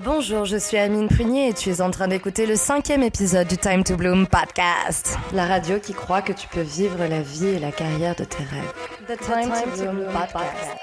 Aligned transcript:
Bonjour, 0.00 0.44
je 0.44 0.56
suis 0.56 0.76
Amine 0.76 1.08
Prunier 1.08 1.48
et 1.48 1.52
tu 1.52 1.70
es 1.70 1.80
en 1.80 1.90
train 1.90 2.06
d'écouter 2.06 2.46
le 2.46 2.54
cinquième 2.54 3.02
épisode 3.02 3.48
du 3.48 3.56
Time 3.56 3.82
to 3.82 3.96
Bloom 3.96 4.28
podcast. 4.28 5.16
La 5.32 5.44
radio 5.44 5.80
qui 5.80 5.92
croit 5.92 6.22
que 6.22 6.32
tu 6.32 6.46
peux 6.46 6.60
vivre 6.60 7.04
la 7.04 7.20
vie 7.20 7.48
et 7.48 7.58
la 7.58 7.72
carrière 7.72 8.14
de 8.14 8.22
tes 8.22 8.44
rêves. 8.44 8.72
The 9.08 9.20
Time, 9.20 9.50
to, 9.50 9.82
Bloom, 9.82 10.04
podcast. 10.12 10.78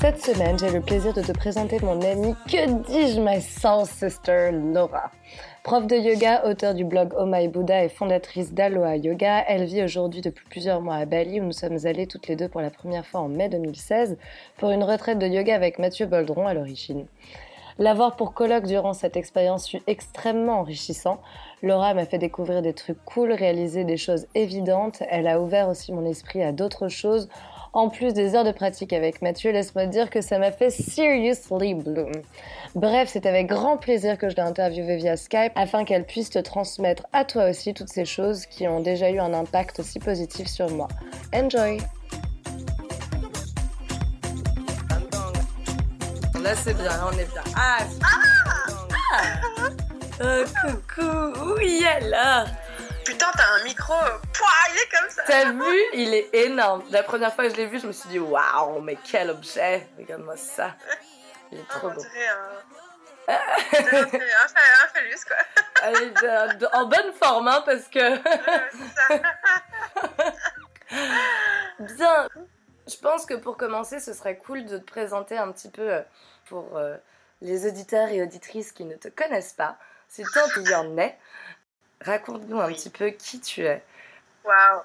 Cette 0.00 0.24
semaine, 0.24 0.58
j'ai 0.58 0.70
le 0.70 0.80
plaisir 0.80 1.12
de 1.12 1.22
te 1.22 1.30
présenter 1.30 1.78
mon 1.80 2.00
amie, 2.02 2.34
que 2.48 2.68
dis-je, 2.88 3.20
my 3.20 3.40
soul 3.40 3.86
sister, 3.86 4.50
Laura. 4.50 5.12
Prof 5.62 5.86
de 5.86 5.94
yoga, 5.94 6.44
auteur 6.44 6.74
du 6.74 6.84
blog 6.84 7.14
Oh 7.16 7.24
My 7.24 7.46
Buddha 7.46 7.84
et 7.84 7.88
fondatrice 7.88 8.52
d'Aloha 8.52 8.96
Yoga, 8.96 9.44
elle 9.46 9.62
vit 9.62 9.84
aujourd'hui 9.84 10.20
depuis 10.20 10.44
plusieurs 10.50 10.80
mois 10.80 10.96
à 10.96 11.04
Bali 11.04 11.40
où 11.40 11.44
nous 11.44 11.52
sommes 11.52 11.78
allés 11.84 12.08
toutes 12.08 12.26
les 12.26 12.34
deux 12.34 12.48
pour 12.48 12.60
la 12.60 12.70
première 12.70 13.06
fois 13.06 13.20
en 13.20 13.28
mai 13.28 13.48
2016 13.48 14.18
pour 14.56 14.70
une 14.70 14.82
retraite 14.82 15.20
de 15.20 15.26
yoga 15.28 15.54
avec 15.54 15.78
Mathieu 15.78 16.06
Boldron 16.06 16.48
à 16.48 16.54
l'origine. 16.54 17.06
L'avoir 17.78 18.16
pour 18.16 18.34
colloque 18.34 18.66
durant 18.66 18.92
cette 18.92 19.16
expérience 19.16 19.68
fut 19.68 19.82
extrêmement 19.86 20.58
enrichissant. 20.58 21.20
Laura 21.62 21.94
m'a 21.94 22.06
fait 22.06 22.18
découvrir 22.18 22.60
des 22.60 22.74
trucs 22.74 23.02
cool, 23.04 23.32
réaliser 23.32 23.84
des 23.84 23.96
choses 23.96 24.26
évidentes. 24.34 25.04
Elle 25.10 25.28
a 25.28 25.40
ouvert 25.40 25.68
aussi 25.68 25.92
mon 25.92 26.04
esprit 26.04 26.42
à 26.42 26.50
d'autres 26.50 26.88
choses 26.88 27.28
en 27.72 27.88
plus 27.88 28.12
des 28.12 28.34
heures 28.34 28.44
de 28.44 28.52
pratique 28.52 28.92
avec 28.92 29.22
Mathieu, 29.22 29.50
laisse-moi 29.50 29.86
dire 29.86 30.10
que 30.10 30.20
ça 30.20 30.38
m'a 30.38 30.52
fait 30.52 30.70
seriously 30.70 31.74
bloom. 31.74 32.12
Bref, 32.74 33.08
c'est 33.12 33.26
avec 33.26 33.46
grand 33.46 33.76
plaisir 33.76 34.18
que 34.18 34.28
je 34.28 34.36
l'ai 34.36 34.42
interviewée 34.42 34.96
via 34.96 35.16
Skype 35.16 35.52
afin 35.54 35.84
qu'elle 35.84 36.04
puisse 36.04 36.30
te 36.30 36.38
transmettre 36.38 37.06
à 37.12 37.24
toi 37.24 37.48
aussi 37.50 37.74
toutes 37.74 37.88
ces 37.88 38.04
choses 38.04 38.46
qui 38.46 38.68
ont 38.68 38.80
déjà 38.80 39.10
eu 39.10 39.18
un 39.18 39.32
impact 39.32 39.82
si 39.82 39.98
positif 39.98 40.48
sur 40.48 40.70
moi. 40.70 40.88
Enjoy! 41.34 41.78
Là, 46.42 46.56
c'est 46.56 46.74
bien, 46.74 46.90
on 47.06 47.12
est 47.12 47.30
bien. 47.32 47.42
Ah! 47.56 47.78
ah, 48.02 48.18
ah 49.14 49.68
euh, 50.20 50.44
coucou! 50.62 51.54
Oui, 51.56 51.84
alors! 51.84 52.48
Putain, 53.04 53.26
t'as 53.36 53.60
un 53.60 53.64
micro, 53.64 53.94
euh, 53.94 54.18
il 54.70 54.76
est 54.76 54.96
comme 54.96 55.10
ça. 55.10 55.22
T'as 55.26 55.50
vu? 55.52 55.80
Il 55.94 56.14
est 56.14 56.34
énorme. 56.34 56.82
La 56.90 57.02
première 57.02 57.34
fois 57.34 57.44
que 57.44 57.50
je 57.50 57.56
l'ai 57.56 57.66
vu, 57.66 57.78
je 57.80 57.86
me 57.86 57.92
suis 57.92 58.08
dit, 58.08 58.18
waouh, 58.18 58.80
mais 58.80 58.96
quel 59.04 59.30
objet. 59.30 59.88
Regarde-moi 59.98 60.36
ça. 60.36 60.74
Il 61.50 61.58
est 61.58 61.68
trop 61.68 61.90
beau. 61.90 62.02
un, 63.28 63.34
un 63.34 64.88
phallus, 64.92 65.24
quoi. 65.26 65.36
en 66.72 66.86
bonne 66.86 67.12
forme, 67.20 67.48
hein, 67.48 67.62
parce 67.64 67.88
que. 67.88 68.18
Bien. 71.96 72.28
Je 72.88 72.96
pense 72.96 73.26
que 73.26 73.34
pour 73.34 73.56
commencer, 73.56 74.00
ce 74.00 74.12
serait 74.12 74.36
cool 74.36 74.64
de 74.64 74.78
te 74.78 74.84
présenter 74.84 75.38
un 75.38 75.52
petit 75.52 75.70
peu 75.70 75.88
euh, 75.92 76.02
pour 76.46 76.76
euh, 76.76 76.96
les 77.40 77.66
auditeurs 77.66 78.08
et 78.08 78.22
auditrices 78.22 78.72
qui 78.72 78.84
ne 78.84 78.96
te 78.96 79.08
connaissent 79.08 79.52
pas, 79.52 79.78
si 80.08 80.24
tant 80.34 80.40
il 80.56 80.68
y 80.68 80.74
en 80.74 80.96
est. 80.98 81.16
Raconte-nous 82.04 82.60
un 82.60 82.72
petit 82.72 82.90
peu 82.90 83.10
qui 83.10 83.40
tu 83.40 83.64
es. 83.64 83.82
Waouh. 84.44 84.82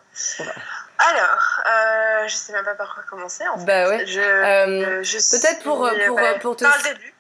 Alors, 1.00 1.62
euh, 1.68 2.28
je 2.28 2.36
sais 2.36 2.54
même 2.54 2.66
pas 2.66 2.76
par 2.76 2.94
quoi 2.94 3.04
commencer 3.04 3.48
en 3.48 3.58
fait. 3.58 3.66
Bah 3.66 3.90
ouais. 3.90 4.06
Je, 4.06 4.20
euh, 4.20 5.02
peut-être 5.02 5.64
pour 5.64 5.86
euh, 5.86 5.92
pour, 6.08 6.16
bah, 6.16 6.34
pour 6.40 6.56
te. 6.56 6.64
Par 6.64 6.78
le 6.78 6.94
début. 6.94 7.14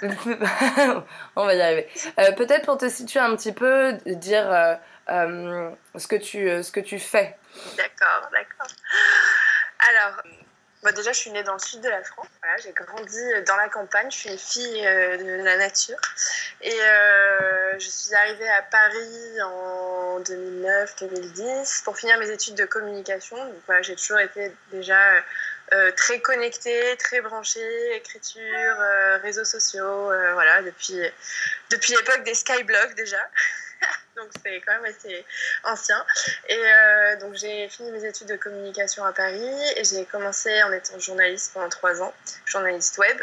On 1.36 1.44
va 1.44 1.54
y 1.54 1.60
arriver. 1.60 1.88
peut-être 2.36 2.64
pour 2.64 2.78
te 2.78 2.88
situer 2.88 3.20
un 3.20 3.34
petit 3.36 3.52
peu, 3.52 3.92
dire 4.06 4.78
ce 5.08 6.06
que 6.06 6.16
tu 6.16 6.62
ce 6.62 6.70
que 6.70 6.80
tu 6.80 6.98
fais. 6.98 7.36
D'accord, 7.76 8.28
d'accord. 8.32 8.68
Alors, 9.90 10.22
déjà, 10.94 11.12
je 11.12 11.18
suis 11.18 11.30
née 11.30 11.42
dans 11.42 11.54
le 11.54 11.58
sud 11.58 11.80
de 11.80 11.88
la 11.88 12.02
France. 12.02 12.26
j'ai 12.62 12.72
grandi 12.72 13.20
dans 13.46 13.56
la 13.56 13.68
campagne. 13.68 14.10
Je 14.10 14.16
suis 14.16 14.30
une 14.30 14.38
fille 14.38 14.86
euh, 14.86 15.16
de 15.16 15.44
la 15.44 15.56
nature. 15.56 15.98
Et 16.60 16.72
euh, 16.72 17.78
je 17.78 17.88
suis 17.88 18.14
arrivée 18.14 18.48
à 18.48 18.62
Paris 18.62 19.42
en 19.42 20.20
2009-2010 20.20 21.84
pour 21.84 21.96
finir 21.96 22.18
mes 22.18 22.30
études 22.30 22.54
de 22.54 22.64
communication. 22.64 23.36
Donc, 23.36 23.82
j'ai 23.82 23.96
toujours 23.96 24.20
été 24.20 24.52
déjà 24.70 24.98
euh, 25.72 25.92
très 25.92 26.20
connectée, 26.20 26.96
très 26.98 27.20
branchée, 27.20 27.96
écriture, 27.96 28.76
réseaux 29.22 29.44
sociaux, 29.44 30.10
voilà, 30.32 30.62
depuis, 30.62 31.00
depuis 31.70 31.94
l'époque 31.94 32.24
des 32.24 32.34
skyblogs 32.34 32.94
déjà. 32.94 33.18
donc 34.16 34.28
c'est 34.42 34.60
quand 34.60 34.72
même 34.72 34.84
assez 34.84 35.24
ancien. 35.64 36.04
Et 36.48 36.56
euh, 36.56 37.16
donc 37.20 37.34
j'ai 37.34 37.68
fini 37.68 37.90
mes 37.90 38.04
études 38.04 38.28
de 38.28 38.36
communication 38.36 39.04
à 39.04 39.12
Paris 39.12 39.50
et 39.76 39.84
j'ai 39.84 40.04
commencé 40.06 40.62
en 40.62 40.72
étant 40.72 40.98
journaliste 40.98 41.52
pendant 41.54 41.68
trois 41.68 42.02
ans, 42.02 42.12
journaliste 42.44 42.98
web. 42.98 43.20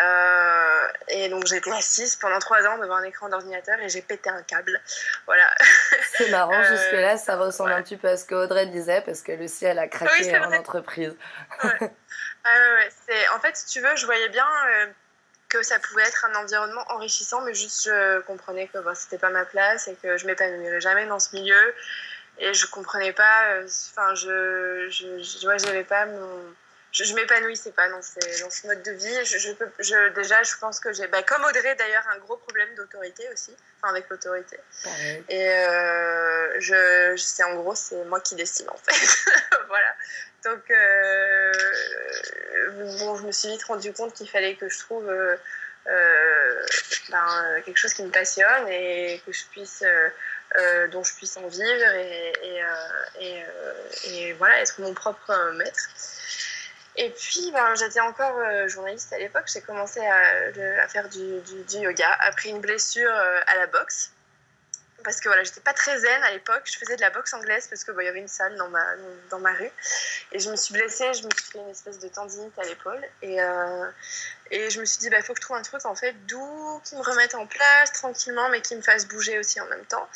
Euh, 0.00 0.88
et 1.08 1.28
donc 1.28 1.46
j'ai 1.46 1.56
été 1.56 1.72
assise 1.72 2.16
pendant 2.16 2.38
trois 2.38 2.64
ans 2.66 2.78
devant 2.78 2.96
un 2.96 3.04
écran 3.04 3.28
d'ordinateur 3.28 3.78
et 3.80 3.88
j'ai 3.88 4.02
pété 4.02 4.30
un 4.30 4.42
câble. 4.42 4.80
Voilà. 5.26 5.48
C'est 6.16 6.30
marrant, 6.30 6.54
euh, 6.54 6.76
jusque-là 6.76 7.16
ça 7.16 7.36
ressemble 7.36 7.72
un 7.72 7.82
petit 7.82 7.96
peu 7.96 8.08
à 8.08 8.16
ce 8.16 8.24
qu'Audrey 8.24 8.66
disait 8.66 9.02
parce 9.02 9.22
que 9.22 9.32
Lucie 9.32 9.64
elle 9.64 9.78
a 9.78 9.88
craqué 9.88 10.36
en 10.38 10.52
entreprise. 10.52 11.14
ouais. 11.64 11.70
ouais. 11.80 13.26
En 13.34 13.40
fait, 13.40 13.56
si 13.56 13.66
tu 13.66 13.80
veux, 13.80 13.96
je 13.96 14.06
voyais 14.06 14.28
bien 14.28 14.46
que 15.48 15.62
ça 15.62 15.78
pouvait 15.78 16.02
être 16.02 16.24
un 16.26 16.34
environnement 16.36 16.84
enrichissant, 16.88 17.40
mais 17.42 17.54
juste 17.54 17.84
je 17.84 18.20
comprenais 18.20 18.68
que 18.68 18.78
ce 18.78 19.00
c'était 19.02 19.18
pas 19.18 19.30
ma 19.30 19.44
place 19.44 19.88
et 19.88 19.94
que 20.02 20.16
je 20.16 20.26
m'épanouirais 20.26 20.80
jamais 20.80 21.06
dans 21.06 21.20
ce 21.20 21.34
milieu. 21.34 21.74
Et 22.38 22.52
je 22.52 22.66
comprenais 22.66 23.12
pas, 23.12 23.48
euh, 23.50 23.66
enfin, 23.92 24.14
je, 24.14 24.88
je, 24.90 25.22
je 25.22 25.58
j'avais 25.58 25.84
pas 25.84 26.06
mon. 26.06 26.54
Je, 26.92 27.04
je 27.04 27.14
m'épanouissais 27.14 27.72
pas 27.72 27.88
dans, 27.88 28.00
ces, 28.00 28.42
dans 28.42 28.50
ce 28.50 28.66
mode 28.66 28.82
de 28.82 28.92
vie. 28.92 29.24
Je, 29.24 29.38
je, 29.38 29.50
je 29.78 30.08
déjà, 30.14 30.42
je 30.42 30.56
pense 30.60 30.80
que 30.80 30.92
j'ai, 30.92 31.06
bah, 31.08 31.22
comme 31.22 31.44
Audrey 31.44 31.74
d'ailleurs, 31.74 32.04
un 32.14 32.18
gros 32.18 32.36
problème 32.36 32.74
d'autorité 32.74 33.26
aussi, 33.32 33.54
enfin, 33.76 33.92
avec 33.92 34.08
l'autorité. 34.08 34.58
Et 35.28 35.48
euh, 35.48 36.60
je, 36.60 37.16
c'est 37.16 37.44
en 37.44 37.54
gros, 37.54 37.74
c'est 37.74 38.04
moi 38.04 38.20
qui 38.20 38.34
décide 38.34 38.68
en 38.68 38.76
fait. 38.76 39.30
voilà. 39.68 39.94
Donc, 40.46 40.70
euh, 40.70 41.52
bon, 43.00 43.16
je 43.16 43.22
me 43.24 43.32
suis 43.32 43.48
vite 43.48 43.64
rendu 43.64 43.92
compte 43.92 44.14
qu'il 44.14 44.30
fallait 44.30 44.54
que 44.54 44.68
je 44.68 44.78
trouve 44.78 45.08
euh, 45.08 45.34
euh, 45.88 46.66
ben, 47.10 47.60
quelque 47.64 47.76
chose 47.76 47.92
qui 47.94 48.04
me 48.04 48.10
passionne 48.10 48.68
et 48.68 49.20
que 49.26 49.32
je 49.32 49.44
puisse, 49.46 49.82
dont 50.92 51.02
je 51.02 51.14
puisse 51.14 51.36
en 51.36 51.48
vivre 51.48 51.92
et, 53.20 54.32
voilà, 54.38 54.60
être 54.60 54.80
mon 54.80 54.94
propre 54.94 55.52
maître. 55.54 55.88
Et 56.94 57.10
puis, 57.10 57.50
ben, 57.52 57.74
j'étais 57.74 58.00
encore 58.00 58.68
journaliste 58.68 59.12
à 59.12 59.18
l'époque. 59.18 59.48
J'ai 59.52 59.62
commencé 59.62 59.98
à, 60.00 60.86
faire 60.86 61.08
du, 61.08 61.42
yoga 61.80 62.16
après 62.20 62.50
une 62.50 62.60
blessure 62.60 63.12
à 63.12 63.56
la 63.56 63.66
boxe 63.66 64.12
parce 65.06 65.20
que 65.20 65.28
voilà, 65.28 65.44
j'étais 65.44 65.60
pas 65.60 65.72
très 65.72 65.96
zen 66.00 66.22
à 66.24 66.32
l'époque. 66.32 66.62
Je 66.64 66.76
faisais 66.78 66.96
de 66.96 67.00
la 67.00 67.10
boxe 67.10 67.32
anglaise 67.32 67.68
parce 67.68 67.84
que 67.84 67.92
il 68.00 68.04
y 68.04 68.08
avait 68.08 68.18
une 68.18 68.26
salle 68.26 68.56
dans 68.56 69.38
ma, 69.38 69.52
rue. 69.52 69.70
Et 70.32 70.40
je 70.40 70.50
me 70.50 70.56
suis 70.56 70.74
blessée, 70.74 71.14
je 71.14 71.24
me 71.24 71.30
suis 71.30 71.52
fait 71.52 71.58
une 71.60 71.68
espèce 71.68 72.00
de 72.00 72.08
tendinite 72.08 72.58
à 72.58 72.64
l'épaule. 72.64 73.00
Et, 73.22 73.40
euh, 73.40 73.86
et 74.50 74.70
je 74.70 74.80
me 74.80 74.84
suis 74.84 74.98
dit, 74.98 75.06
il 75.06 75.10
bah, 75.10 75.22
faut 75.22 75.32
que 75.32 75.40
je 75.40 75.42
trouve 75.42 75.56
un 75.56 75.62
truc 75.62 75.84
en 75.84 75.94
fait 75.94 76.12
doux, 76.26 76.80
qui 76.84 76.94
me 76.96 77.02
remette 77.02 77.34
en 77.34 77.46
place 77.46 77.92
tranquillement, 77.92 78.48
mais 78.48 78.60
qui 78.60 78.76
me 78.76 78.82
fasse 78.82 79.06
bouger 79.06 79.38
aussi 79.38 79.60
en 79.60 79.66
même 79.66 79.84
temps. 79.86 80.08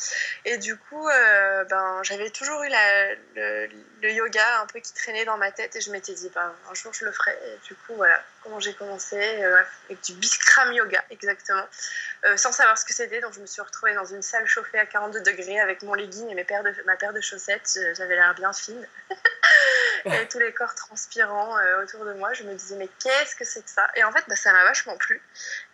Et 0.45 0.59
du 0.59 0.77
coup, 0.77 1.09
euh, 1.09 1.65
ben, 1.65 2.01
j'avais 2.03 2.31
toujours 2.31 2.63
eu 2.63 2.71
le, 3.35 4.11
yoga 4.13 4.61
un 4.63 4.67
peu 4.67 4.81
qui 4.81 4.93
traînait 4.95 5.25
dans 5.25 5.37
ma 5.37 5.51
tête 5.51 5.75
et 5.77 5.81
je 5.81 5.91
m'étais 5.91 6.15
dit, 6.15 6.31
ben, 6.35 6.55
un 6.71 6.75
jour 6.75 6.93
je 6.93 7.05
le 7.05 7.13
ferai. 7.13 7.33
Et 7.33 7.59
du 7.67 7.75
coup, 7.75 7.95
voilà 7.97 8.23
comment 8.43 8.61
j'ai 8.61 8.75
commencé, 8.75 9.17
euh, 9.17 9.63
avec 9.87 10.03
du 10.03 10.15
Bikram 10.15 10.73
yoga, 10.73 11.05
exactement, 11.11 11.67
euh, 12.25 12.37
sans 12.37 12.53
savoir 12.53 12.79
ce 12.79 12.85
que 12.85 12.95
c'était. 12.95 13.21
Donc 13.21 13.35
je 13.35 13.41
me 13.41 13.47
suis 13.47 13.63
retrouvée 13.63 13.95
dans 13.95 14.05
une 14.07 14.23
salle 14.23 14.47
chauffée 14.47 14.79
à 14.79 14.87
42 14.87 15.21
degrés 15.23 15.61
avec 15.61 15.83
mon 15.83 15.95
legging 15.95 16.29
et 16.31 16.35
mes 16.35 16.45
paires 16.45 16.63
de, 16.63 16.73
ma 16.87 16.97
paire 16.97 17.13
de 17.13 17.21
chaussettes. 17.21 17.79
J'avais 17.95 18.15
l'air 18.15 18.35
bien 18.35 18.53
fine. 18.53 18.87
et 20.05 20.29
tous 20.29 20.39
les 20.39 20.53
corps 20.53 20.75
transpirants 20.75 21.57
autour 21.83 22.05
de 22.05 22.13
moi. 22.15 22.33
Je 22.33 22.43
me 22.45 22.55
disais, 22.55 22.77
mais 22.77 22.89
qu'est-ce 23.03 23.37
que 23.37 23.45
c'est 23.45 23.63
que 23.63 23.71
ça? 23.71 23.89
Et 23.97 24.05
en 24.05 24.13
fait, 24.13 24.25
bah, 24.29 24.37
ça 24.37 24.53
m'a 24.53 24.65
vachement 24.65 24.97
plu. 24.97 25.23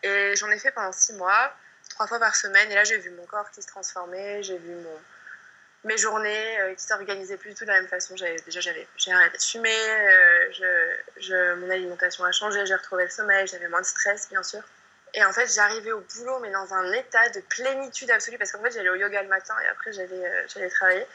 Et 0.03 0.35
j'en 0.37 0.51
ai 0.51 0.59
fait 0.59 0.71
pendant 0.71 0.93
six 0.93 1.13
mois, 1.15 1.55
trois 1.91 2.07
fois 2.07 2.19
par 2.19 2.35
semaine. 2.35 2.71
Et 2.71 2.75
là, 2.75 2.85
j'ai 2.85 2.99
vu 2.99 3.11
mon 3.11 3.27
corps 3.27 3.51
qui 3.51 3.63
se 3.63 3.69
transformait, 3.69 4.43
j'ai 4.43 4.59
vu 4.59 4.75
mon, 4.75 5.01
mes 5.85 5.97
journées 5.97 6.61
euh, 6.61 6.75
qui 6.75 6.85
s'organisaient 6.85 7.37
plus 7.37 7.51
du 7.51 7.57
tout 7.57 7.65
de 7.65 7.71
la 7.71 7.81
même 7.81 7.89
façon. 7.89 8.15
Déjà, 8.15 8.61
j'avais, 8.61 8.87
j'ai 8.97 9.13
arrêté 9.13 9.39
de 9.39 9.43
fumer, 9.43 9.71
euh, 9.71 10.53
je, 10.53 11.21
je, 11.21 11.55
mon 11.55 11.71
alimentation 11.71 12.25
a 12.25 12.33
changé, 12.33 12.65
j'ai 12.67 12.75
retrouvé 12.75 13.05
le 13.05 13.11
sommeil, 13.11 13.47
j'avais 13.47 13.69
moins 13.69 13.81
de 13.81 13.87
stress, 13.87 14.29
bien 14.29 14.43
sûr. 14.43 14.63
Et 15.15 15.25
en 15.25 15.33
fait, 15.33 15.47
j'arrivais 15.53 15.93
au 15.93 16.01
boulot, 16.01 16.39
mais 16.41 16.51
dans 16.51 16.75
un 16.75 16.93
état 16.93 17.29
de 17.31 17.41
plénitude 17.41 18.11
absolue, 18.11 18.39
parce 18.39 18.53
qu'en 18.53 18.63
fait, 18.63 18.73
j'allais 18.73 18.91
au 18.91 18.97
yoga 18.97 19.23
le 19.23 19.29
matin 19.29 19.55
et 19.65 19.69
après, 19.69 19.93
j'allais, 19.93 20.27
euh, 20.27 20.47
j'allais 20.49 20.69
travailler. 20.69 21.07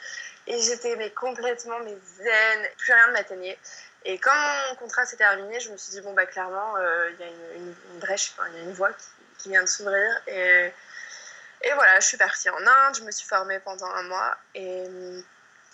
Et 0.46 0.60
j'étais 0.60 0.96
mais 0.96 1.10
complètement 1.10 1.78
mais 1.80 1.96
zen, 2.16 2.68
plus 2.78 2.92
rien 2.92 3.08
ne 3.08 3.12
m'atteignait. 3.12 3.58
Et 4.04 4.18
quand 4.18 4.34
mon 4.70 4.76
contrat 4.76 5.06
s'est 5.06 5.16
terminé, 5.16 5.60
je 5.60 5.70
me 5.70 5.76
suis 5.76 5.92
dit, 5.92 6.00
bon, 6.00 6.12
bah, 6.14 6.26
clairement, 6.26 6.76
euh, 6.78 7.10
il 7.12 7.20
y 7.20 7.22
a 7.22 7.32
une, 7.56 7.74
brèche, 8.00 8.34
il 8.50 8.56
y 8.56 8.60
a 8.60 8.62
une 8.64 8.72
voie 8.72 8.90
qui, 9.38 9.50
vient 9.50 9.62
de 9.62 9.68
s'ouvrir. 9.68 10.10
Et, 10.26 10.72
Et 11.64 11.72
voilà, 11.74 12.00
je 12.00 12.06
suis 12.06 12.16
partie 12.16 12.50
en 12.50 12.66
Inde, 12.66 12.96
je 12.96 13.02
me 13.02 13.12
suis 13.12 13.26
formée 13.26 13.60
pendant 13.60 13.86
un 13.86 14.02
mois 14.04 14.36
et 14.54 14.84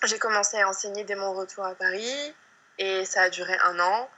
j'ai 0.03 0.19
commencé 0.19 0.59
à 0.59 0.69
enseigner 0.69 1.03
dès 1.03 1.15
mon 1.15 1.33
retour 1.33 1.65
à 1.65 1.73
Paris 1.73 2.35
et 2.77 3.05
ça 3.05 3.23
a 3.23 3.29
duré 3.29 3.57
un 3.63 3.79
an. 3.79 4.09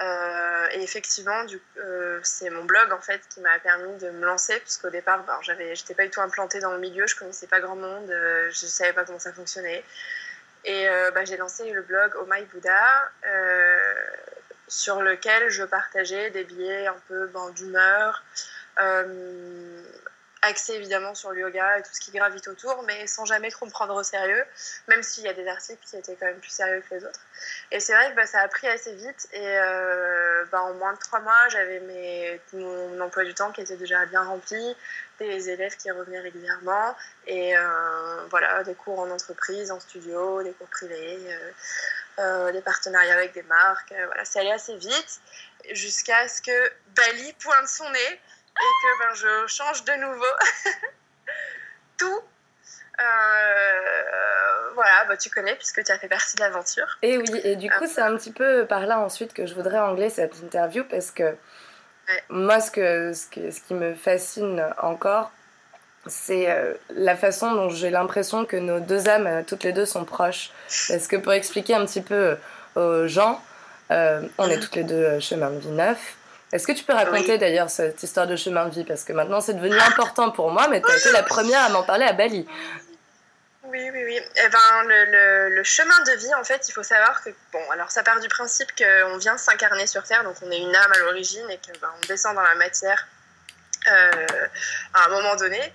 Euh, 0.00 0.66
et 0.72 0.82
effectivement, 0.82 1.44
euh, 1.76 2.18
c'est 2.22 2.50
mon 2.50 2.64
blog 2.64 2.92
en 2.92 3.00
fait 3.00 3.20
qui 3.28 3.40
m'a 3.40 3.58
permis 3.58 3.96
de 3.98 4.10
me 4.10 4.24
lancer, 4.24 4.58
puisqu'au 4.60 4.90
départ, 4.90 5.22
ben, 5.24 5.38
j'avais, 5.42 5.74
j'étais 5.74 5.94
pas 5.94 6.04
du 6.04 6.10
tout 6.10 6.20
implantée 6.20 6.60
dans 6.60 6.72
le 6.72 6.78
milieu, 6.78 7.06
je 7.06 7.14
connaissais 7.14 7.46
pas 7.46 7.60
grand 7.60 7.76
monde, 7.76 8.10
euh, 8.10 8.48
je 8.50 8.66
savais 8.66 8.92
pas 8.92 9.04
comment 9.04 9.18
ça 9.18 9.32
fonctionnait. 9.32 9.84
Et 10.64 10.86
ben, 11.12 11.26
j'ai 11.26 11.36
lancé 11.36 11.68
le 11.72 11.82
blog 11.82 12.12
Oh 12.20 12.26
My 12.30 12.44
Buddha, 12.44 13.10
sur 14.68 15.02
lequel 15.02 15.50
je 15.50 15.64
partageais 15.64 16.30
des 16.30 16.44
billets 16.44 16.86
un 16.86 16.96
peu 17.08 17.26
ben, 17.26 17.50
d'humeur, 17.50 18.22
axé 20.42 20.74
évidemment 20.74 21.14
sur 21.14 21.30
le 21.30 21.40
yoga 21.40 21.78
et 21.78 21.82
tout 21.82 21.90
ce 21.92 22.00
qui 22.00 22.10
gravite 22.10 22.48
autour, 22.48 22.82
mais 22.82 23.06
sans 23.06 23.24
jamais 23.24 23.50
trop 23.50 23.64
me 23.64 23.70
prendre 23.70 23.94
au 23.94 24.02
sérieux, 24.02 24.44
même 24.88 25.02
s'il 25.02 25.24
y 25.24 25.28
a 25.28 25.32
des 25.32 25.46
articles 25.46 25.80
qui 25.84 25.96
étaient 25.96 26.16
quand 26.16 26.26
même 26.26 26.40
plus 26.40 26.50
sérieux 26.50 26.82
que 26.88 26.96
les 26.96 27.04
autres. 27.04 27.20
Et 27.70 27.78
c'est 27.78 27.94
vrai 27.94 28.10
que 28.10 28.16
bah, 28.16 28.26
ça 28.26 28.40
a 28.40 28.48
pris 28.48 28.66
assez 28.66 28.92
vite, 28.94 29.28
et 29.32 29.40
euh, 29.40 30.44
bah, 30.50 30.62
en 30.62 30.74
moins 30.74 30.92
de 30.92 30.98
trois 30.98 31.20
mois, 31.20 31.48
j'avais 31.48 31.78
mes, 31.80 32.40
mon 32.54 33.00
emploi 33.00 33.24
du 33.24 33.34
temps 33.34 33.52
qui 33.52 33.60
était 33.60 33.76
déjà 33.76 34.04
bien 34.06 34.22
rempli, 34.24 34.76
des 35.20 35.50
élèves 35.50 35.76
qui 35.76 35.90
revenaient 35.92 36.20
régulièrement, 36.20 36.96
et 37.28 37.56
euh, 37.56 38.26
voilà, 38.30 38.64
des 38.64 38.74
cours 38.74 38.98
en 38.98 39.10
entreprise, 39.10 39.70
en 39.70 39.78
studio, 39.78 40.42
des 40.42 40.52
cours 40.52 40.68
privés, 40.68 41.20
euh, 42.18 42.50
des 42.50 42.60
partenariats 42.60 43.14
avec 43.14 43.32
des 43.32 43.44
marques, 43.44 43.94
voilà, 44.06 44.24
ça 44.24 44.40
allait 44.40 44.52
assez 44.52 44.76
vite, 44.76 45.20
jusqu'à 45.70 46.26
ce 46.26 46.42
que 46.42 46.72
Bali 46.96 47.32
pointe 47.34 47.68
son 47.68 47.88
nez 47.90 48.20
et 48.56 48.72
que 48.82 48.98
ben, 48.98 49.14
je 49.14 49.46
change 49.52 49.84
de 49.84 49.92
nouveau 49.94 50.24
tout. 51.98 52.20
Euh, 53.00 54.70
voilà, 54.74 55.04
bah, 55.08 55.16
tu 55.16 55.30
connais 55.30 55.54
puisque 55.56 55.82
tu 55.82 55.92
as 55.92 55.98
fait 55.98 56.08
partie 56.08 56.36
de 56.36 56.42
l'aventure. 56.42 56.98
Et 57.02 57.18
oui, 57.18 57.40
et 57.44 57.56
du 57.56 57.70
coup, 57.70 57.86
c'est 57.86 58.02
un 58.02 58.16
petit 58.16 58.32
peu 58.32 58.66
par 58.66 58.86
là 58.86 59.00
ensuite 59.00 59.32
que 59.32 59.46
je 59.46 59.54
voudrais 59.54 59.78
angler 59.78 60.10
cette 60.10 60.40
interview 60.42 60.84
parce 60.84 61.10
que 61.10 61.34
moi, 62.28 62.60
ce, 62.60 62.70
que, 62.70 63.12
ce, 63.12 63.50
ce 63.50 63.60
qui 63.60 63.74
me 63.74 63.94
fascine 63.94 64.64
encore, 64.78 65.30
c'est 66.06 66.50
euh, 66.50 66.74
la 66.90 67.16
façon 67.16 67.52
dont 67.52 67.70
j'ai 67.70 67.90
l'impression 67.90 68.44
que 68.44 68.56
nos 68.56 68.80
deux 68.80 69.08
âmes, 69.08 69.26
euh, 69.26 69.42
toutes 69.46 69.64
les 69.64 69.72
deux, 69.72 69.86
sont 69.86 70.04
proches. 70.04 70.50
Parce 70.88 71.06
que 71.06 71.16
pour 71.16 71.32
expliquer 71.32 71.74
un 71.74 71.86
petit 71.86 72.02
peu 72.02 72.36
aux 72.74 73.06
gens, 73.06 73.42
on 73.90 73.94
est 73.94 74.56
mhm. 74.56 74.60
toutes 74.60 74.74
les 74.74 74.84
deux 74.84 75.20
chemin 75.20 75.50
de 75.50 75.58
vie 75.58 75.68
neuf. 75.68 76.16
Est-ce 76.52 76.66
que 76.66 76.72
tu 76.72 76.84
peux 76.84 76.92
raconter 76.92 77.38
d'ailleurs 77.38 77.70
cette 77.70 78.02
histoire 78.02 78.26
de 78.26 78.36
chemin 78.36 78.66
de 78.66 78.74
vie? 78.74 78.84
Parce 78.84 79.04
que 79.04 79.12
maintenant 79.12 79.40
c'est 79.40 79.54
devenu 79.54 79.78
important 79.78 80.30
pour 80.30 80.50
moi, 80.50 80.68
mais 80.68 80.82
tu 80.82 80.90
as 80.90 80.96
été 80.96 81.10
la 81.12 81.22
première 81.22 81.64
à 81.64 81.68
m'en 81.70 81.82
parler 81.82 82.04
à 82.04 82.12
Bali. 82.12 82.46
Oui, 83.64 83.90
oui, 83.90 84.04
oui. 84.04 84.20
Eh 84.36 84.48
ben, 84.50 84.82
le, 84.86 85.48
le, 85.48 85.62
chemin 85.62 85.98
de 86.02 86.12
vie, 86.18 86.34
en 86.34 86.44
fait, 86.44 86.68
il 86.68 86.72
faut 86.72 86.82
savoir 86.82 87.22
que, 87.24 87.30
bon, 87.52 87.70
alors 87.70 87.90
ça 87.90 88.02
part 88.02 88.20
du 88.20 88.28
principe 88.28 88.68
qu'on 88.76 89.16
vient 89.16 89.38
s'incarner 89.38 89.86
sur 89.86 90.02
Terre, 90.02 90.24
donc 90.24 90.36
on 90.42 90.50
est 90.50 90.58
une 90.58 90.76
âme 90.76 90.92
à 90.92 90.98
l'origine 90.98 91.48
et 91.48 91.56
qu'on 91.56 91.78
ben, 91.80 91.88
descend 92.06 92.34
dans 92.34 92.42
la 92.42 92.54
matière 92.56 93.08
euh, 93.90 94.26
à 94.92 95.06
un 95.06 95.08
moment 95.08 95.36
donné. 95.36 95.72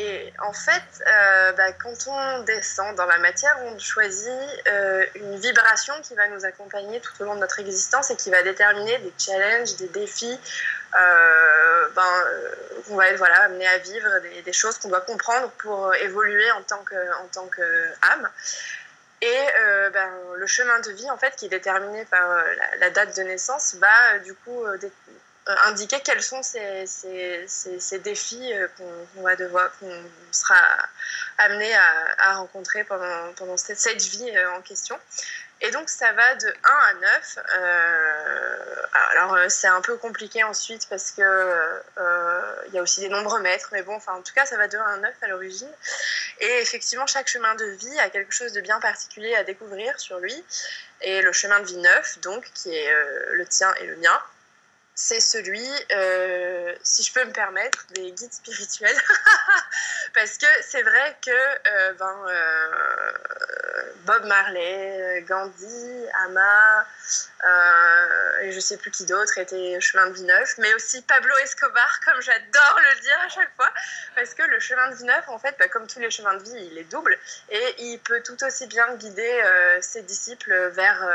Et 0.00 0.32
en 0.38 0.52
fait, 0.52 1.04
euh, 1.08 1.52
bah, 1.54 1.72
quand 1.72 2.06
on 2.06 2.42
descend 2.44 2.94
dans 2.94 3.06
la 3.06 3.18
matière, 3.18 3.58
on 3.64 3.76
choisit 3.80 4.30
euh, 4.68 5.04
une 5.16 5.36
vibration 5.40 5.92
qui 6.02 6.14
va 6.14 6.28
nous 6.28 6.44
accompagner 6.44 7.00
tout 7.00 7.20
au 7.20 7.24
long 7.24 7.34
de 7.34 7.40
notre 7.40 7.58
existence 7.58 8.08
et 8.12 8.16
qui 8.16 8.30
va 8.30 8.44
déterminer 8.44 8.96
des 8.98 9.12
challenges, 9.18 9.74
des 9.74 9.88
défis 9.88 10.38
euh, 11.00 11.88
ben, 11.96 12.24
qu'on 12.86 12.94
va 12.94 13.08
être 13.08 13.18
voilà, 13.18 13.42
amené 13.42 13.66
à 13.66 13.78
vivre, 13.78 14.08
des, 14.44 14.52
choses 14.52 14.78
qu'on 14.78 14.88
doit 14.88 15.00
comprendre 15.00 15.50
pour 15.58 15.92
évoluer 15.96 16.48
en 16.52 16.62
tant 16.62 16.84
qu'âme. 16.84 18.30
Et 19.20 19.46
ben, 19.92 20.10
le 20.36 20.46
chemin 20.46 20.78
de 20.78 20.92
vie, 20.92 21.10
en 21.10 21.18
fait, 21.18 21.34
qui 21.34 21.46
est 21.46 21.48
déterminé 21.48 22.04
par 22.04 22.36
la, 22.36 22.76
la 22.78 22.90
date 22.90 23.16
de 23.16 23.22
naissance, 23.24 23.74
va 23.74 24.20
du 24.20 24.32
coup 24.32 24.64
indiquer 25.64 26.00
quels 26.00 26.22
sont 26.22 26.42
ces, 26.42 26.84
défis 28.04 28.52
euh, 28.52 28.68
qu'on 29.14 29.22
va 29.22 29.36
devoir, 29.36 29.70
qu'on 29.78 30.02
sera 30.30 30.56
amené 31.38 31.74
à, 32.18 32.34
rencontrer 32.34 32.84
pendant, 32.84 33.56
cette, 33.56 34.02
vie 34.02 34.30
euh, 34.36 34.52
en 34.52 34.60
question. 34.62 34.98
Et 35.60 35.70
donc 35.72 35.88
ça 35.88 36.12
va 36.12 36.34
de 36.36 36.46
1 36.46 36.52
à 36.70 36.94
9. 36.94 37.38
alors 38.92 39.50
c'est 39.50 39.66
un 39.66 39.80
peu 39.80 39.96
compliqué 39.96 40.44
ensuite 40.44 40.86
parce 40.88 41.10
que 41.10 41.82
il 42.68 42.74
y 42.74 42.78
a 42.78 42.82
aussi 42.82 43.00
des 43.00 43.08
nombres 43.08 43.40
mètres, 43.40 43.70
mais 43.72 43.82
bon, 43.82 43.96
enfin 43.96 44.12
en 44.12 44.22
tout 44.22 44.32
cas 44.32 44.46
ça 44.46 44.56
va 44.56 44.68
de 44.68 44.78
1 44.78 44.80
à 44.80 44.96
9 44.98 45.14
à 45.22 45.26
l'origine. 45.26 45.72
Et 46.38 46.60
effectivement 46.60 47.08
chaque 47.08 47.26
chemin 47.26 47.56
de 47.56 47.64
vie 47.64 47.98
a 47.98 48.08
quelque 48.08 48.32
chose 48.32 48.52
de 48.52 48.60
bien 48.60 48.78
particulier 48.78 49.34
à 49.34 49.42
découvrir 49.42 49.98
sur 49.98 50.20
lui. 50.20 50.44
Et 51.00 51.22
le 51.22 51.32
chemin 51.32 51.58
de 51.58 51.66
vie 51.66 51.76
9, 51.76 52.20
donc 52.20 52.48
qui 52.54 52.72
est 52.72 52.94
le 53.32 53.44
tien 53.44 53.74
et 53.80 53.86
le 53.86 53.96
mien, 53.96 54.22
c'est 55.00 55.20
celui, 55.20 55.64
euh, 55.92 56.74
si 56.82 57.04
je 57.04 57.12
peux 57.12 57.24
me 57.24 57.30
permettre, 57.30 57.86
des 57.94 58.10
guides 58.10 58.32
spirituels. 58.32 58.96
Parce 60.14 60.36
que 60.38 60.46
c'est 60.62 60.82
vrai 60.82 61.16
que 61.24 61.30
euh, 61.30 61.92
ben, 61.92 62.16
euh, 62.26 63.92
Bob 64.06 64.24
Marley, 64.26 65.24
Gandhi, 65.28 66.04
Ama, 66.24 66.84
et 68.42 68.50
je 68.50 68.58
sais 68.58 68.76
plus 68.76 68.90
qui 68.90 69.06
d'autre 69.06 69.38
était 69.38 69.80
chemin 69.80 70.08
de 70.08 70.14
vie 70.14 70.24
neuf, 70.24 70.54
mais 70.58 70.74
aussi 70.74 71.00
Pablo 71.02 71.32
Escobar, 71.44 72.00
comme 72.04 72.20
j'adore 72.20 72.80
le 72.90 73.00
dire 73.00 73.20
à 73.24 73.28
chaque 73.28 73.54
fois, 73.54 73.72
parce 74.16 74.34
que 74.34 74.42
le 74.42 74.58
chemin 74.58 74.90
de 74.90 74.96
vie 74.96 75.04
neuf, 75.04 75.28
en 75.28 75.38
fait, 75.38 75.54
bah, 75.60 75.68
comme 75.68 75.86
tous 75.86 76.00
les 76.00 76.10
chemins 76.10 76.34
de 76.34 76.42
vie, 76.42 76.68
il 76.72 76.76
est 76.76 76.90
double, 76.90 77.16
et 77.50 77.74
il 77.78 78.00
peut 78.00 78.20
tout 78.24 78.42
aussi 78.42 78.66
bien 78.66 78.96
guider 78.96 79.42
ses 79.80 80.02
disciples 80.02 80.70
vers 80.70 81.06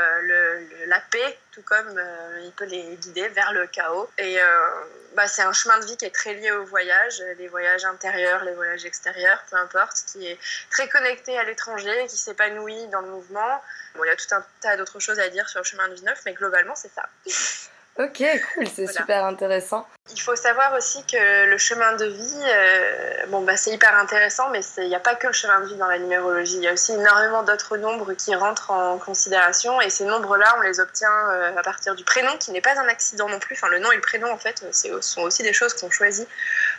la 0.86 1.00
paix, 1.10 1.38
tout 1.54 1.62
comme 1.62 2.00
il 2.42 2.52
peut 2.52 2.64
les 2.64 2.96
guider 2.96 3.28
vers 3.28 3.52
le 3.52 3.66
chaos. 3.66 4.08
Et 4.18 4.40
euh, 4.40 4.70
bah, 5.14 5.26
c'est 5.26 5.42
un 5.42 5.52
chemin 5.52 5.78
de 5.78 5.86
vie 5.86 5.96
qui 5.96 6.04
est 6.04 6.14
très 6.14 6.34
lié 6.34 6.50
au 6.50 6.64
voyage, 6.64 7.22
les 7.38 7.48
voyages 7.48 7.84
intérieurs, 7.84 8.44
les 8.44 8.54
voyages 8.54 8.84
extérieurs, 8.84 9.42
peu 9.50 9.56
importe, 9.56 10.04
qui 10.06 10.26
est 10.26 10.38
très 10.70 10.88
connecté 10.88 11.38
à 11.38 11.44
l'étranger, 11.44 12.06
qui 12.08 12.16
s'épanouit 12.16 12.88
dans 12.88 13.00
le 13.00 13.08
mouvement. 13.08 13.62
Bon, 13.94 14.04
il 14.04 14.08
y 14.08 14.10
a 14.10 14.16
tout 14.16 14.34
un 14.34 14.44
tas 14.60 14.76
d'autres 14.76 14.98
choses 14.98 15.20
à 15.20 15.28
dire 15.28 15.48
sur 15.48 15.60
le 15.60 15.64
chemin 15.64 15.88
de 15.88 15.94
vie 15.94 16.02
neuf, 16.02 16.22
mais 16.26 16.32
globalement, 16.32 16.74
c'est 16.74 16.92
ça. 16.92 17.08
Ok, 17.96 18.24
cool, 18.54 18.66
c'est 18.66 18.88
super 18.88 19.24
intéressant. 19.24 19.86
Il 20.12 20.20
faut 20.20 20.34
savoir 20.34 20.74
aussi 20.74 21.04
que 21.06 21.46
le 21.46 21.56
chemin 21.58 21.94
de 21.94 22.06
vie, 22.06 22.42
euh, 22.44 23.26
bon, 23.28 23.42
bah, 23.42 23.56
c'est 23.56 23.70
hyper 23.70 23.96
intéressant, 23.96 24.50
mais 24.50 24.60
il 24.78 24.88
n'y 24.88 24.96
a 24.96 25.00
pas 25.00 25.14
que 25.14 25.28
le 25.28 25.32
chemin 25.32 25.60
de 25.60 25.66
vie 25.66 25.76
dans 25.76 25.86
la 25.86 25.98
numérologie. 25.98 26.56
Il 26.56 26.62
y 26.64 26.68
a 26.68 26.72
aussi 26.72 26.92
énormément 26.92 27.44
d'autres 27.44 27.76
nombres 27.76 28.12
qui 28.14 28.34
rentrent 28.34 28.72
en 28.72 28.98
considération, 28.98 29.80
et 29.80 29.90
ces 29.90 30.04
nombres-là, 30.04 30.56
on 30.58 30.62
les 30.62 30.80
obtient 30.80 31.30
euh, 31.30 31.56
à 31.56 31.62
partir 31.62 31.94
du 31.94 32.02
prénom, 32.02 32.36
qui 32.38 32.50
n'est 32.50 32.60
pas 32.60 32.76
un 32.78 32.88
accident 32.88 33.28
non 33.28 33.38
plus. 33.38 33.54
Enfin, 33.54 33.68
le 33.68 33.78
nom 33.78 33.92
et 33.92 33.96
le 33.96 34.02
prénom, 34.02 34.30
en 34.30 34.38
fait, 34.38 34.64
ce 34.72 35.00
sont 35.00 35.22
aussi 35.22 35.44
des 35.44 35.52
choses 35.52 35.72
qu'on 35.74 35.90
choisit 35.90 36.28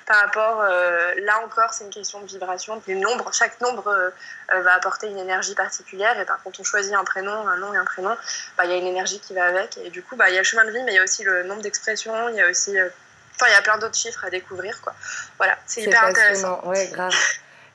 par 0.05 0.21
rapport, 0.21 0.61
euh, 0.61 1.13
là 1.23 1.39
encore, 1.43 1.73
c'est 1.73 1.83
une 1.83 1.89
question 1.89 2.21
de 2.21 2.27
vibration. 2.27 2.81
Les 2.87 2.95
nombres, 2.95 3.33
chaque 3.33 3.59
nombre 3.61 4.11
va 4.49 4.73
apporter 4.73 5.07
une 5.07 5.17
énergie 5.17 5.55
particulière, 5.55 6.19
et 6.19 6.25
par 6.25 6.41
contre, 6.43 6.59
on 6.59 6.63
choisit 6.63 6.93
un 6.93 7.03
prénom, 7.03 7.47
un 7.47 7.57
nom 7.57 7.73
et 7.73 7.77
un 7.77 7.85
prénom, 7.85 8.15
bah, 8.57 8.65
il 8.65 8.71
y 8.71 8.73
a 8.73 8.77
une 8.77 8.87
énergie 8.87 9.19
qui 9.19 9.33
va 9.33 9.45
avec, 9.45 9.77
et 9.77 9.89
du 9.89 10.03
coup, 10.03 10.15
bah, 10.15 10.29
il 10.29 10.33
y 10.33 10.37
a 10.37 10.41
le 10.41 10.45
chemin 10.45 10.65
de 10.65 10.71
vie, 10.71 10.83
mais 10.83 10.91
il 10.91 10.95
y 10.95 10.99
a 10.99 11.03
aussi 11.03 11.23
le 11.23 11.43
nombre 11.43 11.61
d'expressions, 11.61 12.29
il 12.29 12.35
y 12.35 12.41
a 12.41 12.49
aussi. 12.49 12.77
Euh, 12.77 12.89
enfin, 13.35 13.47
il 13.49 13.53
y 13.53 13.57
a 13.57 13.61
plein 13.61 13.77
d'autres 13.77 13.97
chiffres 13.97 14.23
à 14.23 14.29
découvrir, 14.29 14.79
quoi. 14.81 14.93
Voilà, 15.37 15.57
c'est 15.65 15.81
hyper 15.81 16.03
intéressant. 16.05 16.61
Ouais, 16.65 16.87
grave. 16.91 17.13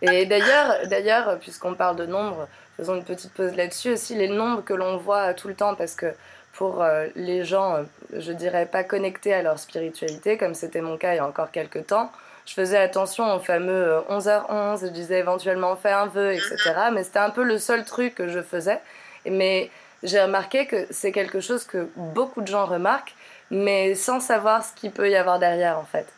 Et 0.02 0.24
d'ailleurs, 0.24 0.86
d'ailleurs, 0.86 1.38
puisqu'on 1.40 1.74
parle 1.74 1.96
de 1.96 2.06
nombres, 2.06 2.48
faisons 2.76 2.94
une 2.94 3.04
petite 3.04 3.34
pause 3.34 3.54
là-dessus 3.54 3.90
aussi, 3.90 4.14
les 4.14 4.28
nombres 4.28 4.64
que 4.64 4.72
l'on 4.72 4.96
voit 4.96 5.34
tout 5.34 5.48
le 5.48 5.54
temps, 5.54 5.74
parce 5.74 5.94
que 5.94 6.14
pour 6.60 6.82
euh, 6.82 7.06
les 7.16 7.42
gens, 7.42 7.76
euh, 7.76 7.82
je 8.12 8.32
dirais 8.32 8.66
pas 8.66 8.84
connectés 8.84 9.32
à 9.32 9.40
leur 9.40 9.58
spiritualité, 9.58 10.36
comme 10.36 10.52
c'était 10.52 10.82
mon 10.82 10.98
cas 10.98 11.14
il 11.14 11.16
y 11.16 11.18
a 11.18 11.26
encore 11.26 11.50
quelques 11.50 11.86
temps, 11.86 12.12
je 12.44 12.52
faisais 12.52 12.76
attention 12.76 13.34
au 13.34 13.40
fameux 13.40 13.96
11h11, 14.10 14.82
je 14.82 14.86
disais 14.88 15.20
éventuellement 15.20 15.74
fais 15.76 15.90
un 15.90 16.04
vœu, 16.04 16.34
etc. 16.34 16.56
Mm-hmm. 16.66 16.92
Mais 16.92 17.04
c'était 17.04 17.20
un 17.20 17.30
peu 17.30 17.44
le 17.44 17.58
seul 17.58 17.86
truc 17.86 18.14
que 18.14 18.28
je 18.28 18.42
faisais. 18.42 18.78
Mais 19.24 19.70
j'ai 20.02 20.20
remarqué 20.20 20.66
que 20.66 20.86
c'est 20.90 21.12
quelque 21.12 21.40
chose 21.40 21.64
que 21.64 21.88
beaucoup 21.96 22.42
de 22.42 22.48
gens 22.48 22.66
remarquent, 22.66 23.14
mais 23.50 23.94
sans 23.94 24.20
savoir 24.20 24.62
ce 24.62 24.74
qu'il 24.74 24.90
peut 24.90 25.08
y 25.08 25.16
avoir 25.16 25.38
derrière 25.38 25.78
en 25.78 25.86
fait. 25.86 26.08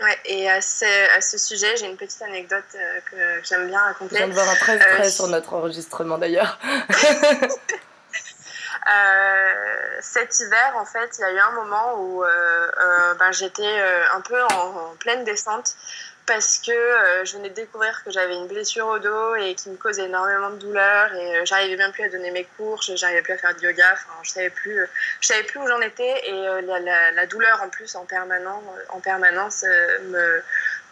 Ouais, 0.00 0.18
et 0.24 0.50
à 0.50 0.60
ce, 0.60 1.16
à 1.16 1.20
ce 1.20 1.38
sujet, 1.38 1.76
j'ai 1.76 1.86
une 1.86 1.96
petite 1.96 2.22
anecdote 2.22 2.64
euh, 2.74 2.98
que 3.08 3.46
j'aime 3.48 3.68
bien 3.68 3.78
raconter. 3.78 4.16
Je 4.16 4.16
viens 4.16 4.28
de 4.28 4.32
voir 4.32 4.48
un 4.48 4.56
très 4.56 4.74
euh, 4.74 4.96
près 4.96 5.08
sur 5.08 5.28
notre 5.28 5.54
enregistrement 5.54 6.18
d'ailleurs. 6.18 6.58
Euh, 8.90 9.98
cet 10.00 10.40
hiver, 10.40 10.74
en 10.76 10.84
fait, 10.84 11.10
il 11.18 11.20
y 11.22 11.24
a 11.24 11.32
eu 11.32 11.38
un 11.38 11.52
moment 11.52 12.00
où 12.00 12.24
ben, 13.18 13.32
j'étais 13.32 13.80
un 14.12 14.20
peu 14.20 14.42
en, 14.42 14.94
pleine 14.98 15.24
descente 15.24 15.76
parce 16.26 16.58
que 16.58 16.70
euh, 16.70 17.24
je 17.24 17.36
venais 17.36 17.50
de 17.50 17.54
découvrir 17.54 18.02
que 18.04 18.10
j'avais 18.10 18.34
une 18.34 18.46
blessure 18.46 18.86
au 18.86 18.98
dos 18.98 19.34
et 19.34 19.54
qui 19.54 19.70
me 19.70 19.76
causait 19.76 20.04
énormément 20.04 20.50
de 20.50 20.56
douleur 20.56 21.12
et 21.14 21.38
euh, 21.38 21.44
j'arrivais 21.44 21.76
même 21.76 21.92
plus 21.92 22.04
à 22.04 22.08
donner 22.08 22.30
mes 22.30 22.44
cours, 22.56 22.80
j'arrivais 22.82 23.22
plus 23.22 23.32
à 23.32 23.38
faire 23.38 23.54
du 23.54 23.64
yoga, 23.64 23.90
enfin, 23.92 24.12
je 24.22 24.30
savais 24.30 24.50
plus, 24.50 24.78
euh, 24.78 24.86
je 25.20 25.28
savais 25.28 25.42
plus 25.42 25.58
où 25.58 25.66
j'en 25.66 25.80
étais 25.80 26.28
et 26.28 26.62
la, 26.62 27.10
la, 27.12 27.26
douleur 27.26 27.60
en 27.62 27.68
plus 27.68 27.94
en 27.96 28.04
permanence, 28.04 28.62
en 28.90 29.00
permanence 29.00 29.64
me, 30.04 30.42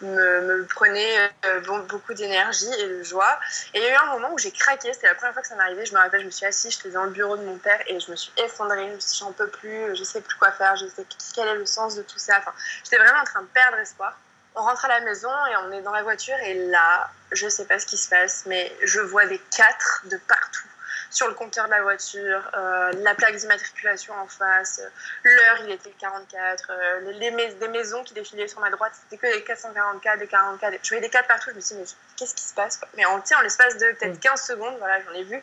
me, 0.02 0.40
me 0.42 0.64
prenait 0.66 1.30
euh, 1.47 1.61
beaucoup 1.88 2.14
d'énergie 2.14 2.73
et 2.78 2.88
de 2.88 3.02
joie. 3.02 3.38
Et 3.75 3.78
il 3.78 3.83
y 3.83 3.87
a 3.87 3.92
eu 3.92 3.97
un 3.97 4.12
moment 4.12 4.33
où 4.33 4.38
j'ai 4.38 4.50
craqué, 4.50 4.92
c'était 4.92 5.09
la 5.09 5.14
première 5.14 5.33
fois 5.33 5.42
que 5.42 5.49
ça 5.49 5.57
m'arrivait. 5.57 5.87
Je 5.87 5.95
me 5.95 5.99
rappelle, 5.99 6.21
je 6.21 6.26
me 6.26 6.30
suis 6.30 6.47
assise, 6.47 6.76
j'étais 6.76 6.90
dans 6.90 7.04
le 7.04 7.11
bureau 7.11 7.37
de 7.37 7.45
mon 7.45 7.57
père 7.57 7.80
et 7.87 7.99
je 8.00 8.11
me 8.11 8.16
suis 8.16 8.33
effondrée. 8.45 8.88
Je 8.88 8.95
me 8.95 9.00
suis 9.00 9.11
dit, 9.12 9.19
j'en 9.19 9.33
peux 9.33 9.49
plus, 9.49 9.97
je 9.97 10.04
sais 10.04 10.21
plus 10.21 10.37
quoi 10.37 10.52
faire, 10.52 10.76
je 10.76 10.87
sais 10.87 11.04
quel 11.35 11.49
est 11.49 11.54
le 11.54 11.66
sens 11.66 11.95
de 11.97 12.02
tout 12.02 12.19
ça. 12.19 12.38
Enfin, 12.38 12.52
j'étais 12.85 12.99
vraiment 12.99 13.21
en 13.21 13.25
train 13.25 13.42
de 13.42 13.49
perdre 13.49 13.78
espoir. 13.78 14.19
On 14.54 14.62
rentre 14.62 14.85
à 14.85 14.88
la 14.88 15.00
maison 15.00 15.30
et 15.50 15.57
on 15.64 15.73
est 15.73 15.83
dans 15.83 15.92
la 15.92 16.02
voiture 16.02 16.37
et 16.45 16.54
là, 16.54 17.09
je 17.30 17.49
sais 17.49 17.66
pas 17.66 17.78
ce 17.78 17.87
qui 17.87 17.97
se 17.97 18.09
passe, 18.09 18.45
mais 18.47 18.75
je 18.83 19.00
vois 19.00 19.26
des 19.26 19.38
quatre 19.57 20.02
de 20.07 20.16
partout 20.16 20.70
sur 21.11 21.29
le 21.29 21.35
compteur 21.35 21.67
de 21.67 21.71
la 21.71 21.83
voiture, 21.83 22.50
euh, 22.55 22.93
la 22.99 23.14
plaque 23.14 23.37
d'immatriculation 23.37 24.14
en 24.14 24.29
face, 24.29 24.81
l'heure, 25.25 25.59
il 25.64 25.73
était 25.73 25.90
44, 25.99 26.71
euh, 26.71 27.12
les, 27.12 27.31
des 27.55 27.69
maisons 27.69 28.05
qui 28.05 28.14
défilaient 28.14 28.49
sur 28.49 28.61
ma 28.61 28.71
droite, 28.71 28.93
c'était 28.95 29.17
que 29.17 29.33
des 29.33 29.43
444, 29.43 30.19
des 30.19 30.26
44, 30.29 30.79
je 30.83 30.88
voyais 30.88 31.02
des 31.02 31.11
4 31.11 31.26
partout, 31.26 31.50
je 31.50 31.57
me 31.57 31.61
suis 31.61 31.75
dit, 31.75 31.81
mais 31.83 31.88
qu'est-ce 32.17 32.35
qui 32.35 32.45
se 32.45 32.55
passe 32.55 32.81
Mais 32.97 33.05
en, 33.05 33.17
en 33.19 33.40
l'espace 33.43 33.76
de 33.76 33.93
peut-être 33.93 34.21
15 34.21 34.33
mm. 34.33 34.45
secondes, 34.45 34.76
voilà, 34.79 35.00
j'en 35.02 35.12
ai 35.14 35.25
vu 35.25 35.43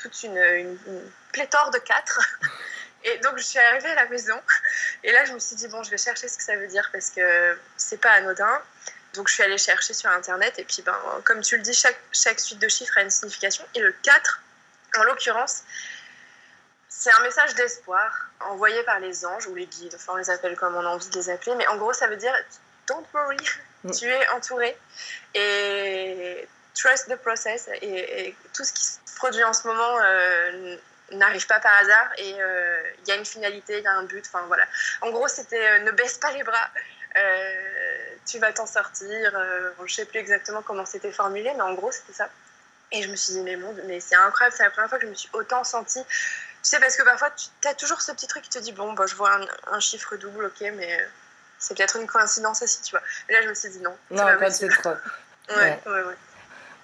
toute 0.00 0.22
une, 0.22 0.38
une, 0.38 0.78
pléthore 1.32 1.70
de 1.70 1.78
4. 1.78 2.20
Et 3.04 3.18
donc, 3.18 3.36
je 3.36 3.42
suis 3.42 3.58
arrivée 3.58 3.88
à 3.90 3.94
la 3.96 4.06
maison. 4.06 4.40
Et 5.02 5.10
là, 5.10 5.24
je 5.24 5.32
me 5.32 5.38
suis 5.40 5.56
dit, 5.56 5.66
bon, 5.66 5.82
je 5.82 5.90
vais 5.90 5.98
chercher 5.98 6.28
ce 6.28 6.36
que 6.36 6.44
ça 6.44 6.54
veut 6.54 6.68
dire 6.68 6.88
parce 6.92 7.10
que 7.10 7.58
c'est 7.76 8.00
pas 8.00 8.10
anodin. 8.12 8.62
Donc, 9.14 9.28
je 9.28 9.34
suis 9.34 9.42
allée 9.42 9.58
chercher 9.58 9.92
sur 9.92 10.08
Internet. 10.10 10.58
Et 10.58 10.64
puis, 10.64 10.82
ben, 10.82 10.96
comme 11.24 11.40
tu 11.40 11.56
le 11.56 11.62
dis, 11.62 11.74
chaque, 11.74 11.98
chaque 12.12 12.38
suite 12.38 12.60
de 12.60 12.68
chiffres 12.68 12.96
a 12.96 13.02
une 13.02 13.10
signification. 13.10 13.64
Et 13.74 13.80
le 13.80 13.92
4, 14.02 14.40
en 14.98 15.04
l'occurrence, 15.04 15.64
c'est 16.88 17.12
un 17.12 17.22
message 17.22 17.54
d'espoir 17.54 18.28
envoyé 18.40 18.82
par 18.84 19.00
les 19.00 19.24
anges 19.24 19.46
ou 19.46 19.54
les 19.54 19.66
guides, 19.66 19.94
enfin 19.94 20.12
on 20.14 20.16
les 20.16 20.30
appelle 20.30 20.56
comme 20.56 20.74
on 20.76 20.84
a 20.84 20.88
envie 20.88 21.08
de 21.08 21.14
les 21.16 21.30
appeler, 21.30 21.54
mais 21.56 21.66
en 21.68 21.76
gros 21.76 21.92
ça 21.92 22.06
veut 22.06 22.16
dire 22.16 22.34
don't 22.86 23.04
worry, 23.12 23.36
mm. 23.84 23.90
tu 23.90 24.06
es 24.06 24.28
entouré 24.28 24.76
et 25.34 26.46
trust 26.74 27.08
the 27.08 27.16
process 27.16 27.68
et, 27.80 28.36
tout 28.52 28.64
ce 28.64 28.72
qui 28.72 28.82
se 28.82 28.98
produit 29.16 29.42
en 29.42 29.52
ce 29.52 29.66
moment 29.66 29.98
euh, 30.04 30.76
n'arrive 31.12 31.46
pas 31.46 31.60
par 31.60 31.74
hasard 31.78 32.10
et 32.18 32.34
euh, 32.38 32.82
il 33.02 33.08
y 33.08 33.12
a 33.12 33.16
une 33.16 33.24
finalité, 33.24 33.78
il 33.78 33.84
y 33.84 33.86
a 33.86 33.92
un 33.92 34.04
but, 34.04 34.24
enfin 34.26 34.44
voilà. 34.46 34.64
En 35.00 35.10
gros 35.10 35.28
c'était 35.28 35.66
euh, 35.66 35.80
ne 35.80 35.90
baisse 35.90 36.18
pas 36.18 36.32
les 36.32 36.42
bras. 36.42 36.70
tu 38.26 38.38
vas 38.38 38.52
t'en 38.52 38.66
sortir. 38.66 39.32
je 39.78 39.82
ne 39.82 39.88
sais 39.88 40.04
plus 40.04 40.18
exactement 40.18 40.62
comment 40.62 40.86
c'était 40.86 41.12
formulé, 41.12 41.50
mais 41.54 41.62
en 41.62 41.74
gros, 41.74 41.90
c'était 41.90 42.12
ça. 42.12 42.28
Et 42.92 43.02
je 43.02 43.10
me 43.10 43.16
suis 43.16 43.32
dit, 43.32 43.40
mais 43.40 43.56
mon 43.56 43.74
mais 43.86 44.00
c'est 44.00 44.14
incroyable, 44.14 44.54
c'est 44.56 44.64
la 44.64 44.70
première 44.70 44.88
fois 44.88 44.98
que 44.98 45.06
je 45.06 45.10
me 45.10 45.14
suis 45.14 45.30
autant 45.32 45.64
sentie. 45.64 46.04
Tu 46.04 46.68
sais, 46.68 46.78
parce 46.78 46.96
que 46.96 47.02
parfois, 47.02 47.30
tu 47.30 47.68
as 47.68 47.74
toujours 47.74 48.00
ce 48.00 48.12
petit 48.12 48.26
truc 48.26 48.42
qui 48.42 48.50
te 48.50 48.58
dit, 48.58 48.72
bon, 48.72 48.92
bah, 48.92 49.06
je 49.06 49.14
vois 49.16 49.30
un, 49.72 49.80
chiffre 49.80 50.16
double, 50.16 50.44
ok, 50.46 50.72
mais 50.76 51.06
c'est 51.58 51.76
peut-être 51.76 51.96
une 51.96 52.06
coïncidence 52.06 52.62
aussi, 52.62 52.82
tu 52.82 52.90
vois. 52.92 53.02
Et 53.28 53.32
là, 53.32 53.42
je 53.42 53.48
me 53.48 53.54
suis 53.54 53.70
dit, 53.70 53.80
non. 53.80 53.96
Non, 54.10 54.24
pas 54.38 54.50
c'est 54.50 54.68
trop. 54.68 54.90
ouais, 55.56 55.80
ouais, 55.86 56.02
ouais. 56.02 56.16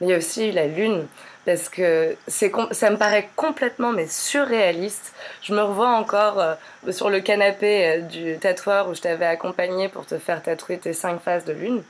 Mais 0.00 0.06
il 0.06 0.10
y 0.10 0.14
a 0.14 0.18
aussi 0.18 0.50
la 0.52 0.66
lune, 0.66 1.06
parce 1.44 1.68
que 1.68 2.16
c'est 2.26 2.52
ça 2.72 2.90
me 2.90 2.96
paraît 2.96 3.28
complètement 3.36 3.92
mais 3.92 4.06
surréaliste. 4.06 5.12
Je 5.42 5.52
me 5.54 5.60
revois 5.60 5.90
encore 5.90 6.38
euh, 6.40 6.54
sur 6.90 7.10
le 7.10 7.20
canapé 7.20 7.86
euh, 7.88 8.00
du 8.02 8.38
tatoueur 8.38 8.88
où 8.88 8.94
je 8.94 9.00
t'avais 9.00 9.26
accompagné 9.26 9.88
pour 9.88 10.06
te 10.06 10.18
faire 10.18 10.42
tatouer 10.42 10.78
tes 10.78 10.92
cinq 10.92 11.20
phases 11.20 11.44
de 11.44 11.52
lune 11.52 11.82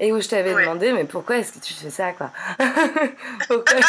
et 0.00 0.12
où 0.12 0.20
je 0.20 0.28
t'avais 0.28 0.54
demandé 0.54 0.92
mais 0.92 1.04
pourquoi 1.04 1.38
est-ce 1.38 1.52
que 1.52 1.58
tu 1.58 1.74
fais 1.74 1.90
ça 1.90 2.12
quoi? 2.12 2.30
Pourquoi, 3.48 3.80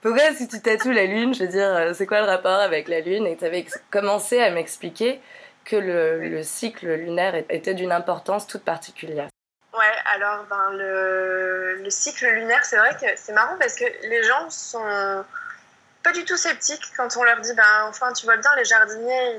pourquoi 0.00 0.24
est-ce 0.24 0.44
que 0.44 0.50
tu 0.50 0.62
tatoues 0.62 0.92
la 0.92 1.06
lune 1.06 1.34
je 1.34 1.44
veux 1.44 1.50
dire 1.50 1.68
euh, 1.68 1.92
c'est 1.94 2.06
quoi 2.06 2.20
le 2.20 2.26
rapport 2.26 2.60
avec 2.60 2.88
la 2.88 3.00
lune? 3.00 3.26
Et 3.26 3.36
tu 3.36 3.44
avais 3.44 3.66
commencé 3.90 4.40
à 4.40 4.50
m'expliquer 4.50 5.20
que 5.64 5.76
le, 5.76 6.28
le, 6.28 6.42
cycle 6.42 6.92
lunaire 6.92 7.44
était 7.48 7.74
d'une 7.74 7.92
importance 7.92 8.48
toute 8.48 8.64
particulière. 8.64 9.28
Ouais 9.72 9.94
alors 10.14 10.44
ben 10.50 10.76
le, 10.76 11.82
le 11.82 11.90
cycle 11.90 12.26
lunaire 12.26 12.64
c'est 12.64 12.76
vrai 12.76 12.90
que 13.00 13.06
c'est 13.16 13.32
marrant 13.32 13.56
parce 13.58 13.74
que 13.74 13.84
les 14.08 14.22
gens 14.24 14.50
sont 14.50 15.24
pas 16.02 16.12
du 16.12 16.24
tout 16.24 16.36
sceptiques 16.36 16.92
quand 16.96 17.16
on 17.16 17.22
leur 17.22 17.40
dit 17.40 17.52
ben 17.54 17.84
enfin 17.88 18.12
tu 18.12 18.26
vois 18.26 18.36
bien 18.36 18.50
les 18.56 18.64
jardiniers 18.64 19.36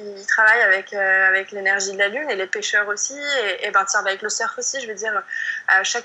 ils, 0.00 0.26
travaillent 0.26 0.62
avec 0.62 0.92
euh, 0.92 1.28
avec 1.28 1.52
l'énergie 1.52 1.92
de 1.92 1.98
la 1.98 2.08
lune 2.08 2.28
et 2.28 2.34
les 2.34 2.46
pêcheurs 2.46 2.88
aussi. 2.88 3.14
Et, 3.60 3.70
ben 3.70 3.84
tiens 3.84 4.00
avec 4.00 4.22
le 4.22 4.28
surf 4.28 4.58
aussi 4.58 4.80
je 4.80 4.88
veux 4.88 4.94
dire 4.94 5.22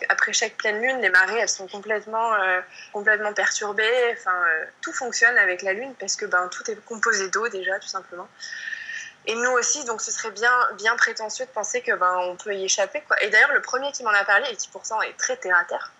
après 0.09 0.33
chaque 0.33 0.55
pleine 0.57 0.79
lune 0.81 1.01
les 1.01 1.09
marées 1.09 1.39
elles 1.39 1.49
sont 1.49 1.67
complètement 1.67 2.33
euh, 2.35 2.59
complètement 2.93 3.33
perturbées. 3.33 4.15
Enfin 4.17 4.35
euh, 4.35 4.65
tout 4.81 4.93
fonctionne 4.93 5.37
avec 5.37 5.63
la 5.63 5.73
lune 5.73 5.93
parce 5.99 6.15
que 6.15 6.25
ben 6.25 6.47
tout 6.49 6.69
est 6.69 6.75
composé 6.85 7.29
d'eau 7.29 7.47
déjà 7.47 7.79
tout 7.79 7.87
simplement. 7.87 8.27
Et 9.25 9.35
nous 9.35 9.51
aussi, 9.51 9.83
donc 9.85 10.01
ce 10.01 10.11
serait 10.11 10.31
bien, 10.31 10.51
bien 10.77 10.95
prétentieux 10.95 11.45
de 11.45 11.51
penser 11.51 11.81
que 11.81 11.91
ben 11.93 12.15
on 12.21 12.35
peut 12.35 12.55
y 12.55 12.65
échapper 12.65 13.01
quoi. 13.07 13.21
Et 13.21 13.29
d'ailleurs, 13.29 13.53
le 13.53 13.61
premier 13.61 13.91
qui 13.91 14.03
m'en 14.03 14.11
a 14.11 14.23
parlé, 14.23 14.47
et 14.49 14.55
qui 14.55 14.69
pourtant 14.69 15.01
est 15.01 15.15
très 15.17 15.35
terre 15.37 15.57
à 15.57 15.65
terre, 15.65 15.91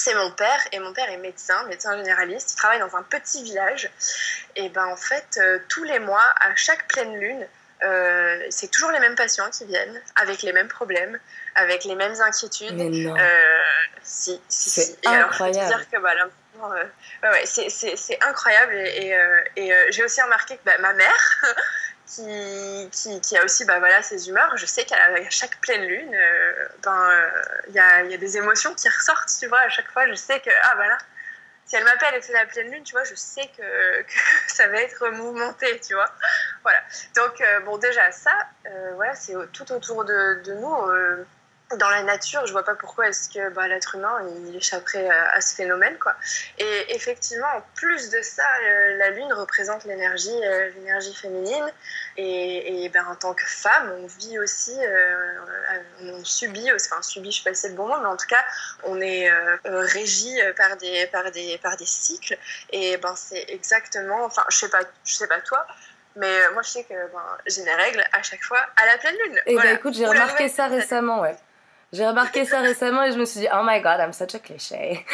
c'est 0.00 0.14
mon 0.14 0.30
père 0.30 0.60
et 0.72 0.78
mon 0.78 0.94
père 0.94 1.10
est 1.10 1.18
médecin, 1.18 1.62
médecin 1.64 1.94
généraliste. 1.96 2.52
Il 2.52 2.56
travaille 2.56 2.78
dans 2.78 2.96
un 2.96 3.02
petit 3.02 3.42
village 3.44 3.90
et 4.56 4.70
ben 4.70 4.86
en 4.86 4.96
fait 4.96 5.38
euh, 5.38 5.58
tous 5.68 5.84
les 5.84 5.98
mois, 5.98 6.24
à 6.40 6.56
chaque 6.56 6.88
pleine 6.88 7.18
lune, 7.18 7.46
euh, 7.82 8.46
c'est 8.48 8.70
toujours 8.70 8.90
les 8.92 9.00
mêmes 9.00 9.14
patients 9.14 9.50
qui 9.50 9.66
viennent 9.66 10.00
avec 10.16 10.42
les 10.42 10.52
mêmes 10.52 10.68
problèmes, 10.68 11.18
avec 11.54 11.84
les 11.84 11.94
mêmes 11.94 12.14
inquiétudes. 12.20 12.80
Euh, 12.80 13.58
si, 14.02 14.40
si, 14.48 14.70
c'est 14.70 15.06
incroyable. 15.06 15.66
Alors, 15.66 15.90
que 15.90 15.98
voilà, 15.98 16.26
ouais, 17.22 17.44
c'est 17.44 18.18
incroyable 18.22 18.74
et, 18.76 19.14
et, 19.56 19.72
j'ai 19.90 20.02
aussi 20.02 20.22
remarqué 20.22 20.56
que 20.56 20.64
bah, 20.64 20.78
ma 20.80 20.94
mère 20.94 21.42
qui, 22.10 23.20
qui, 23.20 23.36
a 23.36 23.44
aussi 23.44 23.64
bah, 23.64 23.78
voilà, 23.78 24.02
ses 24.02 24.28
humeurs. 24.28 24.56
Je 24.56 24.66
sais 24.66 24.84
qu'à 24.84 24.96
chaque 25.30 25.60
pleine 25.60 25.84
lune, 25.84 26.14
euh, 26.14 26.68
ben, 26.82 27.10
euh, 27.10 27.42
il 27.68 27.74
y, 27.74 27.78
a, 27.78 28.02
y, 28.02 28.14
a, 28.14 28.16
des 28.16 28.36
émotions 28.36 28.74
qui 28.74 28.88
ressortent, 28.88 29.30
tu 29.38 29.46
vois. 29.46 29.60
À 29.60 29.68
chaque 29.68 29.90
fois, 29.90 30.06
je 30.08 30.14
sais 30.14 30.40
que, 30.40 30.50
ah 30.64 30.72
voilà, 30.74 30.98
si 31.66 31.76
elle 31.76 31.84
m'appelle 31.84 32.14
et 32.16 32.20
que 32.20 32.26
c'est 32.26 32.32
la 32.32 32.46
pleine 32.46 32.70
lune, 32.70 32.82
tu 32.82 32.92
vois, 32.92 33.04
je 33.04 33.14
sais 33.14 33.48
que, 33.56 34.02
que, 34.02 34.12
ça 34.48 34.66
va 34.68 34.78
être 34.78 35.08
mouvementé, 35.10 35.80
tu 35.80 35.94
vois. 35.94 36.12
Voilà. 36.62 36.82
Donc, 37.14 37.40
euh, 37.40 37.60
bon, 37.60 37.78
déjà, 37.78 38.10
ça, 38.10 38.32
voilà, 38.94 39.14
c'est 39.14 39.34
tout 39.52 39.70
autour 39.72 40.04
de, 40.04 40.42
de 40.44 40.54
nous 40.54 40.74
dans 41.76 41.88
la 41.88 42.02
nature, 42.02 42.44
je 42.46 42.52
vois 42.52 42.64
pas 42.64 42.74
pourquoi 42.74 43.08
est-ce 43.08 43.28
que 43.28 43.48
bah, 43.50 43.68
l'être 43.68 43.94
humain 43.94 44.18
il 44.46 44.56
échapperait 44.56 45.08
à, 45.08 45.40
ce 45.40 45.54
phénomène 45.54 45.96
quoi. 45.98 46.16
Et 46.58 46.94
effectivement, 46.94 47.46
en 47.56 47.62
plus 47.76 48.10
de 48.10 48.20
ça, 48.22 48.42
euh, 48.42 48.96
la 48.96 49.10
lune 49.10 49.32
représente 49.32 49.84
l'énergie, 49.84 50.30
euh, 50.44 50.70
l'énergie 50.76 51.14
féminine. 51.14 51.72
Et, 52.16 52.84
et 52.84 52.88
ben, 52.88 53.04
en 53.06 53.14
tant 53.14 53.34
que 53.34 53.46
femme, 53.46 53.92
on 54.02 54.06
vit 54.06 54.38
aussi, 54.40 54.76
euh, 54.78 55.38
on 56.02 56.24
subit, 56.24 56.70
enfin 56.72 57.00
subit, 57.02 57.30
je 57.30 57.38
sais 57.38 57.48
pas 57.48 57.54
si 57.54 57.62
c'est 57.62 57.68
le 57.68 57.74
bon 57.74 57.86
mot, 57.86 57.98
mais 58.00 58.08
en 58.08 58.16
tout 58.16 58.26
cas, 58.26 58.44
on 58.84 59.00
est 59.00 59.30
régi 59.64 60.36
par 60.56 60.76
des, 60.76 61.06
par 61.06 61.30
des, 61.30 61.56
par 61.58 61.76
des 61.76 61.86
cycles. 61.86 62.36
Et 62.70 62.96
ben 62.96 63.14
c'est 63.16 63.44
exactement, 63.48 64.24
enfin 64.24 64.44
je 64.50 64.56
sais 64.56 64.68
pas, 64.68 64.80
je 65.04 65.14
sais 65.14 65.28
pas 65.28 65.40
toi. 65.40 65.66
Mais 66.16 66.50
moi, 66.52 66.62
je 66.62 66.70
sais 66.70 66.84
que 66.84 66.94
ben, 66.94 67.38
j'ai 67.46 67.62
mes 67.62 67.74
règles 67.74 68.04
à 68.12 68.22
chaque 68.22 68.42
fois 68.42 68.58
à 68.76 68.86
la 68.86 68.98
pleine 68.98 69.14
lune. 69.24 69.40
Et 69.46 69.54
eh 69.54 69.56
ben 69.56 69.76
écoute, 69.76 69.94
j'ai 69.94 70.06
remarqué 70.06 70.48
ça 70.48 70.66
récemment, 70.66 71.20
ouais. 71.20 71.36
J'ai 71.92 72.06
remarqué 72.06 72.44
ça 72.44 72.60
récemment 72.60 73.02
et 73.02 73.12
je 73.12 73.18
me 73.18 73.24
suis 73.24 73.40
dit, 73.40 73.48
oh 73.52 73.62
my 73.64 73.80
god, 73.80 73.98
I'm 73.98 74.12
such 74.12 74.36
a 74.36 74.38
cliché. 74.38 75.04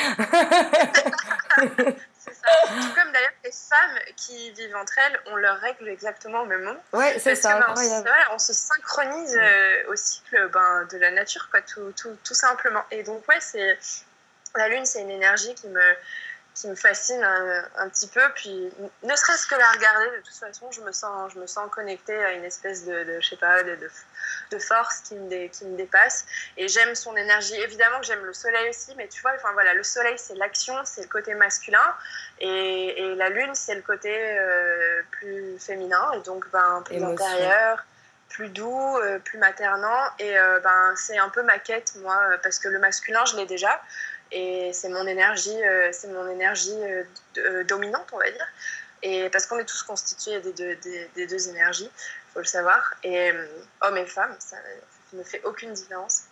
c'est 2.18 2.35
ça. 2.35 2.49
Tout 2.66 2.95
comme 2.95 3.12
d'ailleurs 3.12 3.30
les 3.45 3.50
femmes 3.50 3.99
qui 4.16 4.50
vivent 4.52 4.76
entre 4.76 4.92
elles 4.99 5.33
ont 5.33 5.37
leurs 5.37 5.59
règles 5.59 5.88
exactement 5.88 6.42
au 6.42 6.47
même 6.47 6.64
moment. 6.64 6.80
Ouais, 6.92 7.18
c'est 7.18 7.35
ça, 7.35 7.59
ben, 7.59 7.66
incroyable. 7.71 8.11
On, 8.33 8.38
se 8.38 8.52
synchronise 8.52 9.38
euh, 9.38 9.90
au 9.90 9.97
cycle 9.97 10.50
ben, 10.52 10.87
de 10.92 10.99
la 10.99 11.11
nature, 11.12 11.49
quoi, 11.50 11.62
tout, 11.62 11.92
tout, 11.97 12.14
tout 12.23 12.35
simplement. 12.35 12.83
Et 12.90 13.02
donc, 13.02 13.26
ouais, 13.26 13.40
c'est 13.40 13.78
la 14.54 14.68
lune, 14.68 14.85
c'est 14.85 15.00
une 15.00 15.11
énergie 15.11 15.54
qui 15.54 15.68
me 15.68 15.80
qui 16.57 16.69
me 16.69 16.75
fascine 16.75 17.23
un, 17.23 17.89
petit 17.91 18.09
peu. 18.09 18.23
Puis, 18.35 18.73
ne 19.03 19.15
serait-ce 19.15 19.47
que 19.47 19.55
la 19.55 19.71
regarder, 19.73 20.07
de 20.17 20.23
toute 20.23 20.35
façon, 20.35 20.71
je 20.73 20.81
me 20.81 20.91
sens, 20.91 21.33
je 21.35 21.39
me 21.39 21.47
sens 21.47 21.71
connectée 21.71 22.17
à 22.17 22.33
une 22.33 22.45
espèce 22.45 22.87
de, 22.87 23.05
de 23.05 23.21
je 23.21 23.29
sais 23.29 23.37
pas, 23.37 23.63
de, 23.63 23.79
de, 24.51 24.59
force 24.59 25.01
qui 25.01 25.15
me, 25.17 25.47
qui 25.49 25.67
me 25.67 25.77
dépasse. 25.77 26.25
Et 26.57 26.67
j'aime 26.67 26.95
son 26.95 27.15
énergie. 27.15 27.55
Évidemment 27.57 28.01
que 28.01 28.07
j'aime 28.07 28.25
le 28.25 28.33
soleil 28.33 28.71
aussi, 28.71 28.95
mais 28.97 29.07
tu 29.09 29.21
vois, 29.21 29.33
enfin 29.37 29.53
voilà, 29.53 29.75
le 29.75 29.83
soleil, 29.83 30.15
c'est 30.17 30.35
l'action, 30.37 30.75
c'est 30.85 31.03
le 31.03 31.09
côté 31.09 31.35
masculin. 31.35 31.95
Et, 32.41 33.03
et 33.03 33.15
la 33.17 33.29
lune, 33.29 33.55
c'est 33.55 33.75
le 33.75 33.83
côté 33.83 34.15
euh, 34.17 35.03
plus 35.11 35.59
féminin, 35.59 36.11
et 36.15 36.21
donc 36.21 36.51
ben, 36.51 36.83
plus 36.87 37.05
intérieur 37.05 37.85
plus 38.29 38.49
doux, 38.51 38.97
euh, 38.99 39.19
plus 39.19 39.39
maternant. 39.39 40.03
Et 40.19 40.37
euh, 40.37 40.61
ben, 40.61 40.95
c'est 40.97 41.17
un 41.17 41.29
peu 41.31 41.43
ma 41.43 41.59
quête, 41.59 41.95
moi, 42.03 42.19
parce 42.43 42.59
que 42.59 42.69
le 42.69 42.79
masculin, 42.79 43.25
je 43.25 43.37
l'ai 43.37 43.47
déjà 43.47 43.81
et 44.33 44.73
c'est 44.73 44.88
mon 44.88 45.06
énergie, 45.06 45.62
euh, 45.62 45.90
c'est 45.92 46.09
mon 46.09 46.28
énergie 46.28 46.75
euh, 46.75 47.04
euh, 47.38 47.64
dominante, 47.64 48.09
on 48.12 48.18
va 48.18 48.30
dire. 48.30 48.47
Et 49.02 49.28
parce 49.30 49.47
qu'on 49.47 49.59
est 49.59 49.64
tous 49.64 49.83
constitués 49.83 50.40
des 50.40 50.52
deux, 50.52 50.76
des, 51.14 51.26
deux 51.26 51.49
énergies, 51.49 51.90
faut 52.33 52.40
le 52.40 52.47
savoir. 52.47 52.95
Et 53.04 53.30
hommes 53.83 53.97
et 53.99 54.06
femmes, 54.06 54.35
ça 54.38 54.56
ne 55.12 55.23
fait 55.23 55.42
aucune 55.45 55.73
différence. 55.73 56.25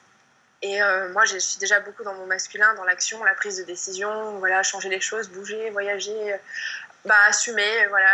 Et 0.63 0.81
moi, 1.13 1.27
je 1.27 1.37
suis 1.37 1.59
déjà 1.59 1.81
beaucoup 1.81 2.03
dans 2.05 2.15
mon 2.15 2.25
masculin, 2.25 2.75
dans 2.75 2.85
l'action, 2.85 3.23
la 3.23 3.35
prise 3.35 3.59
de 3.59 3.65
décision, 3.65 4.39
voilà, 4.39 4.63
changer 4.63 4.89
les 4.89 5.01
choses, 5.01 5.29
bouger, 5.29 5.69
voyager, 5.71 6.35
bah, 7.05 7.15
assumer 7.29 7.87
voilà, 7.89 8.09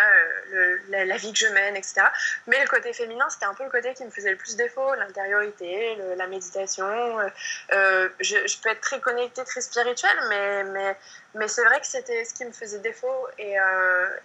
euh, 0.53 0.79
la, 0.89 1.17
vie 1.17 1.33
que 1.33 1.39
je 1.39 1.47
mène, 1.47 1.77
etc. 1.77 2.03
Mais 2.47 2.61
le 2.61 2.69
côté 2.69 2.93
féminin, 2.93 3.29
c'était 3.31 3.47
un 3.47 3.55
peu 3.55 3.65
le 3.65 3.71
côté 3.71 3.95
qui 3.95 4.05
me 4.05 4.11
faisait 4.11 4.31
le 4.31 4.37
plus 4.37 4.57
défaut, 4.57 4.95
l'intériorité, 4.95 5.97
la 6.17 6.27
méditation. 6.27 7.21
Euh, 7.21 7.29
euh, 7.73 8.09
je, 8.19 8.61
peux 8.61 8.71
être 8.71 8.81
très 8.81 9.01
connectée, 9.01 9.45
très 9.45 9.61
spirituelle, 9.61 10.19
mais, 10.29 10.97
mais 11.35 11.49
c'est 11.49 11.65
vrai 11.65 11.81
que 11.81 11.87
c'était 11.87 12.25
ce 12.25 12.35
qui 12.35 12.45
me 12.45 12.53
faisait 12.53 12.81
défaut. 12.81 13.27
Et, 13.39 13.57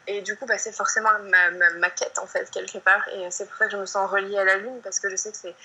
et 0.07 0.21
du 0.21 0.35
coup, 0.35 0.45
bah, 0.45 0.57
c'est 0.57 0.71
forcément 0.71 1.09
ma, 1.24 1.69
ma, 1.77 1.89
quête, 1.89 2.17
en 2.19 2.25
fait, 2.25 2.50
quelque 2.50 2.79
part. 2.79 3.07
Et 3.09 3.29
c'est 3.29 3.47
pour 3.47 3.57
ça 3.57 3.65
que 3.65 3.71
je 3.71 3.77
me 3.77 3.85
sens 3.85 4.09
reliée 4.09 4.38
à 4.38 4.43
la 4.43 4.57
Lune, 4.57 4.79
parce 4.83 5.00
que 5.00 5.09
je 5.09 5.15
sais 5.15 5.31
que 5.31 5.38
c'est, 5.38 5.55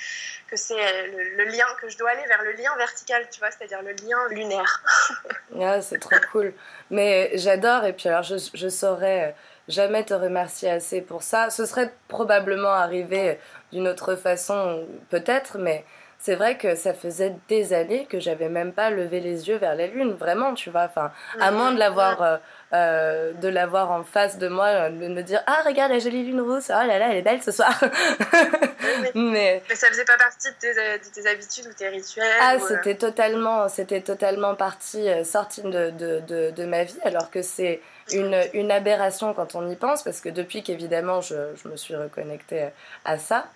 c'est 0.57 1.07
le, 1.09 1.45
lien, 1.45 1.67
que 1.81 1.89
je 1.89 1.97
dois 1.97 2.11
aller 2.11 2.27
vers 2.27 2.43
le 2.43 2.53
lien 2.53 2.77
vertical, 2.77 3.27
tu 3.31 3.41
vois, 3.41 3.51
c'est-à-dire 3.51 3.83
le 3.83 3.93
lien 3.93 4.29
lunaire. 4.31 4.83
ah, 5.61 5.81
c'est 5.81 5.99
trop 5.99 6.17
cool. 6.33 6.53
Mais 6.91 7.31
j'adore, 7.35 7.85
et 7.85 7.93
puis 7.93 8.09
alors 8.09 8.23
je, 8.23 8.37
je 8.55 8.69
saurais 8.69 9.35
jamais 9.71 10.05
te 10.05 10.15
remercier 10.15 10.71
assez 10.71 11.01
pour 11.01 11.23
ça. 11.23 11.51
Ce 11.51 11.65
serait 11.65 11.93
probablement 12.09 12.73
arrivé 12.73 13.39
d'une 13.73 13.89
autre 13.89 14.17
façon, 14.17 14.87
peut-être, 15.09 15.59
mais 15.59 15.85
c'est 16.21 16.35
vrai 16.35 16.59
que 16.59 16.75
ça 16.75 16.93
faisait 16.93 17.35
des 17.49 17.73
années 17.73 18.05
que 18.05 18.21
j'avais 18.21 18.51
même 18.51 18.75
pas 18.75 18.91
levé 18.91 19.21
les 19.21 19.49
yeux 19.49 19.57
vers 19.57 19.75
la 19.75 19.87
lune, 19.87 20.13
vraiment, 20.13 20.53
tu 20.53 20.69
vois. 20.69 20.83
Enfin, 20.83 21.11
à 21.41 21.51
moins 21.51 21.73
de 21.73 21.79
l'avoir, 21.79 22.23
euh, 22.23 22.37
euh, 22.75 23.33
de 23.33 23.49
l'avoir 23.49 23.91
en 23.91 24.05
face 24.05 24.37
de 24.37 24.47
moi, 24.47 24.91
de 24.91 25.09
me 25.09 25.23
dire 25.23 25.43
ah 25.47 25.63
regarde 25.65 25.93
la 25.93 25.99
jolie 25.99 26.23
lune 26.23 26.43
rousse, 26.43 26.69
oh 26.69 26.87
là 26.87 26.99
là, 26.99 27.09
elle 27.11 27.17
est 27.17 27.23
belle 27.23 27.43
ce 27.43 27.53
soir. 27.53 27.73
mais, 29.15 29.63
mais, 29.67 29.75
ça 29.75 29.89
faisait 29.89 30.05
pas 30.05 30.19
partie 30.19 30.49
de 30.51 30.57
tes, 30.61 31.27
habitudes 31.27 31.67
ou 31.69 31.73
tes 31.73 31.89
rituels. 31.89 32.27
Ah, 32.39 32.57
euh, 32.57 32.59
c'était 32.69 32.97
totalement, 32.97 33.71
c'était 33.71 34.03
totalement 34.03 34.55
partie 34.55 35.09
sortie 35.25 35.63
de, 35.63 35.89
de, 35.89 36.21
de, 36.29 36.51
de, 36.51 36.65
ma 36.67 36.85
vie, 36.85 36.99
alors 37.03 37.31
que 37.31 37.41
c'est 37.41 37.81
une, 38.13 38.39
une, 38.53 38.71
aberration 38.71 39.33
quand 39.33 39.55
on 39.55 39.67
y 39.71 39.77
pense, 39.77 40.03
parce 40.03 40.21
que 40.21 40.29
depuis 40.29 40.63
qu'évidemment 40.63 41.23
je, 41.23 41.35
je 41.63 41.67
me 41.67 41.77
suis 41.77 41.97
reconnectée 41.97 42.69
à 43.07 43.17
ça. 43.17 43.47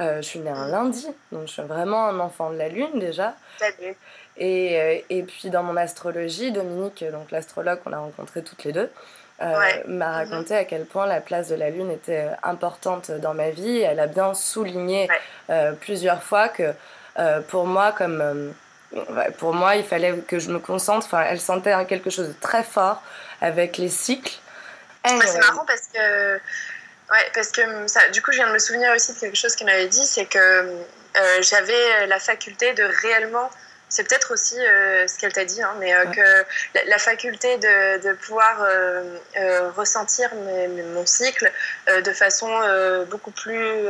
Euh, 0.00 0.16
je 0.16 0.22
suis 0.22 0.40
née 0.40 0.50
un 0.50 0.66
lundi, 0.68 1.06
donc 1.30 1.42
je 1.46 1.52
suis 1.52 1.62
vraiment 1.62 2.06
un 2.06 2.18
enfant 2.18 2.50
de 2.50 2.56
la 2.56 2.68
Lune 2.68 2.98
déjà. 2.98 3.34
Et, 4.36 4.80
euh, 4.80 4.98
et 5.08 5.22
puis 5.22 5.50
dans 5.50 5.62
mon 5.62 5.76
astrologie, 5.76 6.50
Dominique, 6.50 7.04
donc 7.12 7.30
l'astrologue 7.30 7.78
qu'on 7.84 7.92
a 7.92 7.98
rencontré 7.98 8.42
toutes 8.42 8.64
les 8.64 8.72
deux, 8.72 8.90
euh, 9.40 9.54
m'a 9.86 10.24
mhm. 10.24 10.30
raconté 10.30 10.56
à 10.56 10.64
quel 10.64 10.84
point 10.84 11.06
la 11.06 11.20
place 11.20 11.48
de 11.48 11.54
la 11.54 11.70
Lune 11.70 11.92
était 11.92 12.28
importante 12.42 13.12
dans 13.12 13.34
ma 13.34 13.50
vie. 13.50 13.78
Elle 13.78 14.00
a 14.00 14.08
bien 14.08 14.34
souligné 14.34 15.08
plusieurs 15.80 16.22
fois 16.22 16.48
que 16.48 16.72
pour 17.48 17.66
moi, 17.66 17.92
comme 17.92 18.52
pour 19.38 19.54
moi, 19.54 19.76
il 19.76 19.84
fallait 19.84 20.18
que 20.26 20.40
je 20.40 20.50
me 20.50 20.58
concentre. 20.58 21.06
Enfin, 21.06 21.24
elle 21.28 21.40
sentait 21.40 21.72
quelque 21.86 22.10
chose 22.10 22.28
de 22.28 22.34
très 22.40 22.64
fort 22.64 23.00
avec 23.40 23.76
les 23.76 23.88
cycles. 23.88 24.38
c'est 25.04 25.38
marrant 25.38 25.64
parce 25.66 25.88
que 25.92 26.40
Ouais, 27.10 27.30
parce 27.34 27.50
que 27.50 27.86
ça, 27.86 28.08
du 28.08 28.22
coup, 28.22 28.32
je 28.32 28.38
viens 28.38 28.48
de 28.48 28.52
me 28.52 28.58
souvenir 28.58 28.92
aussi 28.92 29.12
de 29.12 29.18
quelque 29.18 29.36
chose 29.36 29.54
qu'elle 29.56 29.66
m'avait 29.66 29.88
dit, 29.88 30.04
c'est 30.04 30.26
que 30.26 30.38
euh, 30.38 31.42
j'avais 31.42 32.06
la 32.06 32.18
faculté 32.18 32.72
de 32.72 32.82
réellement 33.02 33.50
c'est 33.94 34.02
peut-être 34.02 34.32
aussi 34.32 34.58
euh, 34.58 35.06
ce 35.06 35.16
qu'elle 35.16 35.32
t'a 35.32 35.44
dit, 35.44 35.62
hein, 35.62 35.72
mais 35.78 35.94
euh, 35.94 36.06
que 36.06 36.44
la, 36.88 36.98
faculté 36.98 37.58
de, 37.58 38.02
de 38.02 38.12
pouvoir 38.14 38.60
euh, 38.60 39.70
ressentir 39.76 40.34
mon 40.34 41.06
cycle 41.06 41.50
de 41.86 42.12
façon 42.12 42.48
beaucoup 43.08 43.30
plus 43.30 43.86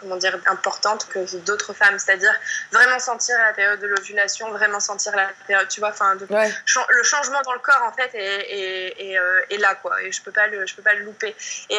comment 0.00 0.16
dire, 0.16 0.38
importante 0.46 1.06
que 1.08 1.36
d'autres 1.38 1.74
femmes, 1.74 1.98
c'est-à-dire 1.98 2.34
vraiment 2.72 2.98
sentir 2.98 3.36
la 3.38 3.52
période 3.52 3.80
de 3.80 3.86
l'ovulation, 3.86 4.50
vraiment 4.50 4.80
sentir 4.80 5.14
la 5.14 5.28
période, 5.46 5.68
tu 5.68 5.80
vois, 5.80 5.90
enfin, 5.90 6.14
le 6.14 7.02
changement 7.02 7.42
dans 7.42 7.52
le 7.52 7.58
corps 7.58 7.82
en 7.86 7.92
fait 7.92 8.10
est, 8.14 9.58
là, 9.58 9.74
quoi, 9.74 10.02
et 10.02 10.10
je 10.10 10.22
peux 10.22 10.32
pas 10.32 10.46
le, 10.46 10.66
je 10.66 10.74
peux 10.74 10.82
pas 10.82 10.94
le 10.94 11.04
louper. 11.04 11.36
Et, 11.68 11.74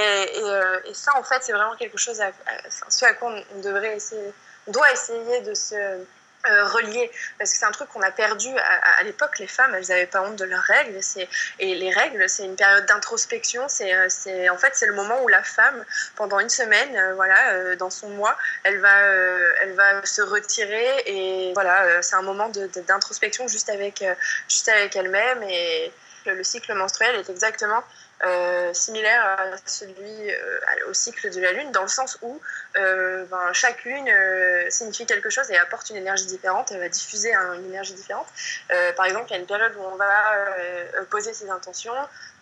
et, 0.85 0.93
ça, 0.93 1.13
en 1.15 1.23
fait, 1.23 1.41
c'est 1.41 1.53
vraiment 1.53 1.75
quelque 1.75 1.97
chose 1.97 2.21
à, 2.21 2.31
ce 2.89 3.05
à 3.05 3.13
quoi 3.13 3.33
on 3.55 3.59
devrait 3.61 3.95
essayer, 3.95 4.33
on 4.67 4.71
doit 4.71 4.91
essayer 4.91 5.41
de 5.41 5.53
se 5.53 5.75
euh, 6.49 6.65
relié 6.67 7.11
parce 7.37 7.51
que 7.51 7.57
c'est 7.57 7.65
un 7.65 7.71
truc 7.71 7.89
qu'on 7.89 8.01
a 8.01 8.11
perdu. 8.11 8.49
À, 8.99 9.03
l'époque 9.03 9.39
les 9.39 9.47
femmes 9.47 9.73
elles 9.75 9.87
n'avaient 9.89 10.05
pas 10.05 10.21
honte 10.21 10.35
de 10.35 10.45
leurs 10.45 10.61
règles. 10.61 10.99
Et 11.59 11.75
les 11.75 11.91
règles 11.91 12.27
c'est 12.29 12.45
une 12.45 12.55
période 12.55 12.85
d'introspection. 12.85 13.67
C'est 13.67 13.93
euh, 13.93 14.53
en 14.53 14.57
fait 14.57 14.71
c'est 14.73 14.87
le 14.87 14.93
moment 14.93 15.21
où 15.23 15.27
la 15.27 15.43
femme 15.43 15.83
pendant 16.15 16.39
une 16.39 16.49
semaine 16.49 16.95
euh, 16.95 17.13
voilà 17.15 17.75
dans 17.75 17.89
son 17.89 18.09
mois 18.09 18.37
elle 18.63 18.79
va 18.79 18.95
elle 19.61 19.73
va 19.73 20.05
se 20.05 20.21
retirer. 20.21 21.03
Et 21.05 21.53
voilà 21.53 22.01
c'est 22.01 22.15
un 22.15 22.21
moment 22.21 22.49
d'introspection 22.49 23.47
juste 23.47 23.69
avec 23.69 24.03
juste 24.47 24.69
avec 24.69 24.95
elle-même. 24.95 25.43
Et 25.43 25.91
le 26.25 26.43
cycle 26.43 26.73
menstruel 26.73 27.15
est 27.15 27.29
exactement 27.29 27.83
euh, 28.23 28.73
similaire 28.73 29.25
à 29.25 29.57
celui 29.65 30.31
euh, 30.31 30.59
au 30.87 30.93
cycle 30.93 31.29
de 31.31 31.41
la 31.41 31.51
Lune, 31.51 31.71
dans 31.71 31.81
le 31.81 31.89
sens 31.89 32.17
où 32.21 32.39
euh, 32.77 33.25
ben, 33.25 33.51
chaque 33.51 33.83
lune 33.83 34.09
signifie 34.69 35.05
quelque 35.05 35.29
chose 35.29 35.51
et 35.51 35.57
apporte 35.57 35.89
une 35.89 35.97
énergie 35.97 36.25
différente, 36.25 36.71
elle 36.71 36.79
va 36.79 36.87
diffuser 36.87 37.33
une 37.33 37.65
énergie 37.65 37.93
différente. 37.93 38.27
par 38.95 39.05
exemple, 39.05 39.25
il 39.29 39.33
y 39.33 39.35
a 39.35 39.39
une 39.39 39.45
période 39.45 39.75
où 39.77 39.81
on 39.81 39.95
va 39.95 40.05
poser 41.09 41.33
ses 41.33 41.49
intentions, 41.49 41.93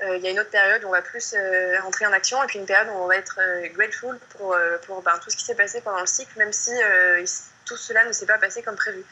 il 0.01 0.19
y 0.19 0.27
a 0.27 0.29
une 0.29 0.39
autre 0.39 0.51
période 0.51 0.83
où 0.83 0.87
on 0.87 0.91
va 0.91 1.01
plus 1.01 1.35
rentrer 1.81 2.05
en 2.05 2.13
action, 2.13 2.41
et 2.43 2.47
puis 2.47 2.59
une 2.59 2.65
période 2.65 2.89
où 2.89 2.97
on 2.97 3.07
va 3.07 3.17
être 3.17 3.39
grateful 3.73 4.19
pour, 4.37 4.55
pour 4.85 5.01
ben, 5.01 5.17
tout 5.23 5.31
ce 5.31 5.37
qui 5.37 5.45
s'est 5.45 5.55
passé 5.55 5.81
pendant 5.81 6.01
le 6.01 6.07
cycle, 6.07 6.37
même 6.37 6.53
si 6.53 6.71
tout 7.65 7.77
cela 7.77 8.05
ne 8.05 8.11
s'est 8.11 8.25
pas 8.25 8.37
passé 8.37 8.61
comme 8.61 8.75
prévu. 8.75 9.03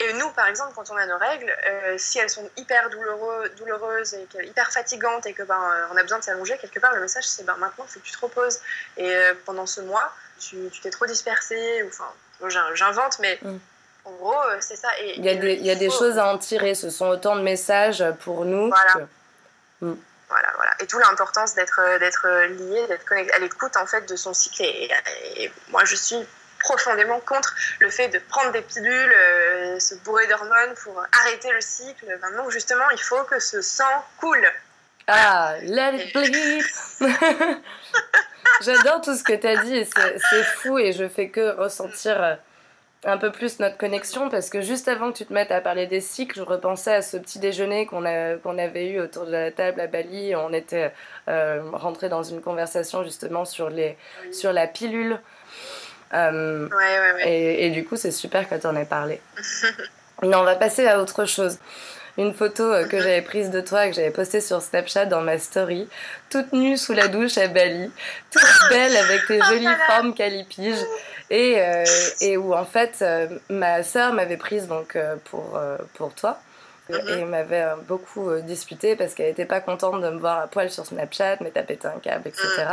Et 0.00 0.12
nous, 0.12 0.30
par 0.30 0.46
exemple, 0.46 0.72
quand 0.76 0.90
on 0.90 0.96
a 0.96 1.06
nos 1.06 1.18
règles, 1.18 1.52
euh, 1.68 1.94
si 1.98 2.18
elles 2.20 2.30
sont 2.30 2.48
hyper 2.56 2.88
douloureux, 2.88 3.48
douloureuses 3.56 4.14
et 4.14 4.28
hyper 4.46 4.70
fatigantes 4.70 5.26
et 5.26 5.32
que 5.32 5.42
ben, 5.42 5.60
euh, 5.60 5.86
on 5.92 5.96
a 5.96 6.02
besoin 6.02 6.18
de 6.18 6.24
s'allonger, 6.24 6.56
quelque 6.58 6.78
part, 6.78 6.94
le 6.94 7.00
message, 7.00 7.26
c'est 7.26 7.44
ben, 7.44 7.56
maintenant, 7.56 7.84
il 7.88 7.92
faut 7.92 8.00
que 8.00 8.04
tu 8.04 8.12
te 8.12 8.20
reposes. 8.20 8.60
Et 8.96 9.10
euh, 9.10 9.34
pendant 9.44 9.66
ce 9.66 9.80
mois, 9.80 10.12
tu 10.38 10.56
t'es 10.82 10.90
trop 10.90 11.06
dispersé. 11.06 11.84
Enfin, 11.88 12.06
j'invente, 12.74 13.18
mais 13.18 13.40
mm. 13.42 13.58
en 14.04 14.12
gros, 14.12 14.40
c'est 14.60 14.76
ça. 14.76 14.88
Et, 15.00 15.18
il 15.18 15.24
y 15.24 15.30
a 15.30 15.34
des, 15.34 15.54
il 15.54 15.66
y 15.66 15.70
a 15.70 15.74
des 15.74 15.90
choses 15.90 16.16
à 16.16 16.26
en 16.26 16.38
tirer. 16.38 16.76
Ce 16.76 16.90
sont 16.90 17.08
autant 17.08 17.34
de 17.34 17.42
messages 17.42 18.04
pour 18.20 18.44
nous. 18.44 18.68
Voilà. 18.68 19.08
Mm. 19.80 19.94
Voilà, 20.28 20.52
voilà. 20.56 20.72
Et 20.80 20.86
tout 20.86 20.98
l'importance 20.98 21.54
d'être 21.54 21.80
d'être 21.98 22.28
lié, 22.48 22.86
d'être 22.86 23.06
connecté 23.06 23.32
à 23.32 23.38
l'écoute 23.38 23.76
en 23.78 23.86
fait 23.86 24.02
de 24.02 24.14
son 24.14 24.34
cycle. 24.34 24.62
et 24.62 25.50
moi, 25.70 25.84
je 25.86 25.96
suis 25.96 26.24
profondément 26.60 27.20
contre 27.20 27.54
le 27.80 27.90
fait 27.90 28.08
de 28.08 28.18
prendre 28.18 28.52
des 28.52 28.62
pilules, 28.62 29.12
euh, 29.12 29.78
se 29.78 29.94
bourrer 29.96 30.26
d'hormones 30.26 30.74
pour 30.82 31.02
arrêter 31.20 31.50
le 31.52 31.60
cycle. 31.60 32.06
Maintenant, 32.20 32.50
justement, 32.50 32.88
il 32.92 33.00
faut 33.00 33.22
que 33.24 33.38
ce 33.40 33.62
sang 33.62 34.04
coule. 34.18 34.46
Ah, 35.06 35.54
let 35.62 35.96
it 35.96 36.12
bleed 36.12 36.64
J'adore 38.60 39.00
tout 39.00 39.14
ce 39.14 39.24
que 39.24 39.32
tu 39.32 39.46
as 39.46 39.56
dit 39.64 39.86
c'est 39.86 40.42
fou 40.42 40.78
et 40.78 40.92
je 40.92 41.08
fais 41.08 41.28
que 41.28 41.56
ressentir 41.56 42.22
euh, 42.22 42.34
un 43.04 43.16
peu 43.16 43.30
plus 43.30 43.60
notre 43.60 43.76
connexion 43.76 44.28
parce 44.28 44.50
que 44.50 44.60
juste 44.60 44.88
avant 44.88 45.12
que 45.12 45.18
tu 45.18 45.26
te 45.26 45.32
mettes 45.32 45.52
à 45.52 45.60
parler 45.60 45.86
des 45.86 46.00
cycles, 46.00 46.38
je 46.38 46.42
repensais 46.42 46.94
à 46.94 47.02
ce 47.02 47.16
petit 47.16 47.38
déjeuner 47.38 47.86
qu'on 47.86 48.02
qu'on 48.42 48.58
avait 48.58 48.88
eu 48.88 49.00
autour 49.00 49.26
de 49.26 49.32
la 49.32 49.50
table 49.52 49.80
à 49.80 49.86
Bali. 49.86 50.34
On 50.34 50.52
était 50.52 50.92
euh, 51.28 51.62
rentré 51.72 52.08
dans 52.08 52.22
une 52.22 52.40
conversation 52.40 53.04
justement 53.04 53.44
sur, 53.44 53.70
les, 53.70 53.96
sur 54.32 54.52
la 54.52 54.66
pilule. 54.66 55.20
Euh, 56.14 56.68
et, 57.24 57.70
du 57.70 57.84
coup, 57.84 57.96
c'est 57.96 58.10
super 58.10 58.48
que 58.48 58.54
tu 58.54 58.66
en 58.66 58.76
aies 58.76 58.84
parlé. 58.84 59.20
Mais 60.22 60.34
on 60.34 60.44
va 60.44 60.56
passer 60.56 60.86
à 60.86 61.00
autre 61.00 61.26
chose. 61.26 61.58
Une 62.16 62.34
photo 62.34 62.64
euh, 62.64 62.84
que 62.86 62.98
j'avais 62.98 63.22
prise 63.22 63.50
de 63.50 63.60
toi, 63.60 63.86
que 63.86 63.92
j'avais 63.92 64.10
postée 64.10 64.40
sur 64.40 64.60
Snapchat 64.60 65.06
dans 65.06 65.20
ma 65.20 65.38
story, 65.38 65.88
toute 66.30 66.52
nue 66.52 66.76
sous 66.76 66.92
la 66.92 67.06
douche 67.06 67.38
à 67.38 67.46
Bali, 67.46 67.92
toute 68.32 68.42
belle 68.70 68.96
avec 68.96 69.26
tes 69.26 69.38
oh 69.40 69.44
jolies 69.44 69.76
formes 69.86 70.14
calipiges. 70.14 70.84
Et, 71.30 71.60
euh, 71.60 71.84
et 72.20 72.36
où 72.36 72.54
en 72.54 72.64
fait, 72.64 73.04
ma 73.50 73.82
sœur 73.82 74.14
m'avait 74.14 74.38
prise 74.38 74.66
donc, 74.66 74.96
pour, 75.26 75.60
pour 75.94 76.14
toi 76.14 76.40
mm-hmm. 76.88 77.18
et 77.18 77.24
m'avait 77.26 77.66
beaucoup 77.86 78.34
disputé 78.40 78.96
parce 78.96 79.12
qu'elle 79.12 79.26
n'était 79.26 79.44
pas 79.44 79.60
contente 79.60 80.00
de 80.00 80.08
me 80.08 80.18
voir 80.18 80.40
à 80.40 80.46
poil 80.46 80.70
sur 80.70 80.86
Snapchat, 80.86 81.36
mais 81.42 81.50
t'as 81.50 81.62
pété 81.62 81.86
un 81.86 82.00
câble, 82.00 82.26
etc. 82.28 82.64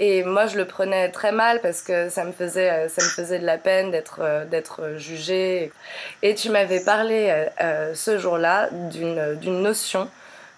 Et 0.00 0.22
moi, 0.22 0.46
je 0.46 0.56
le 0.56 0.64
prenais 0.64 1.10
très 1.10 1.32
mal 1.32 1.60
parce 1.60 1.82
que 1.82 2.08
ça 2.08 2.24
me 2.24 2.30
faisait, 2.30 2.70
euh, 2.70 2.88
ça 2.88 3.02
me 3.02 3.08
faisait 3.08 3.40
de 3.40 3.44
la 3.44 3.58
peine 3.58 3.90
d'être, 3.90 4.20
euh, 4.22 4.44
d'être 4.44 4.94
jugée. 4.96 5.72
Et 6.22 6.36
tu 6.36 6.50
m'avais 6.50 6.80
parlé 6.80 7.46
euh, 7.60 7.94
ce 7.94 8.16
jour-là 8.16 8.68
d'une, 8.70 9.34
d'une 9.34 9.60
notion 9.60 10.08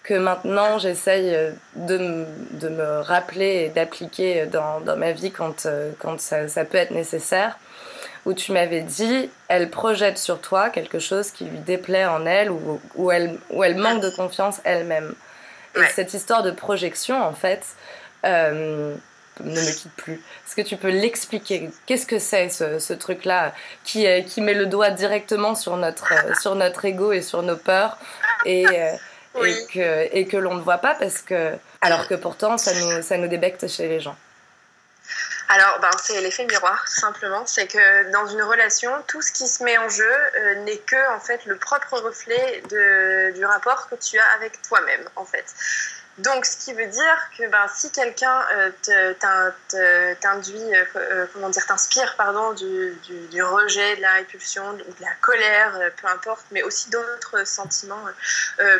que 0.03 0.13
maintenant 0.13 0.79
j'essaye 0.79 1.35
de, 1.75 2.25
de, 2.51 2.69
me 2.69 3.01
rappeler 3.01 3.65
et 3.65 3.69
d'appliquer 3.69 4.47
dans, 4.47 4.79
dans 4.81 4.97
ma 4.97 5.11
vie 5.11 5.31
quand, 5.31 5.67
quand 5.99 6.19
ça, 6.19 6.47
ça, 6.47 6.65
peut 6.65 6.79
être 6.79 6.89
nécessaire, 6.89 7.59
où 8.25 8.33
tu 8.33 8.51
m'avais 8.51 8.81
dit, 8.81 9.29
elle 9.47 9.69
projette 9.69 10.17
sur 10.17 10.41
toi 10.41 10.71
quelque 10.71 10.97
chose 10.97 11.29
qui 11.29 11.45
lui 11.45 11.59
déplaît 11.59 12.05
en 12.05 12.25
elle 12.25 12.49
ou 12.49 12.81
où 12.95 13.11
elle, 13.11 13.37
où 13.51 13.63
elle 13.63 13.75
manque 13.75 14.01
de 14.01 14.09
confiance 14.09 14.59
elle-même. 14.63 15.13
Et 15.75 15.85
cette 15.93 16.15
histoire 16.15 16.41
de 16.41 16.51
projection, 16.51 17.23
en 17.23 17.33
fait, 17.33 17.63
ne 19.39 19.59
me 19.59 19.71
quitte 19.71 19.93
plus. 19.95 20.13
Est-ce 20.13 20.55
que 20.55 20.61
tu 20.61 20.77
peux 20.77 20.89
l'expliquer? 20.89 21.69
Qu'est-ce 21.85 22.05
que 22.05 22.19
c'est 22.19 22.49
ce, 22.49 22.93
truc-là 22.93 23.53
qui, 23.83 24.05
euh, 24.07 24.21
qui 24.21 24.41
met 24.41 24.53
le 24.53 24.65
doigt 24.65 24.91
directement 24.91 25.55
sur 25.55 25.77
notre, 25.77 26.13
euh, 26.13 26.33
sur 26.41 26.55
notre 26.55 26.85
ego 26.85 27.11
et 27.11 27.21
sur 27.21 27.41
nos 27.41 27.55
peurs 27.55 27.97
et, 28.45 28.67
euh, 28.67 28.93
et 29.43 29.65
que, 29.73 30.15
et 30.15 30.27
que 30.27 30.37
l'on 30.37 30.55
ne 30.55 30.61
voit 30.61 30.79
pas 30.79 30.95
parce 30.95 31.19
que 31.19 31.53
Alors 31.81 32.07
que 32.07 32.15
pourtant, 32.15 32.57
ça 32.57 32.73
nous, 32.73 33.01
ça 33.01 33.17
nous 33.17 33.27
débecte 33.27 33.67
chez 33.67 33.87
les 33.87 33.99
gens? 33.99 34.15
Alors, 35.53 35.79
ben, 35.81 35.89
c'est 36.01 36.21
l'effet 36.21 36.45
miroir, 36.45 36.81
tout 36.85 37.01
simplement. 37.01 37.45
C'est 37.45 37.67
que 37.67 38.09
dans 38.11 38.25
une 38.27 38.41
relation, 38.41 38.89
tout 39.07 39.21
ce 39.21 39.33
qui 39.33 39.47
se 39.47 39.61
met 39.63 39.77
en 39.77 39.89
jeu 39.89 40.05
euh, 40.05 40.55
n'est 40.63 40.77
que 40.77 41.13
en 41.13 41.19
fait 41.19 41.45
le 41.45 41.57
propre 41.57 41.99
reflet 41.99 42.63
de, 42.69 43.33
du 43.33 43.43
rapport 43.43 43.89
que 43.89 43.95
tu 43.95 44.17
as 44.17 44.29
avec 44.35 44.61
toi-même, 44.61 45.09
en 45.17 45.25
fait. 45.25 45.43
Donc, 46.23 46.45
ce 46.45 46.57
qui 46.57 46.73
veut 46.73 46.87
dire 46.87 47.29
que 47.37 47.47
ben, 47.47 47.67
si 47.73 47.91
quelqu'un 47.91 48.41
euh, 48.55 49.13
t'induit, 50.19 50.75
euh, 50.95 51.25
comment 51.33 51.49
dire, 51.49 51.65
t'inspire, 51.65 52.15
pardon, 52.15 52.53
du, 52.53 52.97
du, 53.31 53.43
rejet, 53.43 53.95
de 53.95 54.01
la 54.01 54.13
répulsion, 54.13 54.73
de, 54.73 54.85
la 54.99 55.13
colère, 55.21 55.79
peu 56.01 56.07
importe, 56.07 56.45
mais 56.51 56.63
aussi 56.63 56.89
d'autres 56.89 57.45
sentiments 57.45 58.03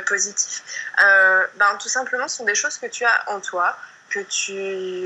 positifs, 0.05 0.63
ben, 0.99 1.77
tout 1.79 1.89
simplement, 1.89 2.27
ce 2.27 2.37
sont 2.37 2.45
des 2.45 2.55
choses 2.55 2.77
que 2.77 2.87
tu 2.87 3.05
as 3.05 3.29
en 3.29 3.39
toi 3.39 3.77
que 4.11 4.19
tu, 4.19 4.53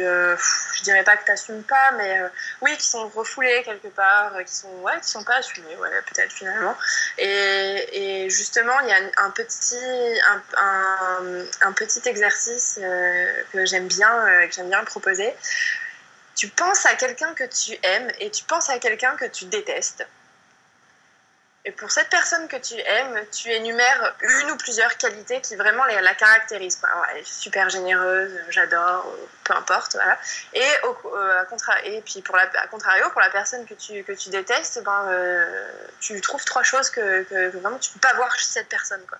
euh, 0.03 0.35
je 0.73 0.83
dirais 0.83 1.03
pas 1.03 1.15
que 1.15 1.25
tu 1.25 1.31
n'assumes 1.31 1.63
pas, 1.63 1.91
mais 1.97 2.19
euh, 2.19 2.27
oui, 2.61 2.75
qui 2.77 2.87
sont 2.87 3.07
refoulés 3.09 3.63
quelque 3.63 3.87
part, 3.87 4.35
euh, 4.35 4.43
qui 4.43 4.53
sont, 4.53 4.71
ouais, 4.81 4.99
qui 5.01 5.09
sont 5.09 5.23
pas 5.23 5.35
assumés, 5.35 5.75
ouais, 5.77 5.89
peut-être 6.07 6.31
finalement. 6.31 6.75
Et, 7.17 8.23
et, 8.25 8.29
justement, 8.29 8.77
il 8.81 8.89
y 8.89 8.91
a 8.91 8.97
un 9.23 9.29
petit, 9.31 10.21
un, 10.57 11.45
un, 11.61 11.71
petit 11.73 12.01
exercice 12.05 12.79
que 13.53 13.65
j'aime 13.65 13.87
bien, 13.87 14.25
que 14.47 14.53
j'aime 14.53 14.69
bien 14.69 14.83
proposer. 14.83 15.33
Tu 16.35 16.49
penses 16.49 16.85
à 16.85 16.95
quelqu'un 16.95 17.33
que 17.33 17.45
tu 17.45 17.77
aimes 17.83 18.11
et 18.19 18.29
tu 18.29 18.43
penses 18.43 18.69
à 18.69 18.79
quelqu'un 18.79 19.15
que 19.15 19.25
tu 19.25 19.45
détestes. 19.45 20.05
Et 21.67 21.71
pour 21.71 21.89
cette 21.89 22.09
personne 22.09 22.47
que 22.47 22.57
tu 22.57 22.75
aimes, 22.75 23.19
tu 23.31 23.49
énumères 23.49 24.15
une 24.21 24.51
ou 24.51 24.57
plusieurs 24.57 24.95
qualités 24.97 25.41
qui 25.41 25.55
vraiment 25.55 25.83
la 25.85 26.13
caractérisent. 26.13 26.79
elle 27.11 27.21
est 27.21 27.27
super 27.27 27.69
généreuse, 27.69 28.39
j'adore, 28.49 29.11
peu 29.43 29.55
importe. 29.55 29.95
Euh, 29.95 30.61
et 31.83 32.01
puis 32.01 32.21
pour 32.21 32.35
à 32.35 32.67
contrario, 32.67 33.09
pour 33.09 33.21
la 33.21 33.31
personne 33.31 33.65
que 33.65 33.73
tu, 33.73 34.03
que 34.03 34.11
tu 34.11 34.29
détestes, 34.29 34.83
ben, 34.83 35.07
euh, 35.09 35.71
tu 35.99 36.21
trouves 36.21 36.45
trois 36.45 36.61
choses 36.61 36.91
que, 36.91 37.23
que, 37.23 37.57
vraiment 37.57 37.79
tu 37.79 37.89
ne 37.89 37.93
peux 37.95 38.07
pas 38.07 38.13
voir 38.13 38.37
chez 38.37 38.45
cette 38.45 38.69
personne. 38.69 39.01
Quoi. 39.09 39.17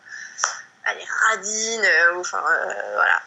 Elle 0.88 1.00
est 1.00 1.10
radine, 1.30 1.84
euh, 1.84 2.20
enfin 2.20 2.44
voilà. 2.94 3.22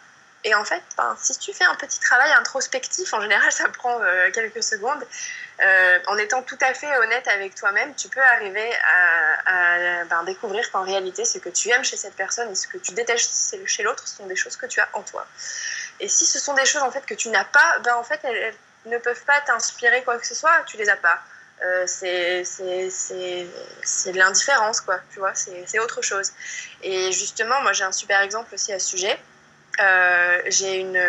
Et 0.45 0.55
en 0.55 0.65
fait, 0.65 0.83
ben, 0.97 1.17
si 1.21 1.37
tu 1.39 1.53
fais 1.53 1.65
un 1.65 1.75
petit 1.75 1.99
travail 2.01 2.31
introspectif, 2.33 3.13
en 3.13 3.21
général 3.21 3.51
ça 3.53 3.69
prend 3.69 4.01
quelques 4.33 4.63
secondes, 4.63 5.05
euh, 5.61 5.99
en 6.07 6.17
étant 6.19 6.43
tout 6.43 6.59
à 6.61 6.73
fait 6.73 6.97
honnête 6.99 7.27
avec 7.27 7.55
toi-même, 7.57 7.93
tu 7.97 8.09
peux 8.09 8.21
arriver 8.21 8.71
à, 9.47 10.05
ben, 10.05 10.23
découvrir 10.25 10.71
qu'en 10.71 10.83
réalité, 10.83 11.25
ce 11.25 11.39
que 11.39 11.49
tu 11.49 11.71
aimes 11.71 11.83
chez 11.85 11.97
cette 11.97 12.15
personne 12.15 12.51
et 12.51 12.55
ce 12.55 12.69
que 12.69 12.79
tu 12.79 12.93
détestes 12.93 13.57
chez 13.67 13.83
l'autre, 13.83 14.07
ce 14.07 14.17
sont 14.17 14.27
des 14.27 14.37
choses 14.37 14.57
que 14.57 14.67
tu 14.67 14.81
as 14.81 14.89
en 14.93 15.03
toi. 15.03 15.27
Et 16.01 16.09
si 16.09 16.25
ce 16.25 16.39
sont 16.39 16.55
des 16.55 16.65
choses 16.65 16.83
en 16.83 16.93
fait 16.93 17.05
que 17.05 17.15
tu 17.15 17.29
n'as 17.31 17.45
pas, 17.45 17.79
ben, 17.81 17.97
en 17.97 18.05
fait, 18.05 18.21
elles, 18.23 18.55
ne 18.87 18.99
peuvent 18.99 19.25
pas 19.25 19.41
t'inspirer 19.41 20.03
quoi 20.05 20.17
que 20.19 20.27
ce 20.27 20.35
soit, 20.35 20.63
tu 20.67 20.77
les 20.77 20.89
as 20.89 20.97
pas. 20.97 21.21
Euh, 21.65 21.85
c'est 21.89 22.45
de 24.13 24.17
l'indifférence, 24.19 24.81
quoi, 24.81 25.01
tu 25.13 25.19
vois, 25.19 25.35
c'est 25.35 25.79
autre 25.81 26.03
chose. 26.03 26.33
Et 26.83 27.11
justement, 27.11 27.61
moi 27.63 27.73
j'ai 27.73 27.83
un 27.83 27.93
super 27.93 28.21
exemple 28.21 28.55
aussi 28.55 28.73
à 28.73 28.79
ce 28.79 28.87
sujet. 28.91 29.19
Euh, 29.81 30.43
j'ai 30.47 30.77
une, 30.77 31.01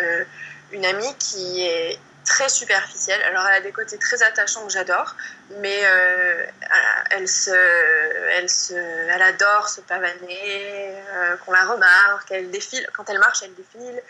une 0.72 0.84
amie 0.84 1.14
qui 1.18 1.66
est 1.66 1.98
très 2.24 2.48
superficielle. 2.48 3.20
Alors 3.22 3.46
elle 3.48 3.56
a 3.56 3.60
des 3.60 3.72
côtés 3.72 3.98
très 3.98 4.22
attachants 4.22 4.64
que 4.66 4.72
j'adore, 4.72 5.16
mais 5.58 5.80
euh, 5.84 6.46
elle, 7.10 7.28
se, 7.28 7.50
elle, 8.36 8.48
se, 8.48 8.74
elle 8.74 9.22
adore 9.22 9.68
se 9.68 9.80
pavaner, 9.80 10.94
euh, 11.12 11.36
qu'on 11.38 11.52
la 11.52 11.64
remarque, 11.64 12.30
elle 12.30 12.50
défile, 12.50 12.86
quand 12.92 13.08
elle 13.10 13.18
marche, 13.18 13.42
elle 13.42 13.54
défile. 13.54 14.02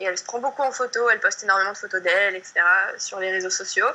Et 0.00 0.04
elle 0.04 0.18
se 0.18 0.24
prend 0.24 0.38
beaucoup 0.38 0.62
en 0.62 0.72
photo, 0.72 1.08
elle 1.08 1.20
poste 1.20 1.42
énormément 1.42 1.72
de 1.72 1.78
photos 1.78 2.02
d'elle, 2.02 2.34
etc., 2.34 2.60
sur 2.98 3.18
les 3.18 3.30
réseaux 3.30 3.50
sociaux. 3.50 3.86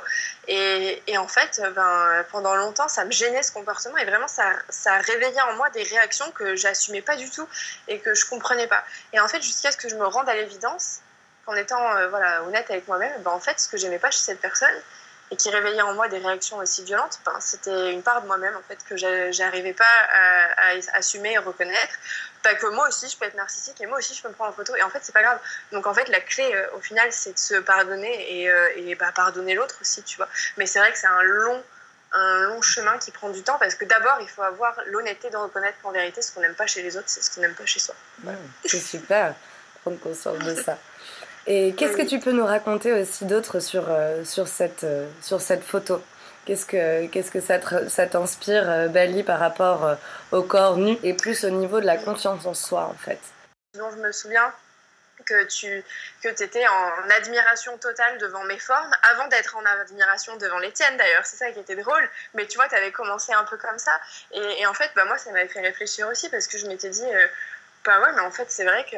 Et, 0.48 1.00
en 1.16 1.28
fait, 1.28 1.62
ben, 1.74 2.24
pendant 2.30 2.54
longtemps, 2.56 2.88
ça 2.88 3.04
me 3.04 3.12
gênait 3.12 3.42
ce 3.42 3.52
comportement 3.52 3.96
et 3.98 4.04
vraiment, 4.04 4.28
ça, 4.28 4.44
ça 4.68 4.98
réveillait 4.98 5.40
en 5.42 5.54
moi 5.54 5.70
des 5.70 5.82
réactions 5.84 6.30
que 6.32 6.56
j'assumais 6.56 7.02
pas 7.02 7.16
du 7.16 7.30
tout 7.30 7.48
et 7.88 8.00
que 8.00 8.14
je 8.14 8.26
comprenais 8.26 8.66
pas. 8.66 8.84
Et 9.12 9.20
en 9.20 9.28
fait, 9.28 9.42
jusqu'à 9.42 9.70
ce 9.70 9.76
que 9.76 9.88
je 9.88 9.94
me 9.94 10.06
rende 10.06 10.28
à 10.28 10.34
l'évidence, 10.34 11.00
qu'en 11.46 11.54
étant 11.54 11.96
euh, 11.96 12.08
voilà, 12.08 12.42
honnête 12.44 12.70
avec 12.70 12.86
moi-même, 12.88 13.22
ben, 13.22 13.30
en 13.30 13.40
fait, 13.40 13.58
ce 13.60 13.68
que 13.68 13.76
j'aimais 13.76 13.98
pas 13.98 14.10
chez 14.10 14.20
cette 14.20 14.40
personne 14.40 14.74
et 15.32 15.36
qui 15.36 15.48
réveillait 15.48 15.80
en 15.80 15.94
moi 15.94 16.08
des 16.08 16.18
réactions 16.18 16.58
aussi 16.58 16.84
violentes, 16.84 17.18
ben, 17.24 17.32
c'était 17.40 17.90
une 17.90 18.02
part 18.02 18.20
de 18.20 18.26
moi-même 18.26 18.54
en 18.54 18.60
fait 18.68 18.78
que 18.84 18.96
j'arrivais 19.32 19.72
pas 19.72 19.84
à, 20.12 20.74
assumer 20.92 21.32
et 21.32 21.38
reconnaître. 21.38 21.94
Pas 22.42 22.54
que 22.54 22.66
moi 22.66 22.86
aussi 22.88 23.08
je 23.08 23.16
peux 23.16 23.24
être 23.24 23.34
narcissique 23.34 23.80
et 23.80 23.86
moi 23.86 23.96
aussi 23.96 24.14
je 24.14 24.20
peux 24.20 24.28
me 24.28 24.34
prendre 24.34 24.50
en 24.50 24.52
photo 24.52 24.76
et 24.76 24.82
en 24.82 24.90
fait 24.90 24.98
c'est 25.00 25.14
pas 25.14 25.22
grave. 25.22 25.38
Donc 25.72 25.86
en 25.86 25.94
fait 25.94 26.06
la 26.08 26.20
clé 26.20 26.44
euh, 26.54 26.76
au 26.76 26.80
final 26.80 27.10
c'est 27.12 27.32
de 27.32 27.38
se 27.38 27.54
pardonner 27.54 28.42
et, 28.42 28.50
euh, 28.50 28.68
et 28.76 28.94
bah, 28.94 29.10
pardonner 29.14 29.54
l'autre 29.54 29.76
aussi, 29.80 30.02
tu 30.02 30.18
vois. 30.18 30.28
Mais 30.58 30.66
c'est 30.66 30.80
vrai 30.80 30.92
que 30.92 30.98
c'est 30.98 31.06
un 31.06 31.22
long 31.22 31.62
un 32.12 32.40
long 32.48 32.60
chemin 32.60 32.98
qui 32.98 33.10
prend 33.10 33.30
du 33.30 33.42
temps 33.42 33.56
parce 33.58 33.74
que 33.74 33.86
d'abord 33.86 34.18
il 34.20 34.28
faut 34.28 34.42
avoir 34.42 34.78
l'honnêteté 34.88 35.30
de 35.30 35.36
reconnaître 35.38 35.78
qu'en 35.82 35.92
vérité 35.92 36.20
ce 36.20 36.30
qu'on 36.30 36.42
n'aime 36.42 36.54
pas 36.54 36.66
chez 36.66 36.82
les 36.82 36.98
autres 36.98 37.08
c'est 37.08 37.22
ce 37.22 37.34
qu'on 37.34 37.40
n'aime 37.40 37.54
pas 37.54 37.64
chez 37.64 37.80
soi. 37.80 37.94
c'est 38.66 38.80
super 38.80 39.34
prendre 39.80 39.98
conscience 39.98 40.38
de 40.40 40.54
ça. 40.62 40.78
Et 41.46 41.74
qu'est-ce 41.74 41.96
que 41.96 42.06
tu 42.06 42.20
peux 42.20 42.32
nous 42.32 42.46
raconter 42.46 42.92
aussi 42.92 43.24
d'autre 43.24 43.58
sur, 43.58 43.86
euh, 43.88 44.24
sur, 44.24 44.46
cette, 44.46 44.84
euh, 44.84 45.08
sur 45.20 45.40
cette 45.40 45.64
photo? 45.64 46.02
Qu'est-ce 46.44 46.66
que, 46.66 47.06
qu'est-ce 47.06 47.30
que 47.30 47.40
ça, 47.40 48.06
t'inspire, 48.06 48.68
euh, 48.68 48.88
Bali, 48.88 49.22
par 49.22 49.38
rapport 49.38 49.96
au 50.32 50.42
corps 50.42 50.76
nu 50.76 50.96
et 51.02 51.14
plus 51.14 51.44
au 51.44 51.50
niveau 51.50 51.80
de 51.80 51.86
la 51.86 51.96
confiance 51.96 52.46
en 52.46 52.54
soi, 52.54 52.84
en 52.84 52.94
fait? 52.94 53.18
Je 53.74 53.80
me 53.80 54.12
souviens 54.12 54.52
que 55.24 55.44
tu 55.44 55.84
que 56.20 56.28
étais 56.28 56.66
en 56.66 57.10
admiration 57.10 57.78
totale 57.78 58.18
devant 58.18 58.42
mes 58.44 58.58
formes, 58.58 58.90
avant 59.12 59.28
d'être 59.28 59.56
en 59.56 59.64
admiration 59.64 60.36
devant 60.36 60.58
les 60.58 60.72
tiennes 60.72 60.96
d'ailleurs, 60.96 61.24
c'est 61.24 61.36
ça 61.36 61.52
qui 61.52 61.60
était 61.60 61.76
drôle, 61.76 62.08
mais 62.34 62.46
tu 62.46 62.56
vois, 62.56 62.68
tu 62.68 62.74
avais 62.74 62.90
commencé 62.90 63.32
un 63.32 63.44
peu 63.44 63.56
comme 63.56 63.78
ça, 63.78 64.00
et, 64.32 64.66
en 64.66 64.74
fait, 64.74 64.90
bah, 64.96 65.04
moi, 65.04 65.18
ça 65.18 65.30
m'avait 65.30 65.46
fait 65.46 65.60
réfléchir 65.60 66.08
aussi, 66.08 66.28
parce 66.28 66.48
que 66.48 66.58
je 66.58 66.66
m'étais 66.66 66.90
dit, 66.90 67.06
bah 67.84 68.00
ouais, 68.00 68.12
mais 68.16 68.22
en 68.22 68.32
fait, 68.32 68.46
c'est 68.48 68.64
vrai 68.64 68.84
que 68.90 68.96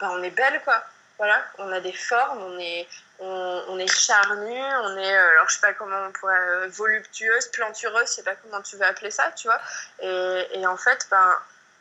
bah, 0.00 0.08
on 0.12 0.22
est 0.22 0.30
belle, 0.30 0.62
quoi 0.64 0.82
voilà, 1.18 1.42
on 1.58 1.72
a 1.72 1.80
des 1.80 1.92
formes, 1.92 2.42
on 2.42 2.58
est, 2.58 2.86
on, 3.20 3.78
est 3.78 3.90
charnu, 3.90 4.52
on 4.52 4.96
est, 4.98 5.16
euh, 5.16 5.30
alors 5.30 5.48
je 5.48 5.54
sais 5.54 5.60
pas 5.60 5.72
comment 5.72 5.96
on 6.08 6.12
pourrait, 6.12 6.34
euh, 6.34 6.68
voluptueuse, 6.68 7.46
plantureuse, 7.48 8.08
je 8.08 8.12
sais 8.16 8.22
pas 8.22 8.34
comment 8.34 8.60
tu 8.60 8.76
veux 8.76 8.84
appeler 8.84 9.10
ça, 9.10 9.32
tu 9.34 9.48
vois. 9.48 9.60
Et, 10.00 10.60
et, 10.60 10.66
en 10.66 10.76
fait, 10.76 11.06
ben, 11.10 11.34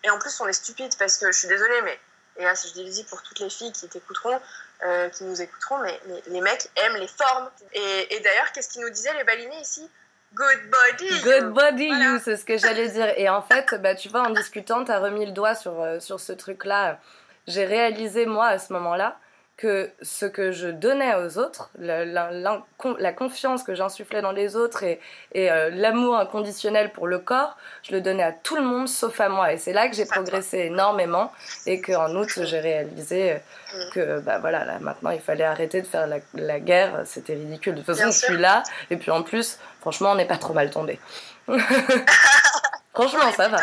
et 0.04 0.10
en 0.10 0.20
plus 0.20 0.40
on 0.40 0.48
est 0.48 0.54
stupide 0.54 0.94
parce 0.98 1.18
que 1.18 1.28
je 1.32 1.38
suis 1.38 1.48
désolée, 1.50 1.82
mais, 1.84 2.00
et 2.38 2.44
là 2.44 2.54
je 2.54 2.82
dis 2.82 3.04
pour 3.10 3.22
toutes 3.24 3.40
les 3.40 3.50
filles 3.50 3.74
qui 3.74 3.90
t'écouteront, 3.90 4.40
euh, 4.86 5.10
qui 5.10 5.26
nous 5.26 5.42
écouteront, 5.42 5.80
mais, 5.80 6.00
les 6.28 6.42
mecs 6.42 6.70
aiment 6.78 6.98
les 6.98 7.08
formes. 7.08 7.50
Et, 7.74 8.16
et 8.16 8.20
d'ailleurs, 8.22 8.52
qu'est-ce 8.54 8.70
qu'ils 8.70 8.82
nous 8.82 8.90
disaient 8.90 9.14
les 9.16 9.24
balinés 9.26 9.60
ici? 9.60 9.90
Good 10.34 10.70
body. 10.70 11.22
Good 11.22 11.54
body, 11.54 11.88
you, 11.88 12.20
c'est 12.24 12.36
ce 12.36 12.44
que 12.44 12.58
j'allais 12.58 12.90
dire. 12.90 13.14
Et 13.18 13.30
en 13.30 13.42
fait, 13.42 13.76
bah, 13.76 13.96
tu 13.96 14.10
vois, 14.10 14.22
en 14.22 14.32
discutant, 14.32 14.84
tu 14.84 14.92
as 14.92 15.00
remis 15.00 15.26
le 15.26 15.32
doigt 15.32 15.56
sur, 15.56 16.02
sur 16.02 16.20
ce 16.20 16.34
truc-là. 16.34 17.00
J'ai 17.48 17.64
réalisé, 17.64 18.26
moi, 18.26 18.48
à 18.48 18.60
ce 18.60 18.74
moment-là, 18.74 19.18
que 19.58 19.90
ce 20.02 20.26
que 20.26 20.52
je 20.52 20.68
donnais 20.68 21.16
aux 21.16 21.38
autres, 21.38 21.70
la, 21.80 22.04
la, 22.04 23.14
confiance 23.14 23.64
que 23.64 23.74
j'insufflais 23.74 24.22
dans 24.22 24.34
les 24.34 24.58
autres 24.58 24.84
et, 24.84 25.00
et 25.32 25.50
euh, 25.50 25.70
l'amour 25.72 26.18
inconditionnel 26.18 26.92
pour 26.92 27.08
le 27.08 27.20
corps, 27.20 27.56
je 27.82 27.94
le 27.94 28.02
donnais 28.02 28.24
à 28.24 28.34
tout 28.34 28.58
le 28.58 28.64
monde 28.64 28.90
sauf 28.90 29.18
à 29.22 29.30
moi. 29.30 29.54
Et 29.54 29.58
c'est 29.58 29.72
là 29.72 29.88
que 29.88 29.96
j'ai 29.96 30.06
progressé 30.06 30.58
énormément 30.60 31.32
et 31.66 31.80
qu'en 31.80 32.14
août, 32.16 32.28
j'ai 32.44 32.60
réalisé 32.60 33.32
euh, 33.32 33.38
mm. 33.74 33.92
que 33.94 34.20
bah, 34.20 34.40
voilà, 34.40 34.66
là, 34.66 34.78
maintenant, 34.82 35.12
il 35.12 35.22
fallait 35.22 35.46
arrêter 35.46 35.82
de 35.82 35.88
faire 35.88 36.08
la, 36.34 36.60
guerre. 36.60 37.04
C'était 37.06 37.36
ridicule. 37.36 37.76
De 37.76 37.82
toute 37.82 37.96
façon, 37.96 38.12
je 38.12 38.26
suis 38.26 38.38
là. 38.38 38.64
Et 38.90 38.98
puis 38.98 39.12
en 39.12 39.24
plus, 39.24 39.58
franchement, 39.80 40.12
on 40.12 40.16
n'est 40.16 40.28
pas 40.28 40.38
trop 40.38 40.54
mal 40.54 40.70
tombé. 40.70 41.00
franchement, 42.94 43.32
ça 43.32 43.48
va. 43.48 43.60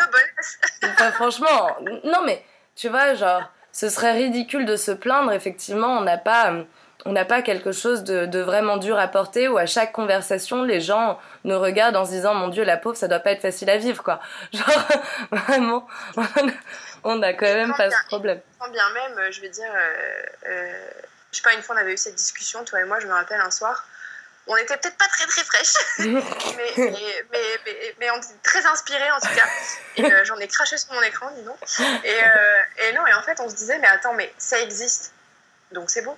franchement, 1.11 1.77
non 2.03 2.23
mais, 2.25 2.43
tu 2.75 2.89
vois, 2.89 3.13
genre 3.13 3.43
ce 3.73 3.89
serait 3.89 4.13
ridicule 4.13 4.65
de 4.65 4.77
se 4.77 4.91
plaindre. 4.91 5.33
Effectivement, 5.33 5.97
on 5.97 6.01
n'a 6.01 6.17
pas, 6.17 6.53
on 7.05 7.11
n'a 7.11 7.25
pas 7.25 7.41
quelque 7.41 7.73
chose 7.73 8.03
de, 8.03 8.39
vraiment 8.39 8.77
dur 8.77 8.97
à 8.97 9.07
porter 9.07 9.49
où 9.49 9.57
à 9.57 9.65
chaque 9.65 9.91
conversation, 9.91 10.63
les 10.63 10.79
gens 10.79 11.19
nous 11.43 11.59
regardent 11.59 11.97
en 11.97 12.05
se 12.05 12.11
disant 12.11 12.35
Mon 12.35 12.47
Dieu, 12.47 12.63
la 12.63 12.77
pauvre, 12.77 12.95
ça 12.95 13.09
doit 13.09 13.19
pas 13.19 13.31
être 13.31 13.41
facile 13.41 13.69
à 13.69 13.77
vivre, 13.77 14.03
quoi. 14.03 14.21
Genre, 14.53 14.87
vraiment, 15.31 15.87
on 17.03 17.17
n'a 17.17 17.33
quand 17.33 17.45
même 17.45 17.73
pas 17.73 17.89
ce 17.89 18.05
problème. 18.07 18.39
bien 18.71 18.89
même, 18.93 19.17
euh, 19.17 19.31
je 19.31 19.41
vais 19.41 19.49
dire, 19.49 19.71
euh, 19.73 20.49
euh, 20.49 20.89
je 21.31 21.37
sais 21.37 21.43
pas, 21.43 21.53
une 21.53 21.61
fois 21.61 21.75
on 21.75 21.79
avait 21.79 21.93
eu 21.93 21.97
cette 21.97 22.15
discussion, 22.15 22.63
toi 22.63 22.79
et 22.79 22.85
moi, 22.85 22.99
je 22.99 23.07
me 23.07 23.13
rappelle 23.13 23.41
un 23.41 23.51
soir 23.51 23.85
on 24.47 24.57
était 24.57 24.77
peut-être 24.77 24.97
pas 24.97 25.07
très 25.07 25.25
très 25.25 25.43
fraîche, 25.43 25.73
mais, 25.99 26.73
mais, 27.31 27.93
mais, 27.99 28.11
on 28.11 28.17
était 28.17 28.27
très 28.43 28.65
inspirés 28.65 29.11
en 29.11 29.19
tout 29.19 29.33
cas. 29.33 29.47
Et 29.97 30.05
euh, 30.05 30.25
j'en 30.25 30.37
ai 30.37 30.47
craché 30.47 30.77
sur 30.77 30.93
mon 30.93 31.01
écran, 31.01 31.31
dis 31.31 31.43
donc. 31.43 31.57
Et, 32.03 32.23
euh, 32.23 32.89
et, 32.89 32.93
non, 32.93 33.07
et 33.07 33.13
en 33.13 33.21
fait, 33.21 33.39
on 33.39 33.49
se 33.49 33.55
disait, 33.55 33.79
mais 33.79 33.87
attends, 33.87 34.13
mais 34.13 34.33
ça 34.37 34.59
existe. 34.59 35.13
Donc 35.71 35.89
c'est 35.89 36.01
bon. 36.01 36.17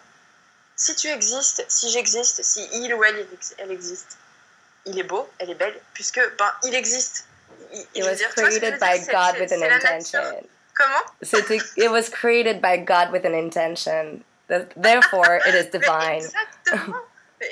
Si 0.76 0.96
tu 0.96 1.08
existes, 1.08 1.64
si 1.68 1.90
j'existe, 1.92 2.44
si 2.44 2.68
il 2.74 2.94
ou 2.94 3.04
elle, 3.04 3.28
elle 3.60 3.72
existe, 3.72 4.18
il 4.86 4.98
est 5.00 5.04
beau, 5.04 5.30
elle 5.40 5.52
est 5.52 5.56
belle, 5.56 5.80
puisque 5.94 6.20
ben, 6.38 6.52
il 6.64 6.76
existe. 6.76 7.28
Il, 7.94 8.04
was 8.04 8.18
created 8.36 8.80
by 8.80 9.00
God 9.00 9.40
with 9.40 9.52
an 9.52 9.64
intention. 9.64 10.22
Comment? 10.74 11.06
C'était, 11.22 11.62
it 11.78 11.90
was 11.90 12.10
created 12.10 12.62
by 12.62 12.78
God 12.78 13.12
with 13.12 13.26
an 13.26 13.34
intention. 13.34 14.24
Therefore, 14.48 15.42
it 15.46 15.56
is 15.56 15.66
divine. 15.72 16.22
Exactement. 16.22 17.02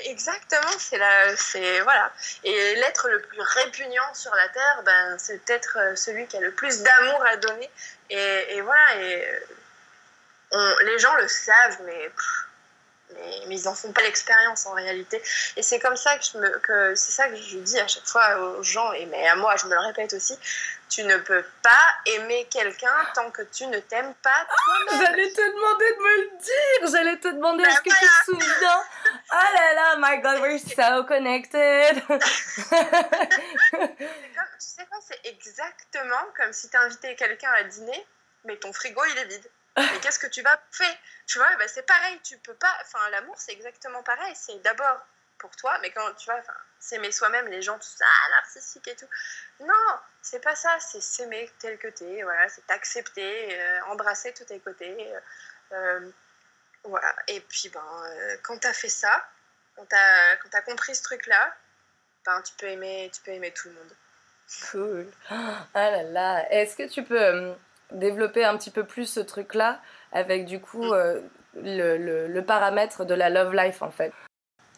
Exactement, 0.04 0.78
c'est 0.78 0.98
la, 0.98 1.36
c'est 1.36 1.80
voilà. 1.80 2.12
Et 2.44 2.74
l'être 2.76 3.08
le 3.08 3.20
plus 3.20 3.40
répugnant 3.40 4.14
sur 4.14 4.34
la 4.34 4.48
terre, 4.48 4.82
ben 4.84 5.16
c'est 5.18 5.44
peut-être 5.44 5.78
euh, 5.78 5.96
celui 5.96 6.26
qui 6.26 6.36
a 6.36 6.40
le 6.40 6.52
plus 6.52 6.82
d'amour 6.82 7.24
à 7.24 7.36
donner. 7.36 7.70
Et, 8.10 8.60
voilà. 8.60 8.96
Et 9.00 9.28
on, 10.50 10.76
les 10.84 10.98
gens 10.98 11.14
le 11.16 11.28
savent, 11.28 11.78
mais 11.84 12.10
mais, 13.14 13.56
ils 13.56 13.64
n'en 13.64 13.74
font 13.74 13.92
pas 13.92 14.02
l'expérience 14.02 14.66
en 14.66 14.72
réalité. 14.72 15.22
Et 15.56 15.62
c'est 15.62 15.78
comme 15.78 15.96
ça 15.96 16.16
que, 16.18 16.24
je 16.24 16.38
me, 16.38 16.58
que 16.58 16.94
c'est 16.94 17.12
ça 17.12 17.28
que 17.28 17.36
je 17.36 17.58
dis 17.58 17.78
à 17.78 17.86
chaque 17.86 18.06
fois 18.06 18.38
aux 18.38 18.62
gens, 18.62 18.92
et 18.92 19.06
mais 19.06 19.26
à 19.28 19.36
moi, 19.36 19.54
je 19.56 19.66
me 19.66 19.74
le 19.74 19.80
répète 19.80 20.12
aussi, 20.12 20.36
tu 20.88 21.02
ne 21.04 21.16
peux 21.16 21.44
pas 21.62 21.70
aimer 22.06 22.46
quelqu'un 22.50 22.94
tant 23.14 23.30
que 23.30 23.42
tu 23.42 23.66
ne 23.66 23.78
t'aimes 23.80 24.14
pas 24.22 24.46
toi-même. 24.46 25.06
j'allais 25.06 25.30
te 25.30 25.40
demander 25.40 25.92
de 25.92 25.98
me 25.98 26.22
le 26.22 26.30
dire, 26.38 26.90
j'allais 26.92 27.16
te 27.18 27.28
demander, 27.28 27.64
est-ce 27.64 27.80
que 27.80 27.90
tu 27.90 28.06
te 28.06 28.24
souviens? 28.24 28.82
Oh 29.32 29.54
là 29.54 29.74
là, 29.74 29.96
my 29.98 30.20
God, 30.20 30.40
we're 30.40 30.58
so 30.58 31.04
connected. 31.04 32.02
tu 32.08 32.16
sais 34.58 34.86
quoi, 34.86 34.98
c'est 35.06 35.20
exactement 35.24 36.24
comme 36.36 36.52
si 36.52 36.68
tu 36.68 36.76
invitais 36.76 37.14
quelqu'un 37.16 37.50
à 37.52 37.64
dîner, 37.64 38.06
mais 38.44 38.56
ton 38.56 38.72
frigo 38.72 39.02
il 39.04 39.18
est 39.18 39.26
vide. 39.26 39.50
Mais 39.76 40.00
qu'est-ce 40.00 40.18
que 40.18 40.26
tu 40.26 40.42
vas 40.42 40.58
faire? 40.70 40.96
Tu 41.26 41.38
vois, 41.38 41.56
bah, 41.56 41.66
c'est 41.66 41.86
pareil, 41.86 42.20
tu 42.22 42.38
peux 42.38 42.54
pas. 42.54 42.76
Enfin, 42.82 43.10
l'amour, 43.10 43.34
c'est 43.38 43.52
exactement 43.52 44.02
pareil. 44.02 44.32
C'est 44.36 44.58
d'abord 44.62 45.00
pour 45.38 45.54
toi, 45.56 45.76
mais 45.82 45.90
quand 45.90 46.12
tu 46.14 46.26
vois, 46.26 46.40
s'aimer 46.78 47.10
soi-même, 47.10 47.48
les 47.48 47.62
gens, 47.62 47.78
tout 47.78 47.88
ça, 47.96 48.04
narcissique 48.30 48.86
et 48.88 48.96
tout. 48.96 49.08
Non, 49.60 49.98
c'est 50.22 50.40
pas 50.40 50.54
ça, 50.54 50.78
c'est 50.80 51.00
s'aimer 51.00 51.50
tel 51.58 51.78
que 51.78 51.88
t'es, 51.88 52.22
voilà, 52.22 52.48
c'est 52.48 52.66
t'accepter, 52.66 53.58
euh, 53.58 53.80
embrasser 53.86 54.32
tous 54.32 54.44
tes 54.44 54.60
côtés. 54.60 54.96
Euh, 55.12 55.20
euh, 55.72 56.10
voilà, 56.84 57.14
et 57.28 57.40
puis 57.40 57.70
ben, 57.70 58.38
quand 58.42 58.58
t'as 58.58 58.72
fait 58.72 58.88
ça, 58.88 59.26
quand 59.76 59.86
t'as, 59.88 60.62
compris 60.62 60.94
ce 60.94 61.02
truc-là, 61.02 61.54
ben, 62.24 62.40
tu, 62.42 62.52
peux 62.58 62.66
aimer, 62.66 63.10
tu 63.12 63.20
peux 63.22 63.32
aimer 63.32 63.50
tout 63.50 63.68
le 63.68 63.74
monde. 63.74 63.92
Cool. 64.70 65.10
Ah 65.30 65.90
là 65.90 66.02
là, 66.02 66.52
est-ce 66.52 66.76
que 66.76 66.86
tu 66.88 67.02
peux 67.02 67.54
développer 67.94 68.44
un 68.44 68.56
petit 68.56 68.70
peu 68.70 68.84
plus 68.84 69.06
ce 69.06 69.20
truc-là 69.20 69.80
avec 70.12 70.46
du 70.46 70.60
coup 70.60 70.84
mm. 70.84 70.92
euh, 70.92 71.20
le, 71.56 72.26
le, 72.28 72.44
paramètre 72.44 73.04
de 73.04 73.14
la 73.14 73.30
love 73.30 73.54
life 73.54 73.82
en 73.82 73.90
fait. 73.90 74.12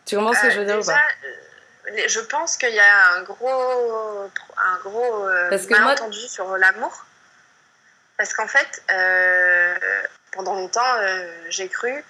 Tu 0.05 0.17
comprends 0.17 0.35
ce 0.35 0.43
que 0.43 0.51
je 0.51 0.61
veux 0.61 0.67
dire 0.67 0.79
ou 0.79 0.85
pas? 0.85 0.93
euh, 0.95 2.05
Je 2.07 2.21
pense 2.21 2.57
qu'il 2.57 2.75
y 2.75 2.79
a 2.79 3.13
un 3.17 3.23
gros, 3.23 3.49
un 4.57 4.79
gros 4.83 5.29
euh, 5.29 5.59
malentendu 5.71 6.21
sur 6.29 6.57
l'amour. 6.57 7.05
Parce 8.17 8.33
qu'en 8.33 8.47
fait, 8.47 8.83
pendant 10.33 10.55
longtemps, 10.55 10.81
j'ai 11.51 11.69
cru, 11.69 12.03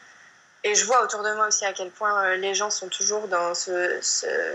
et 0.63 0.75
je 0.75 0.85
vois 0.85 1.03
autour 1.03 1.23
de 1.23 1.33
moi 1.35 1.49
aussi 1.49 1.65
à 1.65 1.73
quel 1.73 1.91
point 1.91 2.37
les 2.37 2.55
gens 2.55 2.71
sont 2.71 2.89
toujours 2.89 3.29
dans 3.29 3.55
ce. 3.55 3.99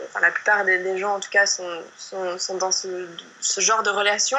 enfin, 0.06 0.20
la 0.22 0.32
plupart 0.32 0.64
des, 0.66 0.98
gens, 0.98 1.16
en 1.16 1.20
tout 1.20 1.30
cas, 1.30 1.46
sont, 1.46 1.84
sont, 1.98 2.38
sont 2.38 2.56
dans 2.56 2.72
ce, 2.72 3.08
ce, 3.40 3.60
genre 3.62 3.84
de 3.84 3.90
relation 3.90 4.38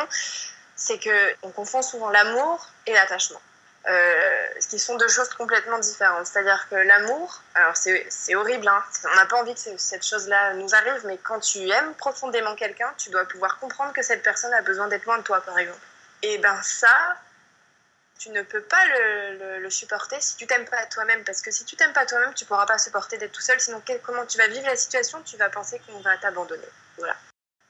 c'est 0.83 0.99
qu'on 0.99 1.51
confond 1.51 1.81
souvent 1.81 2.11
l'amour 2.11 2.68
et 2.87 2.92
l'attachement. 2.92 3.40
Euh, 3.88 4.42
qui 4.71 4.79
sont 4.79 4.97
deux 4.97 5.09
choses 5.09 5.29
complètement 5.31 5.79
différentes. 5.79 6.27
C'est-à-dire 6.27 6.68
que 6.71 6.77
l'amour, 6.77 7.42
alors 7.55 7.77
c'est 7.77 8.35
horrible, 8.35 8.66
hein, 8.68 8.83
on 9.11 9.16
n'a 9.16 9.27
pas 9.27 9.37
envie 9.37 9.55
que 9.55 9.61
cette 9.77 10.07
chose-là 10.07 10.55
nous 10.55 10.73
arrive, 10.75 11.05
mais 11.05 11.18
quand 11.18 11.40
tu 11.40 11.68
aimes 11.68 11.95
profondément 11.95 12.55
quelqu'un, 12.55 12.92
tu 12.97 13.11
dois 13.11 13.25
pouvoir 13.25 13.59
comprendre 13.59 13.92
que 13.92 14.03
cette 14.03 14.23
personne 14.23 14.55
a 14.55 14.62
besoin 14.62 14.87
d'être 14.88 15.05
loin 15.05 15.18
de 15.18 15.25
toi, 15.25 15.40
par 15.40 15.59
exemple. 15.59 15.81
Et 16.23 16.38
ben 16.38 16.61
ça, 16.62 16.97
tu 18.18 18.31
ne 18.31 18.42
peux 18.42 18.62
pas 18.62 18.85
le, 19.59 19.68
supporter 19.68 20.21
si 20.21 20.37
tu 20.37 20.47
t'aimes 20.47 20.66
pas 20.66 20.87
toi-même, 20.87 21.25
parce 21.25 21.42
que 21.42 21.51
si 21.51 21.64
tu 21.64 21.77
t'aimes 21.77 21.92
pas 21.92 22.07
toi-même, 22.07 22.35
tu 22.35 22.45
pourras 22.45 22.66
pas 22.66 22.79
supporter 22.79 23.18
d'être 23.18 23.33
tout 23.33 23.40
seul, 23.40 23.59
sinon 23.61 23.83
comment 24.05 24.27
tu 24.27 24.38
vas 24.38 24.47
vivre 24.47 24.66
la 24.66 24.77
situation? 24.77 25.21
Tu 25.23 25.37
vas 25.37 25.49
penser 25.49 25.81
qu'on 25.81 26.01
va 26.01 26.16
t'abandonner. 26.18 26.68
Voilà. 26.99 27.16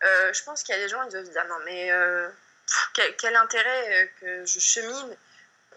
Euh, 0.04 0.32
je 0.32 0.42
pense 0.44 0.62
qu'il 0.62 0.74
y 0.74 0.78
a 0.78 0.82
des 0.82 0.88
gens 0.88 1.02
qui 1.04 1.10
doivent 1.10 1.28
dire 1.28 1.46
non 1.48 1.58
mais... 1.64 1.90
Euh, 1.90 2.28
quel, 3.18 3.36
intérêt 3.36 4.02
euh, 4.02 4.06
que 4.20 4.46
je 4.46 4.58
chemine 4.58 5.16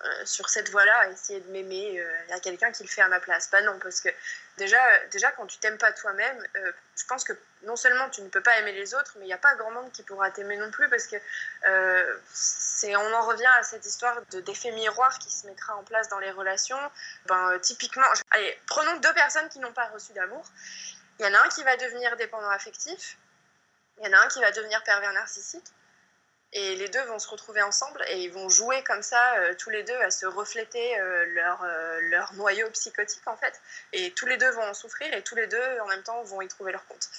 euh, 0.03 0.25
sur 0.25 0.49
cette 0.49 0.69
voie-là, 0.69 0.97
à 0.99 1.07
essayer 1.09 1.39
de 1.39 1.49
m'aimer 1.51 1.99
euh, 1.99 2.21
Il 2.27 2.31
y 2.31 2.33
a 2.33 2.39
quelqu'un 2.39 2.71
qui 2.71 2.83
le 2.83 2.89
fait 2.89 3.01
à 3.01 3.07
ma 3.07 3.19
place? 3.19 3.47
Pas 3.47 3.61
non, 3.61 3.79
parce 3.79 4.01
que 4.01 4.09
déjà, 4.57 4.79
déjà 5.07 5.31
quand 5.31 5.45
tu 5.47 5.57
t'aimes 5.57 5.77
pas 5.77 5.91
toi-même, 5.93 6.45
je 6.95 7.05
pense 7.05 7.23
que 7.23 7.33
non 7.63 7.75
seulement 7.75 8.09
tu 8.09 8.21
ne 8.21 8.29
peux 8.29 8.41
pas 8.41 8.57
aimer 8.59 8.73
les 8.73 8.93
autres, 8.93 9.13
mais 9.15 9.25
il 9.25 9.27
n'y 9.27 9.33
a 9.33 9.37
pas 9.37 9.55
grand 9.55 9.71
monde 9.71 9.91
qui 9.91 10.03
pourra 10.03 10.29
t'aimer 10.31 10.57
non 10.57 10.69
plus, 10.71 10.89
parce 10.89 11.07
que 11.07 11.15
on 11.63 13.13
en 13.13 13.25
revient 13.25 13.49
à 13.57 13.63
cette 13.63 13.85
histoire 13.85 14.21
de, 14.31 14.41
d'effet 14.41 14.71
miroir 14.71 15.17
qui 15.19 15.31
se 15.31 15.47
mettra 15.47 15.75
en 15.75 15.83
place 15.83 16.07
dans 16.09 16.19
les 16.19 16.31
relations. 16.31 16.79
Ben, 17.25 17.57
typiquement, 17.59 18.05
allez, 18.31 18.59
prenons 18.67 18.97
deux 18.99 19.13
personnes 19.13 19.49
qui 19.49 19.59
n'ont 19.59 19.73
pas 19.73 19.87
reçu 19.87 20.13
d'amour. 20.13 20.45
Il 21.19 21.25
y 21.25 21.29
en 21.29 21.33
a 21.33 21.39
un 21.39 21.49
qui 21.49 21.63
va 21.63 21.77
devenir 21.77 22.15
dépendant 22.17 22.49
affectif, 22.49 23.17
il 23.99 24.05
y 24.05 24.09
en 24.09 24.17
a 24.17 24.21
un 24.21 24.27
qui 24.27 24.41
va 24.41 24.51
devenir 24.51 24.83
pervers 24.83 25.13
narcissique. 25.13 25.65
Et 26.57 26.77
les 26.77 26.87
deux 26.87 27.03
vont 27.03 27.19
se 27.19 27.27
retrouver 27.27 27.61
ensemble 27.61 28.01
et 28.07 28.23
ils 28.23 28.31
vont 28.31 28.47
jouer 28.47 28.81
comme 28.83 29.01
ça, 29.01 29.35
euh, 29.39 29.53
tous 29.55 29.69
les 29.69 29.83
deux, 29.83 29.99
à 29.99 30.09
se 30.09 30.25
refléter 30.25 30.97
euh, 31.01 31.25
leur, 31.33 31.61
euh, 31.63 31.99
leur 32.03 32.33
noyau 32.35 32.69
psychotique 32.69 33.27
en 33.27 33.35
fait. 33.35 33.61
Et 33.91 34.11
tous 34.11 34.25
les 34.25 34.37
deux 34.37 34.49
vont 34.51 34.63
en 34.63 34.73
souffrir 34.73 35.13
et 35.13 35.21
tous 35.21 35.35
les 35.35 35.47
deux 35.47 35.79
en 35.81 35.87
même 35.87 36.01
temps 36.01 36.23
vont 36.23 36.41
y 36.41 36.47
trouver 36.47 36.71
leur 36.71 36.85
compte. 36.87 37.09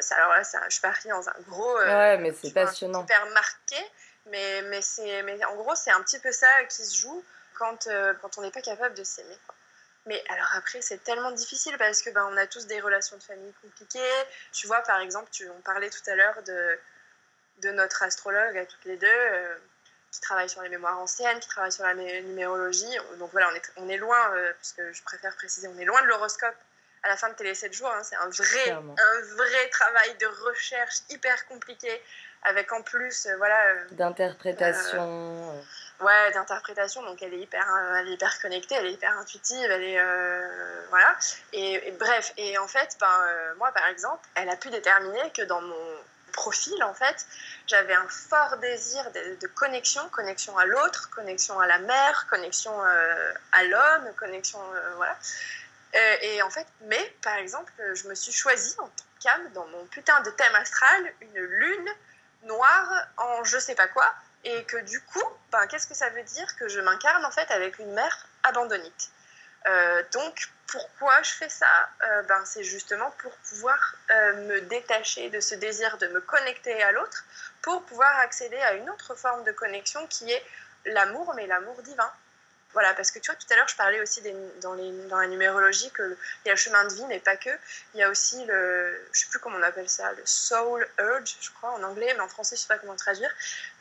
ça, 0.00 0.16
alors 0.16 0.32
là, 0.34 0.44
ça, 0.44 0.60
je 0.66 0.74
suis 0.74 0.82
partie 0.82 1.08
dans 1.08 1.26
un 1.26 1.34
gros. 1.48 1.78
ouais, 1.78 2.18
mais 2.18 2.34
c'est 2.34 2.52
passionnant. 2.52 3.00
Super 3.00 3.24
marqué. 3.30 3.76
Mais, 4.26 4.62
mais, 4.62 4.82
c'est, 4.82 5.22
mais 5.22 5.42
en 5.46 5.56
gros, 5.56 5.74
c'est 5.74 5.90
un 5.90 6.02
petit 6.02 6.18
peu 6.18 6.30
ça 6.30 6.62
qui 6.68 6.84
se 6.84 6.96
joue 6.96 7.24
quand, 7.54 7.88
quand 8.20 8.36
on 8.36 8.42
n'est 8.42 8.50
pas 8.50 8.60
capable 8.60 8.94
de 8.94 9.02
s'aimer. 9.02 9.38
Mais 10.04 10.22
alors 10.28 10.50
après, 10.56 10.82
c'est 10.82 11.02
tellement 11.04 11.30
difficile 11.30 11.76
parce 11.78 12.02
que 12.02 12.10
ben, 12.10 12.28
on 12.30 12.36
a 12.36 12.46
tous 12.46 12.66
des 12.66 12.80
relations 12.80 13.16
de 13.16 13.22
famille 13.22 13.52
compliquées. 13.62 14.24
Tu 14.52 14.66
vois, 14.66 14.82
par 14.82 15.00
exemple, 15.00 15.30
tu, 15.30 15.48
on 15.48 15.60
parlait 15.62 15.90
tout 15.90 16.10
à 16.10 16.14
l'heure 16.16 16.42
de 16.42 16.78
de 17.62 17.70
notre 17.70 18.02
astrologue 18.02 18.58
à 18.58 18.66
toutes 18.66 18.84
les 18.84 18.96
deux, 18.96 19.06
euh, 19.08 19.54
qui 20.10 20.20
travaille 20.20 20.48
sur 20.48 20.60
les 20.62 20.68
mémoires 20.68 20.98
anciennes, 20.98 21.38
qui 21.40 21.48
travaille 21.48 21.72
sur 21.72 21.84
la 21.84 21.94
numérologie. 21.94 22.98
Donc 23.18 23.30
voilà, 23.32 23.48
on 23.50 23.54
est, 23.54 23.72
on 23.76 23.88
est 23.88 23.96
loin, 23.96 24.34
euh, 24.34 24.52
puisque 24.58 24.82
je 24.92 25.02
préfère 25.02 25.34
préciser, 25.36 25.68
on 25.68 25.78
est 25.78 25.84
loin 25.84 26.02
de 26.02 26.08
l'horoscope 26.08 26.54
à 27.02 27.08
la 27.08 27.16
fin 27.16 27.30
de 27.30 27.34
Télé 27.34 27.54
7 27.54 27.72
jours. 27.72 27.90
Hein. 27.90 28.02
c'est 28.02 28.16
un 28.16 28.28
vrai, 28.28 28.70
un 28.70 29.36
vrai 29.36 29.68
travail 29.70 30.14
de 30.20 30.26
recherche 30.48 30.96
hyper 31.08 31.46
compliqué, 31.46 32.02
avec 32.42 32.72
en 32.72 32.82
plus, 32.82 33.26
euh, 33.26 33.36
voilà. 33.38 33.74
D'interprétation. 33.92 35.62
ouais, 36.00 36.32
d'interprétation. 36.32 37.02
Donc 37.04 37.22
elle 37.22 37.32
est, 37.34 37.40
hyper, 37.40 37.66
elle 37.98 38.08
est 38.08 38.12
hyper 38.12 38.38
connectée, 38.40 38.74
elle 38.74 38.86
est 38.86 38.92
hyper 38.92 39.16
intuitive, 39.18 39.70
elle 39.70 39.82
est. 39.82 40.04
voilà. 40.90 41.16
Et, 41.52 41.88
et, 41.88 41.92
bref, 41.92 42.32
et 42.36 42.58
en 42.58 42.68
fait, 42.68 42.96
ben, 43.00 43.54
moi 43.56 43.72
par 43.72 43.86
exemple, 43.86 44.28
elle 44.34 44.50
a 44.50 44.56
pu 44.56 44.68
déterminer 44.68 45.30
que 45.32 45.42
dans 45.42 45.62
mon 45.62 45.96
profil, 46.32 46.82
en 46.82 46.94
fait, 46.94 47.26
j'avais 47.66 47.94
un 47.94 48.08
fort 48.08 48.56
désir 48.58 49.10
de, 49.12 49.46
connexion, 49.48 50.06
connexion 50.10 50.56
à 50.58 50.66
l'autre, 50.66 51.10
connexion 51.10 51.58
à 51.60 51.66
la 51.66 51.78
mère, 51.78 52.26
connexion 52.28 52.72
euh, 52.84 53.32
à 53.52 53.64
l'homme, 53.64 54.12
connexion, 54.16 54.60
euh, 54.74 54.94
voilà. 54.96 55.16
Euh, 55.94 56.16
et 56.22 56.42
en 56.42 56.50
fait, 56.50 56.66
mais 56.82 57.16
par 57.22 57.36
exemple, 57.36 57.72
je 57.94 58.08
me 58.08 58.14
suis 58.14 58.32
choisie 58.32 58.74
en 58.78 58.88
tant 58.88 59.04
qu'âme 59.22 59.52
dans 59.52 59.66
mon 59.66 59.84
putain 59.86 60.20
de 60.22 60.30
thème 60.30 60.54
astral 60.54 61.12
une 61.20 61.38
lune 61.38 61.88
noire 62.44 63.06
en 63.18 63.44
je 63.44 63.58
sais 63.58 63.74
pas 63.74 63.88
quoi, 63.88 64.12
et 64.44 64.64
que 64.64 64.78
du 64.78 65.00
coup, 65.00 65.24
ben, 65.52 65.66
qu'est-ce 65.66 65.86
que 65.86 65.94
ça 65.94 66.08
veut 66.10 66.22
dire 66.24 66.56
que 66.56 66.68
je 66.68 66.80
m'incarne 66.80 67.24
en 67.24 67.30
fait 67.30 67.50
avec 67.50 67.78
une 67.78 67.92
mère 67.92 68.26
abandonnée. 68.42 68.92
donc, 70.12 70.48
pourquoi 70.66 71.22
je 71.22 71.30
fais 71.32 71.50
ça? 71.50 71.90
Ben, 72.26 72.42
C'est 72.46 72.64
justement 72.64 73.10
pour 73.18 73.32
pouvoir 73.48 73.94
me 74.08 74.60
détacher 74.62 75.28
de 75.28 75.38
ce 75.38 75.54
désir 75.54 75.98
de 75.98 76.08
me 76.08 76.20
connecter 76.20 76.82
à 76.82 76.90
l'autre, 76.92 77.24
pour 77.62 77.82
pouvoir 77.84 78.18
accéder 78.18 78.58
à 78.58 78.74
une 78.74 78.90
autre 78.90 79.14
forme 79.14 79.44
de 79.44 79.52
connexion 79.52 80.06
qui 80.08 80.30
est 80.30 80.44
l'amour, 80.86 81.32
mais 81.34 81.46
l'amour 81.46 81.80
divin. 81.82 82.10
Voilà, 82.72 82.94
parce 82.94 83.10
que 83.10 83.18
tu 83.18 83.30
vois, 83.30 83.36
tout 83.36 83.46
à 83.50 83.56
l'heure, 83.56 83.68
je 83.68 83.76
parlais 83.76 84.00
aussi 84.00 84.22
dans, 84.62 84.74
la 84.74 85.26
numérologie 85.26 85.90
qu'il 85.90 86.16
y 86.46 86.48
a 86.48 86.52
le 86.52 86.56
chemin 86.56 86.84
de 86.84 86.94
vie, 86.94 87.04
mais 87.06 87.20
pas 87.20 87.36
que. 87.36 87.50
Il 87.94 88.00
y 88.00 88.02
a 88.02 88.08
aussi 88.08 88.44
le, 88.46 89.08
je 89.12 89.20
sais 89.20 89.26
plus 89.28 89.38
comment 89.38 89.58
on 89.58 89.62
appelle 89.62 89.90
ça, 89.90 90.10
le 90.12 90.22
soul 90.24 90.86
urge, 90.98 91.36
je 91.40 91.50
crois, 91.50 91.72
en 91.72 91.82
anglais, 91.82 92.12
mais 92.14 92.20
en 92.20 92.28
français, 92.28 92.56
je 92.56 92.62
sais 92.62 92.68
pas 92.68 92.78
comment 92.78 92.96
traduire. 92.96 93.30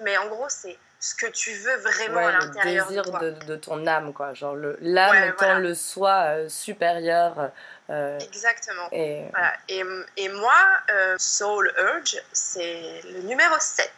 Mais 0.01 0.17
en 0.17 0.27
gros, 0.27 0.49
c'est 0.49 0.77
ce 1.01 1.15
que 1.15 1.25
tu 1.25 1.51
veux 1.51 1.77
vraiment 1.77 2.27
à 2.27 2.31
l'intérieur 2.31 2.87
de 2.87 3.01
toi. 3.01 3.19
Le 3.21 3.31
désir 3.31 3.45
de, 3.47 3.55
ton 3.55 3.87
âme, 3.87 4.13
quoi. 4.13 4.35
Genre 4.35 4.55
l'âme 4.81 5.29
étant 5.29 5.57
le 5.57 5.73
soi 5.73 6.25
euh, 6.27 6.47
supérieur. 6.47 7.51
Euh, 7.89 8.19
Exactement. 8.19 8.87
Et... 8.91 9.25
Voilà. 9.31 9.53
et, 10.15 10.29
moi, 10.29 10.53
euh, 10.91 11.15
Soul 11.17 11.73
Urge, 11.75 12.21
c'est 12.31 13.01
le 13.11 13.21
numéro 13.21 13.55
7. 13.59 13.91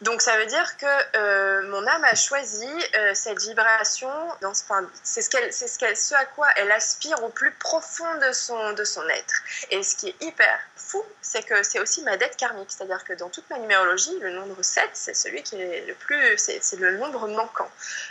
Donc 0.00 0.22
ça 0.22 0.36
veut 0.38 0.46
dire 0.46 0.76
que 0.76 0.86
euh, 1.16 1.68
mon 1.70 1.84
âme 1.84 2.04
a 2.04 2.14
choisi 2.14 2.68
euh, 2.96 3.14
cette 3.14 3.40
vibration, 3.40 4.08
dans 4.40 4.50
enfin, 4.50 4.88
c'est 5.02 5.22
ce, 5.22 5.28
qu'elle, 5.28 5.52
c'est 5.52 5.66
ce, 5.66 5.76
qu'elle, 5.76 5.96
ce 5.96 6.14
à 6.14 6.24
quoi 6.24 6.46
elle 6.56 6.70
aspire 6.70 7.20
au 7.24 7.30
plus 7.30 7.50
profond 7.50 8.06
de 8.26 8.32
son, 8.32 8.72
de 8.74 8.84
son 8.84 9.06
être. 9.08 9.34
Et 9.72 9.82
ce 9.82 9.96
qui 9.96 10.10
est 10.10 10.22
hyper 10.22 10.60
fou, 10.76 11.02
c'est 11.20 11.44
que 11.44 11.64
c'est 11.64 11.80
aussi 11.80 12.02
ma 12.02 12.16
dette 12.16 12.36
karmique, 12.36 12.70
c'est-à-dire 12.70 13.02
que 13.02 13.12
dans 13.14 13.28
toute 13.28 13.50
ma 13.50 13.58
numérologie, 13.58 14.16
le 14.20 14.30
nombre 14.30 14.62
7, 14.62 14.90
c'est 14.92 15.14
celui 15.14 15.42
qui 15.42 15.60
est 15.60 15.84
le 15.86 15.94
plus, 15.94 16.38
c'est, 16.38 16.62
c'est 16.62 16.78
le 16.78 16.96
nombre 16.96 17.26
manquant. 17.26 17.70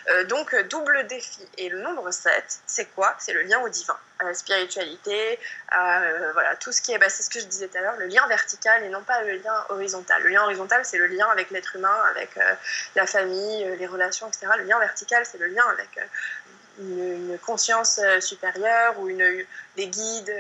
Euh, 0.10 0.26
donc 0.26 0.54
double 0.64 1.08
défi. 1.08 1.48
Et 1.58 1.70
le 1.70 1.80
nombre 1.80 2.12
7, 2.12 2.60
c'est 2.66 2.86
quoi? 2.96 3.16
C'est 3.18 3.32
le 3.32 3.44
lien 3.44 3.62
au 3.62 3.70
divin, 3.70 3.98
la 4.22 4.34
spiritualité, 4.34 5.40
à 5.70 6.02
voilà, 6.34 6.56
tout 6.56 6.72
ce 6.72 6.82
qui 6.82 6.92
est, 6.92 6.98
bah, 6.98 7.10
c'est 7.10 7.24
ce 7.24 7.30
que 7.30 7.40
je 7.40 7.46
disais 7.46 7.68
tout 7.68 7.78
à 7.78 7.82
l'heure, 7.82 7.98
le 7.98 8.08
lien 8.08 8.26
vertical 8.28 8.84
et 8.84 8.90
non 8.90 9.04
pas 9.04 9.22
le 9.24 9.38
lien 9.38 9.66
horizontal. 9.70 10.22
Le 10.24 10.30
lien 10.30 10.44
horizontal, 10.44 10.84
c'est 10.86 10.98
le 10.98 11.08
lien 11.08 11.28
avec 11.28 11.52
l'être 11.52 11.76
humain, 11.76 11.96
avec 12.12 12.38
euh, 12.38 12.56
la 12.96 13.06
famille, 13.06 13.66
euh, 13.66 13.76
les 13.76 13.88
relations, 13.88 14.28
etc. 14.28 14.48
Le 14.58 14.64
lien 14.64 14.80
vertical, 14.80 15.26
c'est 15.26 15.38
le 15.38 15.48
lien 15.48 15.66
avec 15.70 15.98
euh, 15.98 16.02
une, 16.80 17.40
conscience 17.40 18.00
supérieure 18.20 19.00
ou 19.00 19.10
une, 19.10 19.46
des 19.76 19.88
guides, 19.88 20.34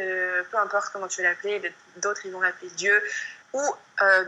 peu 0.51 0.57
importe 0.57 0.89
comment 0.93 1.07
tu 1.07 1.21
veux 1.21 1.27
l'appeler, 1.27 1.73
d'autres 1.97 2.21
ils 2.25 2.31
vont 2.31 2.41
l'appeler 2.41 2.69
Dieu, 2.71 3.01
ou 3.53 3.63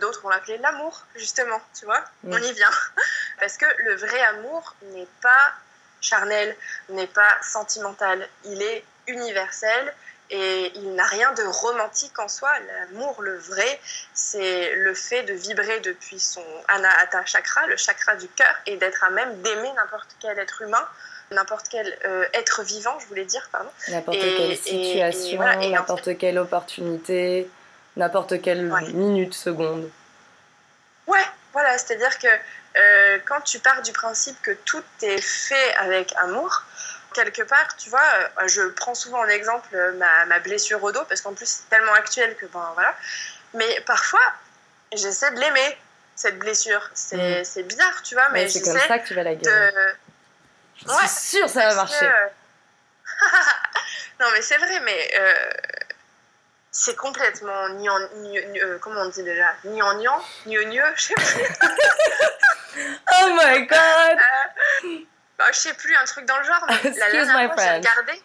d'autres 0.01 0.21
vont 0.21 0.29
l'appeler 0.29 0.57
l'amour, 0.57 1.05
justement, 1.15 1.61
tu 1.77 1.85
vois, 1.85 1.99
mm. 2.23 2.33
on 2.33 2.37
y 2.37 2.53
vient. 2.53 2.71
Parce 3.39 3.57
que 3.57 3.65
le 3.83 3.95
vrai 3.95 4.19
amour 4.21 4.75
n'est 4.93 5.07
pas 5.21 5.53
charnel, 6.01 6.55
n'est 6.89 7.07
pas 7.07 7.37
sentimental, 7.43 8.27
il 8.45 8.61
est 8.61 8.83
universel 9.09 9.93
et 10.31 10.71
il 10.75 10.93
n'a 10.93 11.05
rien 11.05 11.31
de 11.33 11.43
romantique 11.43 12.17
en 12.19 12.27
soi. 12.27 12.51
L'amour, 12.59 13.21
le 13.21 13.37
vrai, 13.37 13.79
c'est 14.13 14.75
le 14.75 14.93
fait 14.93 15.23
de 15.23 15.33
vibrer 15.33 15.79
depuis 15.79 16.19
son 16.19 16.43
anahata 16.67 17.25
chakra, 17.25 17.65
le 17.67 17.77
chakra 17.77 18.15
du 18.15 18.27
cœur, 18.27 18.53
et 18.67 18.77
d'être 18.77 19.03
à 19.03 19.09
même 19.09 19.41
d'aimer 19.41 19.71
n'importe 19.75 20.15
quel 20.19 20.37
être 20.37 20.61
humain, 20.61 20.85
n'importe 21.31 21.67
quel 21.69 21.97
euh, 22.05 22.25
être 22.33 22.63
vivant, 22.63 22.97
je 22.99 23.07
voulais 23.07 23.25
dire, 23.25 23.49
pardon. 23.51 23.69
N'importe 23.87 24.19
quelle 24.19 24.57
situation, 24.57 25.41
n'importe 25.41 26.17
quelle 26.17 26.37
opportunité, 26.37 27.49
n'importe 27.95 28.41
quelle 28.41 28.71
minute, 28.93 29.33
seconde. 29.33 29.89
Ouais, 31.07 31.25
voilà, 31.53 31.75
c'est-à-dire 31.79 32.19
que 32.19 32.27
euh, 32.27 33.17
quand 33.25 33.41
tu 33.41 33.57
pars 33.57 33.81
du 33.81 33.93
principe 33.93 34.39
que 34.43 34.51
tout 34.51 34.83
est 35.01 35.21
fait 35.21 35.73
avec 35.79 36.13
amour, 36.17 36.65
quelque 37.23 37.43
part, 37.43 37.75
tu 37.77 37.89
vois, 37.89 38.01
euh, 38.41 38.47
je 38.47 38.61
prends 38.69 38.95
souvent 38.95 39.19
en 39.19 39.27
exemple 39.27 39.69
euh, 39.73 39.91
ma, 39.93 40.39
blessure 40.39 40.83
au 40.83 40.91
dos, 40.91 41.03
parce 41.05 41.21
qu'en 41.21 41.33
plus, 41.33 41.45
c'est 41.45 41.69
tellement 41.69 41.93
actuel 41.93 42.35
que, 42.35 42.45
ben 42.47 42.71
voilà. 42.73 42.95
Mais 43.53 43.81
parfois, 43.81 44.21
j'essaie 44.93 45.31
de 45.31 45.39
l'aimer, 45.39 45.77
cette 46.15 46.39
blessure. 46.39 46.89
C'est 46.93 47.17
mm. 47.17 47.61
bizarre, 47.63 48.01
tu 48.03 48.15
vois, 48.15 48.29
mais 48.29 48.47
C'est 48.47 48.61
comme 48.61 48.79
ça 48.79 48.99
que 48.99 49.07
tu 49.07 49.15
vas 49.15 49.23
la 49.23 49.35
guérir. 49.35 49.73
De... 49.73 49.95
Je 50.75 50.91
suis 50.91 51.09
sûre 51.09 51.49
ça 51.49 51.67
va 51.69 51.75
marcher. 51.75 52.09
non, 54.19 54.27
mais 54.33 54.41
c'est 54.41 54.57
vrai, 54.57 54.79
mais 54.81 55.11
c'est 56.71 56.95
complètement 56.95 57.69
ni 57.69 57.89
en, 57.89 57.99
ni, 58.17 58.39
comment 58.79 59.01
on 59.01 59.09
dit 59.09 59.23
déjà? 59.23 59.55
Ni 59.65 59.81
en 59.81 59.95
niant 59.95 60.21
ni 60.45 60.57
au 60.59 60.63
nieu 60.65 60.83
je 60.95 61.01
sais 61.01 61.13
plus 61.15 61.43
oh 63.21 63.37
my 63.41 63.65
god 63.65 65.07
bah, 65.39 65.45
je 65.53 65.57
sais 65.57 65.73
plus, 65.73 65.95
un 65.95 66.03
truc 66.03 66.25
dans 66.25 66.37
le 66.37 66.43
genre, 66.43 66.65
mais 66.67 66.89
la 66.97 67.11
dernière 67.11 67.53
fois, 67.53 67.63
j'ai 67.63 67.77
regardé, 67.77 68.21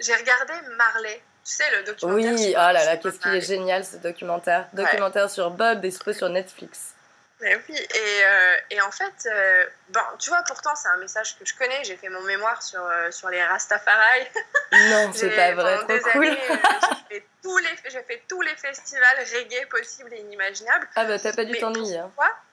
j'ai 0.00 0.14
regardé 0.14 0.52
Marley. 0.76 1.22
Tu 1.42 1.54
sais, 1.54 1.64
le 1.74 1.84
documentaire. 1.84 2.34
Oui, 2.34 2.50
oh 2.50 2.58
là 2.58 2.84
là, 2.84 2.96
qu'est-ce 2.98 3.18
qu'il 3.18 3.34
est 3.34 3.40
génial 3.40 3.82
ce 3.82 3.96
documentaire. 3.96 4.68
Documentaire 4.74 5.30
sur 5.30 5.50
Bob, 5.50 5.80
dispo 5.80 6.12
sur 6.12 6.28
Netflix. 6.28 6.94
Mais 7.40 7.56
oui, 7.56 7.74
et, 7.74 8.24
euh, 8.24 8.56
et 8.70 8.80
en 8.82 8.90
fait, 8.90 9.26
euh, 9.26 9.64
bon, 9.88 10.00
tu 10.18 10.28
vois, 10.28 10.42
pourtant, 10.46 10.74
c'est 10.74 10.88
un 10.88 10.98
message 10.98 11.38
que 11.38 11.46
je 11.46 11.54
connais. 11.54 11.82
J'ai 11.84 11.96
fait 11.96 12.10
mon 12.10 12.20
mémoire 12.20 12.62
sur, 12.62 12.84
euh, 12.84 13.10
sur 13.10 13.30
les 13.30 13.42
Rastafari. 13.42 14.26
Non, 14.72 15.10
c'est 15.14 15.30
pas 15.30 15.54
vrai, 15.54 15.78
trop 15.78 16.10
cool. 16.10 16.26
j'ai, 17.10 17.16
fait 17.16 17.26
tous 17.42 17.56
les, 17.56 17.70
j'ai 17.84 18.02
fait 18.02 18.22
tous 18.28 18.42
les 18.42 18.54
festivals 18.56 19.24
reggae 19.34 19.66
possibles 19.70 20.12
et 20.12 20.18
inimaginables. 20.18 20.86
Ah 20.94 21.06
bah, 21.06 21.18
t'as 21.18 21.32
pas 21.32 21.46
dû 21.46 21.58
t'ennuyer. 21.58 21.96
Hein. 21.96 22.10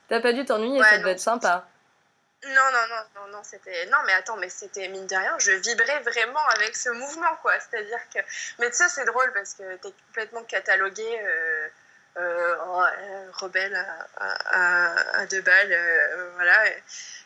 T'as 0.07 0.21
pas 0.21 0.31
dû 0.31 0.45
t'ennuyer, 0.45 0.81
ça 0.81 0.97
devait 0.99 1.11
être 1.11 1.19
sympa. 1.19 1.67
Non, 2.45 2.71
non, 2.71 2.87
non, 2.87 3.03
non, 3.15 3.27
non, 3.37 3.43
c'était. 3.43 3.87
Non, 3.87 3.97
mais 4.05 4.13
attends, 4.13 4.37
mais 4.37 4.49
c'était 4.49 4.87
mine 4.89 5.07
de 5.07 5.15
rien, 5.15 5.35
je 5.39 5.51
vibrais 5.51 5.99
vraiment 6.01 6.45
avec 6.55 6.75
ce 6.75 6.89
mouvement, 6.89 7.35
quoi. 7.41 7.53
C'est-à-dire 7.59 7.99
que. 8.13 8.19
Mais 8.59 8.69
tu 8.69 8.77
sais, 8.77 8.89
c'est 8.89 9.05
drôle 9.05 9.31
parce 9.33 9.55
que 9.55 9.75
t'es 9.77 9.91
complètement 10.07 10.43
catalogué. 10.43 11.19
Euh, 11.23 11.67
euh, 12.17 12.55
oh, 12.67 12.81
euh, 12.81 13.27
rebelle 13.33 13.77
à, 14.17 15.25
deux 15.29 15.41
balles, 15.41 15.77
voilà, 16.35 16.63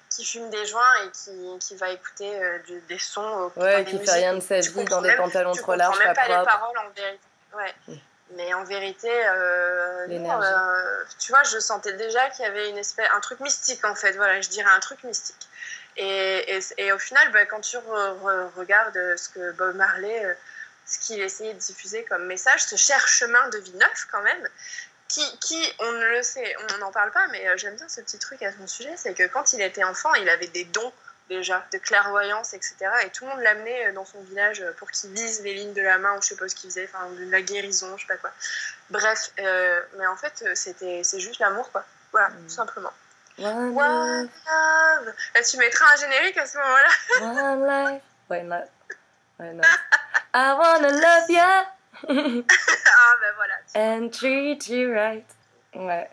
qui 0.10 0.26
fume 0.26 0.50
des 0.50 0.66
joints 0.66 1.06
et 1.06 1.12
qui, 1.12 1.60
qui 1.60 1.76
va 1.76 1.92
écouter 1.92 2.60
des 2.90 3.00
sons. 3.00 3.52
ouais, 3.56 3.86
qui 3.86 4.00
fait 4.00 4.12
rien 4.12 4.34
de 4.34 4.42
sa 4.42 4.60
vie 4.60 4.84
dans 4.86 5.02
des 5.02 5.16
pantalons 5.16 5.54
trop 5.54 5.76
larges, 5.76 5.98
pas, 5.98 6.14
pas 6.14 6.28
les 6.28 6.46
paroles 6.46 6.78
en 6.78 6.90
vérité. 6.90 7.20
Ouais. 7.54 7.74
Mm. 7.88 7.98
Mais 8.36 8.54
en 8.54 8.64
vérité, 8.64 9.10
euh, 9.10 10.08
euh, 10.10 11.04
tu 11.20 11.32
vois, 11.32 11.44
je 11.44 11.60
sentais 11.60 11.94
déjà 11.94 12.30
qu'il 12.30 12.46
y 12.46 12.48
avait 12.48 12.70
une 12.70 12.78
espèce, 12.78 13.10
un 13.14 13.20
truc 13.20 13.40
mystique 13.42 13.84
en 13.84 13.96
fait. 13.96 14.14
Voilà, 14.14 14.40
je 14.42 14.50
dirais 14.50 14.70
un 14.76 14.80
truc 14.80 15.04
mystique. 15.04 15.48
Et, 15.98 16.60
et, 16.78 16.92
au 16.94 17.00
final, 17.00 17.32
bah, 17.32 17.46
quand 17.46 17.60
tu 17.60 17.78
regardes 18.56 19.18
ce 19.18 19.30
que 19.30 19.52
Bob 19.52 19.76
Marley, 19.76 20.26
euh, 20.26 20.34
ce 20.86 21.00
qu'il 21.00 21.20
essayait 21.22 21.54
de 21.54 21.60
diffuser 21.60 22.06
comme 22.06 22.26
message, 22.26 22.64
ce 22.64 22.78
cher 22.78 23.06
chemin 23.08 23.50
de 23.50 23.58
vie 23.58 23.76
neuf 23.76 24.08
quand 24.10 24.22
même, 24.22 24.48
qui, 25.10 25.40
qui 25.40 25.74
on 25.80 25.92
ne 25.92 26.06
le 26.06 26.24
sait, 26.24 26.56
on 26.74 26.78
n'en 26.78 26.92
parle 26.92 27.12
pas, 27.12 27.28
mais 27.28 27.46
j'aime 27.58 27.76
bien 27.76 27.90
ce 27.90 28.00
petit 28.00 28.18
truc 28.20 28.42
à 28.44 28.54
son 28.54 28.66
sujet, 28.68 28.96
c'est 28.96 29.14
que 29.14 29.28
quand 29.28 29.52
il 29.52 29.62
était 29.62 29.84
enfant, 29.84 30.14
il 30.16 30.30
avait 30.30 30.48
des 30.48 30.64
dons 30.64 30.94
déjà, 31.32 31.66
de 31.72 31.78
clairvoyance, 31.78 32.54
etc. 32.54 32.76
Et 33.06 33.10
tout 33.10 33.26
le 33.26 33.32
monde 33.32 33.40
l'amenait 33.42 33.88
euh, 33.88 33.94
dans 33.94 34.06
son 34.06 34.22
village 34.22 34.62
euh, 34.62 34.74
pour 34.74 34.92
qu'il 34.92 35.14
lise 35.14 35.42
les 35.44 35.54
lignes 35.54 35.74
de 35.74 35.82
la 35.82 35.98
main 35.98 36.18
ou 36.18 36.22
je 36.22 36.28
sais 36.28 36.36
pas 36.36 36.48
ce 36.50 36.56
qu'il 36.56 36.70
faisait, 36.70 36.90
enfin 36.92 37.10
de 37.10 37.32
la 37.32 37.42
guérison, 37.42 37.88
je 37.96 38.02
sais 38.02 38.08
pas 38.08 38.18
quoi. 38.18 38.32
Bref, 38.90 39.32
euh, 39.40 39.82
mais 39.98 40.08
en 40.08 40.18
fait, 40.18 40.44
c'était, 40.56 41.04
c'est 41.04 41.20
juste 41.20 41.40
l'amour, 41.40 41.72
quoi. 41.72 41.86
Voilà, 42.12 42.30
mm. 42.30 42.44
tout 42.44 42.50
simplement. 42.50 42.92
One, 43.40 43.74
love. 43.76 45.14
Là, 45.34 45.42
tu 45.50 45.58
mettras 45.58 45.86
un 45.94 45.98
générique 45.98 46.38
à 46.38 46.46
ce 46.46 46.58
moment-là. 46.58 46.92
One 47.22 47.66
life. 47.66 48.04
Why 48.30 48.44
not? 48.44 48.66
Why 49.40 49.54
not? 49.54 49.66
I 50.34 50.54
wanna 50.54 50.92
love 50.92 51.30
ya. 51.30 51.66
ah, 52.08 53.16
ben 53.22 53.34
voilà. 53.36 53.56
And 53.76 54.10
treat 54.12 54.68
you 54.68 54.94
right. 54.94 55.26
Ouais. 55.74 56.10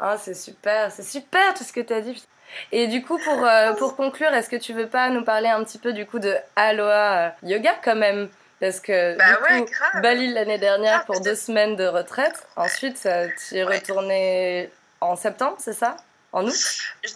Oh, 0.00 0.16
c'est 0.18 0.34
super, 0.34 0.90
c'est 0.90 1.02
super 1.02 1.54
tout 1.54 1.64
ce 1.64 1.72
que 1.72 1.80
tu 1.80 1.92
as 1.92 2.00
dit. 2.00 2.26
Et 2.70 2.86
du 2.86 3.02
coup, 3.02 3.18
pour, 3.18 3.46
euh, 3.46 3.72
pour 3.74 3.96
conclure, 3.96 4.32
est-ce 4.34 4.48
que 4.48 4.56
tu 4.56 4.72
veux 4.72 4.88
pas 4.88 5.08
nous 5.10 5.24
parler 5.24 5.48
un 5.48 5.62
petit 5.64 5.78
peu 5.78 5.92
du 5.92 6.06
coup 6.06 6.18
de 6.18 6.34
Aloha 6.56 7.26
euh, 7.26 7.30
Yoga 7.42 7.74
quand 7.84 7.96
même? 7.96 8.28
Parce 8.60 8.78
que 8.78 9.16
bah 9.16 9.24
du 9.56 9.64
coup, 9.64 9.70
Bali 10.02 10.32
l'année 10.32 10.58
dernière 10.58 11.04
pour 11.04 11.20
deux 11.20 11.34
semaines 11.34 11.74
de 11.74 11.86
retraite. 11.86 12.46
Ensuite, 12.56 13.08
tu 13.48 13.56
es 13.56 13.64
retournée 13.64 14.70
en 15.00 15.16
septembre, 15.16 15.56
c'est 15.58 15.72
ça? 15.72 15.96
En 16.30 16.46
août? 16.46 16.54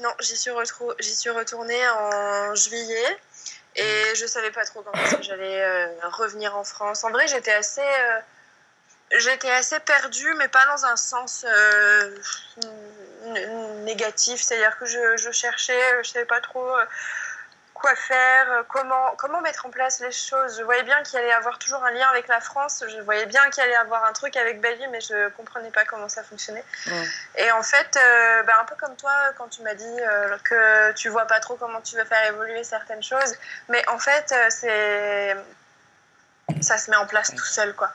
Non, 0.02 0.10
j'y 0.20 0.36
suis, 0.36 0.50
suis 1.00 1.30
retournée 1.30 1.88
en 1.88 2.54
juillet. 2.54 3.16
Et 3.76 4.14
je 4.14 4.26
savais 4.26 4.50
pas 4.50 4.64
trop 4.64 4.82
quand 4.82 5.22
j'allais 5.22 5.62
euh, 5.62 5.86
revenir 6.10 6.56
en 6.56 6.64
France. 6.64 7.04
En 7.04 7.10
vrai, 7.10 7.28
j'étais 7.28 7.52
assez 7.52 7.82
j'étais 9.12 9.50
assez 9.50 9.78
perdue, 9.80 10.34
mais 10.34 10.48
pas 10.48 10.64
dans 10.66 10.84
un 10.86 10.96
sens 10.96 11.44
euh, 11.48 12.16
négatif. 13.84 14.40
C'est-à-dire 14.40 14.76
que 14.78 14.86
je, 14.86 15.16
je, 15.16 15.30
cherchais, 15.30 15.80
je 16.02 16.10
savais 16.10 16.24
pas 16.24 16.40
trop 16.40 16.76
euh, 16.76 16.84
quoi 17.74 17.94
faire, 17.94 18.64
comment, 18.68 19.14
comment 19.16 19.40
mettre 19.42 19.66
en 19.66 19.70
place 19.70 20.00
les 20.00 20.10
choses. 20.10 20.58
Je 20.58 20.62
voyais 20.62 20.82
bien 20.82 21.02
qu'il 21.02 21.18
allait 21.18 21.28
y 21.28 21.32
avoir 21.32 21.58
toujours 21.58 21.84
un 21.84 21.90
lien 21.90 22.08
avec 22.08 22.26
la 22.28 22.40
France. 22.40 22.82
Je 22.88 23.00
voyais 23.02 23.26
bien 23.26 23.48
qu'il 23.50 23.62
allait 23.62 23.72
y 23.72 23.76
avoir 23.76 24.04
un 24.04 24.12
truc 24.12 24.36
avec 24.36 24.60
Bali, 24.60 24.86
mais 24.88 25.00
je 25.00 25.28
comprenais 25.30 25.70
pas 25.70 25.84
comment 25.84 26.08
ça 26.08 26.22
fonctionnait. 26.22 26.64
Et 27.36 27.50
en 27.52 27.62
fait, 27.62 27.96
euh, 27.96 28.42
bah, 28.44 28.54
un 28.60 28.64
peu 28.64 28.74
comme 28.76 28.96
toi, 28.96 29.12
quand 29.36 29.48
tu 29.48 29.62
m'as 29.62 29.74
dit 29.74 29.96
que 30.44 30.92
tu 30.92 31.10
vois 31.10 31.26
pas 31.26 31.40
trop 31.40 31.56
comment 31.56 31.80
tu 31.80 31.96
veux 31.96 32.04
faire 32.04 32.24
évoluer 32.26 32.64
certaines 32.64 33.02
choses, 33.02 33.34
mais 33.68 33.86
en 33.88 33.98
fait, 33.98 34.34
c'est 34.48 35.36
ça 36.62 36.78
se 36.78 36.90
met 36.90 36.96
en 36.96 37.06
place 37.06 37.34
tout 37.34 37.44
seul, 37.44 37.74
quoi. 37.74 37.92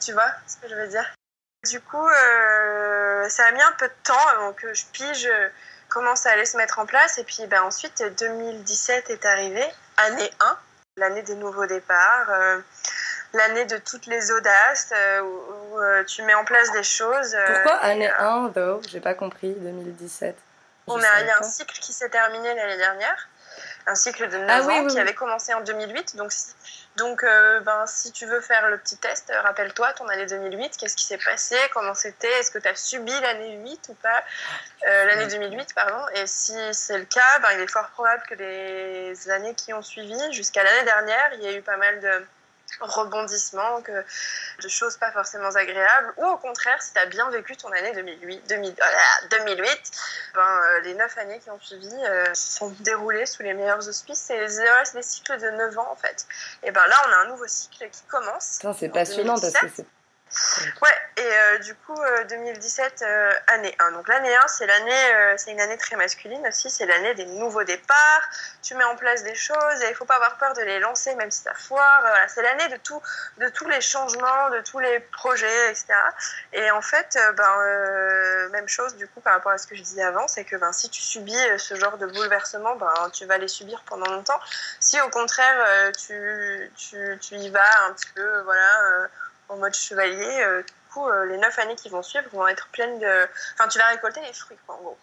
Tu 0.00 0.12
vois 0.12 0.30
ce 0.46 0.56
que 0.56 0.68
je 0.68 0.74
veux 0.74 0.88
dire? 0.88 1.04
Du 1.68 1.80
coup, 1.80 2.08
euh, 2.08 3.28
ça 3.28 3.44
a 3.44 3.52
mis 3.52 3.60
un 3.60 3.72
peu 3.78 3.86
de 3.86 3.94
temps 4.02 4.28
avant 4.34 4.52
que 4.54 4.72
je 4.72 4.84
pige 4.92 5.26
euh, 5.26 5.48
comment 5.88 6.16
ça 6.16 6.30
allait 6.30 6.46
se 6.46 6.56
mettre 6.56 6.78
en 6.78 6.86
place. 6.86 7.18
Et 7.18 7.24
puis 7.24 7.46
ben, 7.46 7.62
ensuite, 7.62 8.02
2017 8.18 9.10
est 9.10 9.26
arrivé, 9.26 9.62
année 9.98 10.30
1, 10.40 10.58
l'année 10.96 11.22
des 11.22 11.34
nouveaux 11.34 11.66
départs, 11.66 12.30
euh, 12.30 12.58
l'année 13.34 13.66
de 13.66 13.76
toutes 13.76 14.06
les 14.06 14.32
audaces, 14.32 14.94
où, 15.22 15.78
tu 16.06 16.22
mets 16.22 16.34
en 16.34 16.44
place 16.44 16.72
des 16.72 16.82
choses. 16.82 17.36
Pourquoi 17.46 17.76
année 17.76 18.10
1, 18.18 18.52
though 18.54 18.80
J'ai 18.88 19.00
pas 19.00 19.14
compris, 19.14 19.52
2017. 19.52 20.36
On 20.86 20.96
a, 20.96 21.20
il 21.20 21.26
y 21.26 21.30
a 21.30 21.38
un 21.38 21.42
cycle 21.42 21.78
qui 21.78 21.92
s'est 21.92 22.08
terminé 22.08 22.54
l'année 22.54 22.78
dernière. 22.78 23.28
un 23.86 23.94
cycle 23.94 24.28
de 24.30 24.38
9 24.38 24.48
ah 24.48 24.62
ans 24.62 24.86
qui 24.86 24.98
avait 24.98 25.14
commencé 25.14 25.52
en 25.52 25.60
2008. 25.60 26.16
Donc, 26.16 26.32
donc 26.96 27.24
euh, 27.24 27.60
ben, 27.60 27.86
si 27.86 28.12
tu 28.12 28.26
veux 28.26 28.40
faire 28.40 28.68
le 28.68 28.76
petit 28.76 28.96
test, 28.96 29.32
rappelle-toi 29.42 29.92
ton 29.94 30.06
année 30.08 30.26
2008, 30.26 30.76
qu'est-ce 30.76 30.96
qui 30.96 31.06
s'est 31.06 31.18
passé, 31.18 31.56
comment 31.72 31.94
c'était, 31.94 32.30
est-ce 32.40 32.50
que 32.50 32.58
tu 32.58 32.68
as 32.68 32.74
subi 32.74 33.12
l'année 33.20 33.56
8 33.58 33.88
ou 33.90 33.94
pas, 33.94 34.22
euh, 34.86 35.04
l'année 35.06 35.28
2008, 35.28 35.74
pardon. 35.74 36.04
Et 36.16 36.26
si 36.26 36.52
c'est 36.72 36.98
le 36.98 37.04
cas, 37.04 37.38
ben, 37.40 37.48
il 37.54 37.60
est 37.60 37.70
fort 37.70 37.88
probable 37.90 38.22
que 38.28 38.34
les 38.34 39.30
années 39.30 39.54
qui 39.54 39.72
ont 39.72 39.82
suivi, 39.82 40.18
jusqu'à 40.32 40.64
l'année 40.64 40.84
dernière, 40.84 41.30
il 41.34 41.42
y 41.42 41.46
a 41.46 41.52
eu 41.52 41.62
pas 41.62 41.76
mal 41.76 42.00
de 42.00 42.26
rebondissements, 42.80 43.82
que, 43.82 44.04
de 44.62 44.68
choses 44.68 44.96
pas 44.96 45.12
forcément 45.12 45.50
agréables, 45.50 46.12
ou 46.16 46.26
au 46.26 46.36
contraire, 46.36 46.80
si 46.82 46.92
tu 46.92 46.98
as 46.98 47.06
bien 47.06 47.28
vécu 47.30 47.56
ton 47.56 47.70
année 47.72 47.92
2008, 47.92 48.42
2008 49.30 49.90
ben, 50.34 50.40
euh, 50.40 50.80
les 50.82 50.94
neuf 50.94 51.16
années 51.18 51.38
qui 51.38 51.50
ont 51.50 51.60
suivi 51.60 51.88
euh, 52.04 52.26
sont 52.34 52.70
déroulées 52.80 53.26
sous 53.26 53.42
les 53.42 53.54
meilleurs 53.54 53.88
auspices. 53.88 54.18
C'est 54.18 54.38
des 54.94 55.02
cycles 55.02 55.38
de 55.38 55.50
9 55.50 55.78
ans 55.78 55.88
en 55.90 55.96
fait. 55.96 56.26
Et 56.62 56.70
ben 56.70 56.86
là, 56.86 56.96
on 57.06 57.12
a 57.12 57.16
un 57.16 57.28
nouveau 57.28 57.46
cycle 57.46 57.88
qui 57.90 58.02
commence. 58.08 58.60
C'est 58.78 58.88
passionnant 58.88 59.38
parce 59.38 59.52
que 59.54 59.66
c'est 59.74 59.86
Ouais, 60.80 60.88
et 61.16 61.22
euh, 61.22 61.58
du 61.58 61.74
coup, 61.74 61.98
2017, 62.28 63.02
euh, 63.02 63.06
euh, 63.06 63.32
année 63.48 63.74
1. 63.80 63.92
Donc 63.92 64.06
l'année 64.06 64.34
1, 64.34 64.46
c'est 64.46 64.66
l'année, 64.66 65.36
une 65.48 65.60
année 65.60 65.76
très 65.76 65.96
masculine 65.96 66.46
aussi, 66.46 66.70
c'est 66.70 66.86
l'année 66.86 67.14
des 67.14 67.26
nouveaux 67.26 67.64
départs. 67.64 68.28
Tu 68.62 68.76
mets 68.76 68.84
en 68.84 68.94
place 68.94 69.24
des 69.24 69.34
choses 69.34 69.82
et 69.82 69.88
il 69.90 69.94
faut 69.96 70.04
pas 70.04 70.14
avoir 70.14 70.38
peur 70.38 70.54
de 70.54 70.62
les 70.62 70.78
lancer, 70.78 71.16
même 71.16 71.32
si 71.32 71.42
ça 71.42 71.52
foire. 71.54 72.04
C'est 72.28 72.42
l'année 72.42 72.68
de, 72.68 72.78
de 73.44 73.48
tous 73.48 73.68
les 73.68 73.80
changements, 73.80 74.50
de 74.50 74.60
tous 74.60 74.78
les 74.78 75.00
projets, 75.00 75.70
etc. 75.70 75.86
Et 76.52 76.70
en 76.70 76.82
fait, 76.82 77.18
ben, 77.36 78.48
même 78.52 78.68
chose 78.68 78.94
du 78.96 79.08
coup 79.08 79.20
par 79.20 79.34
rapport 79.34 79.52
à 79.52 79.58
ce 79.58 79.66
que 79.66 79.74
je 79.74 79.82
disais 79.82 80.02
avant, 80.02 80.28
c'est 80.28 80.44
que 80.44 80.54
ben, 80.56 80.72
si 80.72 80.90
tu 80.90 81.02
subis 81.02 81.36
ce 81.58 81.74
genre 81.74 81.98
de 81.98 82.06
bouleversement, 82.06 82.76
ben, 82.76 83.10
tu 83.12 83.26
vas 83.26 83.38
les 83.38 83.48
subir 83.48 83.82
pendant 83.84 84.10
longtemps. 84.12 84.40
Si 84.78 85.00
au 85.00 85.08
contraire, 85.08 85.90
tu, 85.98 86.70
tu, 86.76 87.18
tu 87.20 87.34
y 87.34 87.50
vas 87.50 87.84
un 87.88 87.92
petit 87.94 88.10
peu, 88.14 88.40
voilà 88.42 89.08
en 89.50 89.56
mode 89.56 89.74
chevalier, 89.74 90.42
euh, 90.42 90.62
du 90.62 90.72
coup, 90.92 91.06
euh, 91.06 91.26
les 91.26 91.36
neuf 91.36 91.58
années 91.58 91.74
qui 91.74 91.88
vont 91.88 92.02
suivre 92.02 92.28
vont 92.32 92.46
être 92.48 92.68
pleines 92.68 92.98
de. 92.98 93.28
Enfin, 93.54 93.68
tu 93.68 93.78
vas 93.78 93.86
récolter 93.88 94.20
les 94.22 94.32
fruits, 94.32 94.56
quoi, 94.66 94.76
en 94.76 94.78
gros. 94.78 94.98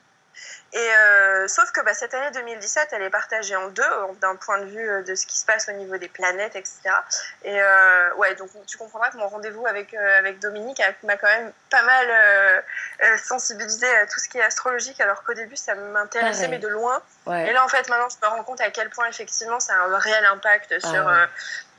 Et 0.74 0.78
euh, 0.78 1.48
sauf 1.48 1.72
que 1.72 1.82
bah, 1.82 1.94
cette 1.94 2.14
année 2.14 2.32
2017, 2.32 2.90
elle 2.92 3.04
est 3.04 3.10
partagée 3.10 3.56
en 3.56 3.70
deux, 3.70 3.84
d'un 4.22 4.36
point 4.36 4.60
de 4.60 4.66
vue 4.66 5.04
de 5.04 5.16
ce 5.16 5.26
qui 5.26 5.38
se 5.38 5.46
passe 5.46 5.70
au 5.70 5.72
niveau 5.74 5.98
des 5.98 6.10
planètes, 6.10 6.56
etc. 6.56 6.80
Et 7.44 7.60
ouais, 8.18 8.36
donc 8.36 8.50
tu 8.66 8.78
comprendras 8.78 9.10
que 9.10 9.18
mon 9.18 9.28
rendez-vous 9.28 9.66
avec, 9.66 9.94
avec 9.94 10.40
Dominique 10.40 10.82
m'a 11.04 11.16
quand 11.16 11.28
même 11.28 11.52
pas 11.70 11.84
mal 11.84 12.64
sensibilisé 13.18 13.88
à 13.98 14.08
tout 14.08 14.20
ce 14.20 14.28
qui 14.28 14.38
est 14.38 14.44
astrologique, 14.44 15.00
alors 15.00 15.24
qu'au 15.24 15.34
début, 15.34 15.56
ça 15.56 15.76
m'intéressait, 15.76 16.48
mais 16.48 16.60
de 16.60 16.68
loin. 16.68 17.02
Et 17.28 17.54
là, 17.54 17.64
en 17.64 17.68
fait, 17.68 17.90
maintenant, 17.90 18.10
je 18.10 18.26
me 18.26 18.30
rends 18.30 18.44
compte 18.44 18.62
à 18.62 18.70
quel 18.70 18.90
point, 18.90 19.08
effectivement, 19.08 19.60
ça 19.60 19.74
a 19.74 19.78
un 19.78 19.98
réel 19.98 20.26
impact 20.26 20.74
ah 20.84 20.88
sur, 20.88 21.08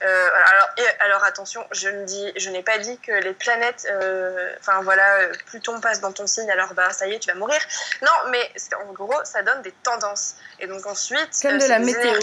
euh, 0.03 0.29
alors, 0.47 0.71
alors 1.01 1.25
attention, 1.25 1.67
je 1.73 1.89
ne 1.89 2.05
dis, 2.05 2.33
je 2.37 2.51
n'ai 2.51 2.63
pas 2.63 2.79
dit 2.79 2.99
que 2.99 3.13
les 3.13 3.33
planètes, 3.33 3.87
euh, 3.91 4.55
enfin 4.61 4.81
voilà, 4.83 5.05
Pluton 5.47 5.81
passe 5.81 6.01
dans 6.01 6.13
ton 6.13 6.27
signe, 6.27 6.51
alors 6.51 6.73
bah 6.75 6.91
ça 6.91 7.09
y 7.09 7.15
est, 7.15 7.19
tu 7.19 7.29
vas 7.29 7.35
mourir. 7.35 7.61
Non, 8.03 8.31
mais 8.31 8.51
en 8.87 8.93
gros, 8.93 9.25
ça 9.25 9.43
donne 9.43 9.63
des 9.63 9.73
tendances. 9.73 10.37
Et 10.59 10.67
donc 10.67 10.87
ensuite, 10.87 11.31
comme 11.43 11.59
de 11.59 11.67
la 11.67 11.79
météo. 11.79 12.19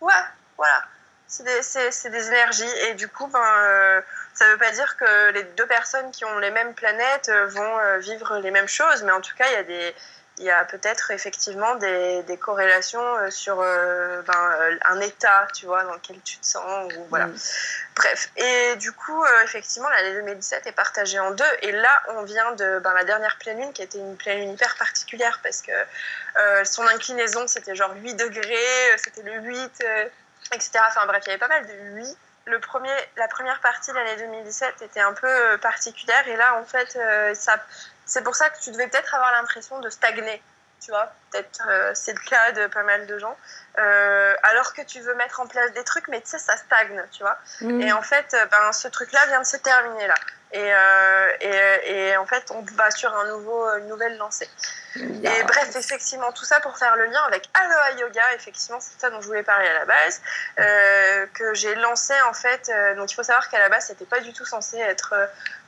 Ouais, 0.00 0.12
voilà. 0.56 0.84
C'est 1.26 1.42
des, 1.44 2.10
des, 2.10 2.28
énergies 2.28 2.78
et 2.86 2.94
du 2.94 3.06
coup, 3.06 3.26
ben, 3.26 3.38
euh, 3.38 4.00
ça 4.32 4.46
ne 4.46 4.52
veut 4.52 4.58
pas 4.58 4.70
dire 4.70 4.96
que 4.96 5.30
les 5.32 5.42
deux 5.42 5.66
personnes 5.66 6.10
qui 6.10 6.24
ont 6.24 6.38
les 6.38 6.50
mêmes 6.50 6.72
planètes 6.72 7.30
vont 7.48 7.98
vivre 7.98 8.38
les 8.38 8.50
mêmes 8.50 8.68
choses, 8.68 9.02
mais 9.02 9.12
en 9.12 9.20
tout 9.20 9.34
cas, 9.36 9.44
il 9.48 9.52
y 9.52 9.56
a 9.56 9.62
des 9.62 9.94
il 10.38 10.44
y 10.44 10.50
a 10.50 10.64
peut-être 10.64 11.10
effectivement 11.10 11.74
des, 11.76 12.22
des, 12.22 12.36
corrélations 12.36 13.02
euh, 13.16 13.30
sur 13.30 13.60
euh, 13.60 14.22
ben, 14.22 14.50
euh, 14.60 14.76
un 14.84 15.00
état, 15.00 15.48
tu 15.54 15.66
vois, 15.66 15.84
dans 15.84 15.94
lequel 15.94 16.20
tu 16.24 16.38
te 16.38 16.46
sens. 16.46 16.92
Ou, 16.96 17.04
voilà. 17.08 17.26
Mm. 17.26 17.36
Bref. 17.96 18.30
Et 18.36 18.76
du 18.76 18.92
coup, 18.92 19.24
effectivement, 19.42 19.88
l'année 19.88 20.14
2017 20.14 20.66
est 20.66 20.72
partagée 20.72 21.18
en 21.18 21.32
deux. 21.32 21.44
Et 21.62 21.72
là, 21.72 22.02
on 22.10 22.22
vient 22.22 22.52
de 22.52 22.78
ben, 22.78 22.94
la 22.94 23.04
dernière 23.04 23.36
pleine 23.38 23.58
lune, 23.58 23.72
qui 23.72 23.82
était 23.82 23.98
une 23.98 24.16
pleine 24.16 24.38
lune 24.38 24.52
hyper 24.52 24.76
particulière, 24.76 25.40
parce 25.42 25.62
que 25.62 25.72
son 26.64 26.86
inclinaison, 26.86 27.48
c'était 27.48 27.74
genre 27.74 27.92
8 27.96 28.14
degrés, 28.14 28.96
c'était 28.98 29.22
le 29.22 29.40
8, 29.40 29.84
etc. 30.52 30.70
Enfin 30.86 31.04
bref, 31.06 31.24
il 31.26 31.30
y 31.30 31.30
avait 31.30 31.38
pas 31.38 31.48
mal 31.48 31.66
de 31.66 31.72
8 31.96 32.16
le 32.44 32.60
premier, 32.60 32.94
la 33.18 33.28
première 33.28 33.60
partie 33.60 33.90
de 33.90 33.96
l'année 33.96 34.16
2017 34.16 34.80
était 34.80 35.00
un 35.00 35.12
peu 35.12 35.58
particulière 35.60 36.26
et 36.28 36.36
là 36.36 36.58
en 36.58 36.64
fait 36.64 36.98
ça, 37.34 37.62
c'est 38.08 38.22
pour 38.22 38.34
ça 38.34 38.48
que 38.48 38.58
tu 38.60 38.70
devais 38.72 38.88
peut-être 38.88 39.14
avoir 39.14 39.30
l'impression 39.32 39.78
de 39.80 39.90
stagner, 39.90 40.42
tu 40.82 40.90
vois. 40.90 41.12
Peut-être 41.30 41.62
euh, 41.68 41.92
c'est 41.94 42.14
le 42.14 42.20
cas 42.20 42.52
de 42.52 42.66
pas 42.66 42.82
mal 42.82 43.06
de 43.06 43.18
gens. 43.18 43.36
Euh, 43.78 44.34
alors 44.42 44.72
que 44.72 44.82
tu 44.82 45.00
veux 45.00 45.14
mettre 45.14 45.40
en 45.40 45.46
place 45.46 45.72
des 45.72 45.84
trucs, 45.84 46.08
mais 46.08 46.20
tu 46.22 46.30
sais, 46.30 46.38
ça 46.38 46.56
stagne, 46.56 47.04
tu 47.12 47.22
vois. 47.22 47.36
Mm. 47.60 47.80
Et 47.82 47.92
en 47.92 48.02
fait, 48.02 48.34
euh, 48.34 48.46
ben, 48.46 48.72
ce 48.72 48.88
truc-là 48.88 49.24
vient 49.26 49.40
de 49.40 49.46
se 49.46 49.58
terminer 49.58 50.06
là. 50.06 50.14
Et, 50.52 50.72
et, 51.40 52.08
et, 52.08 52.16
en 52.16 52.26
fait, 52.26 52.50
on 52.50 52.62
va 52.74 52.90
sur 52.90 53.14
un 53.14 53.28
nouveau, 53.28 53.68
une 53.76 53.88
nouvelle 53.88 54.16
lancée. 54.16 54.48
Et 54.96 55.42
bref, 55.44 55.76
effectivement, 55.76 56.32
tout 56.32 56.44
ça 56.44 56.60
pour 56.60 56.76
faire 56.78 56.96
le 56.96 57.06
lien 57.06 57.22
avec 57.26 57.48
Aloha 57.54 57.92
Yoga, 57.92 58.34
effectivement, 58.34 58.80
c'est 58.80 58.98
ça 58.98 59.10
dont 59.10 59.20
je 59.20 59.26
voulais 59.26 59.42
parler 59.42 59.68
à 59.68 59.74
la 59.74 59.84
base, 59.84 60.20
euh, 60.58 61.26
que 61.34 61.54
j'ai 61.54 61.74
lancé 61.76 62.14
en 62.28 62.32
fait. 62.32 62.68
Euh, 62.68 62.94
donc 62.94 63.12
il 63.12 63.14
faut 63.14 63.22
savoir 63.22 63.48
qu'à 63.48 63.58
la 63.58 63.68
base, 63.68 63.86
c'était 63.86 64.06
pas 64.06 64.20
du 64.20 64.32
tout 64.32 64.44
censé 64.44 64.78
être 64.78 65.14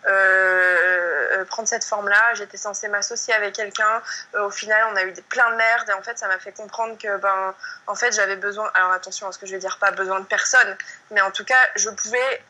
euh, 0.07 1.45
prendre 1.45 1.69
cette 1.69 1.85
forme-là. 1.85 2.35
J'étais 2.35 2.57
censée 2.57 2.89
m'associer 2.89 3.35
avec 3.35 3.55
quelqu'un. 3.55 4.03
au 4.35 4.51
final, 4.51 4.87
on 4.93 4.97
a 4.97 5.03
eu 5.03 5.13
des, 5.13 5.23
plein 5.23 5.51
de 5.51 5.57
merde 5.57 5.89
et 5.91 5.93
en 5.93 6.03
fait, 6.03 6.19
ça 6.19 6.27
m'a 6.27 6.39
fait 6.39 6.53
comprendre 6.53 6.97
que 6.99 7.19
ben, 7.19 7.55
en 7.87 7.95
fait, 7.95 8.13
j'avais 8.13 8.37
besoin. 8.37 8.71
Alors 8.75 8.93
attention 8.93 9.29
à 9.29 9.33
ce 9.33 9.39
que 9.39 9.47
je 9.47 9.53
vais 9.53 9.61
dire, 9.61 9.79
pas 9.79 9.91
besoin 9.91 10.21
de 10.21 10.27
personne, 10.27 10.77
mais 11.11 11.21
en 11.21 11.31
tout 11.31 11.45
cas, 11.45 11.61
je 11.77 11.91
pouvais 11.91 12.43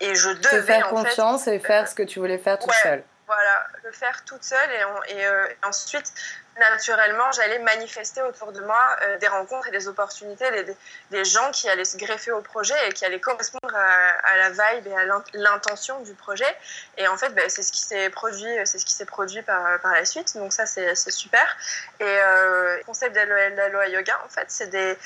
et 0.00 0.14
je 0.14 0.30
devais 0.30 0.60
Te 0.60 0.62
faire 0.62 0.88
confiance 0.88 1.46
et 1.46 1.58
faire 1.58 1.88
ce 1.88 1.94
que 1.94 2.02
tu 2.02 2.18
voulais 2.18 2.38
faire 2.38 2.58
toute 2.58 2.72
seule. 2.82 3.02
Voilà, 3.26 3.66
le 3.82 3.90
faire 3.90 4.24
toute 4.24 4.44
seule 4.44 4.70
et, 4.70 5.14
et 5.14 5.26
euh, 5.26 5.46
ensuite 5.64 6.12
naturellement, 6.58 7.30
j'allais 7.32 7.58
manifester 7.58 8.22
autour 8.22 8.52
de 8.52 8.60
moi 8.60 8.96
euh, 9.02 9.18
des 9.18 9.28
rencontres 9.28 9.68
et 9.68 9.70
des 9.70 9.88
opportunités, 9.88 10.50
des, 10.50 10.76
des, 11.10 11.24
gens 11.24 11.50
qui 11.50 11.68
allaient 11.68 11.84
se 11.84 11.96
greffer 11.96 12.32
au 12.32 12.40
projet 12.40 12.74
et 12.88 12.92
qui 12.92 13.04
allaient 13.04 13.20
correspondre 13.20 13.74
à, 13.74 14.36
la 14.36 14.50
vibe 14.50 14.86
et 14.86 14.94
à 14.94 15.04
l'intention 15.34 16.00
du 16.00 16.14
projet. 16.14 16.56
Et 16.96 17.06
en 17.08 17.16
fait, 17.16 17.30
bah, 17.30 17.42
c'est 17.48 17.62
ce 17.62 17.72
qui 17.72 17.82
s'est 17.82 18.10
produit, 18.10 18.48
c'est 18.64 18.78
ce 18.78 18.86
qui 18.86 18.94
s'est 18.94 19.04
produit 19.04 19.42
par, 19.42 19.80
par 19.80 19.92
la 19.92 20.04
suite. 20.04 20.36
Donc 20.36 20.52
ça, 20.52 20.66
c'est 20.66 20.94
super. 21.10 21.56
Et 22.00 22.04
euh, 22.04 22.78
le 22.78 22.84
concept 22.84 23.14
d'Aloha 23.14 23.88
Yoga, 23.88 24.18
en 24.24 24.28
fait, 24.28 24.46
c'est 24.48 24.68
des, 24.68 24.96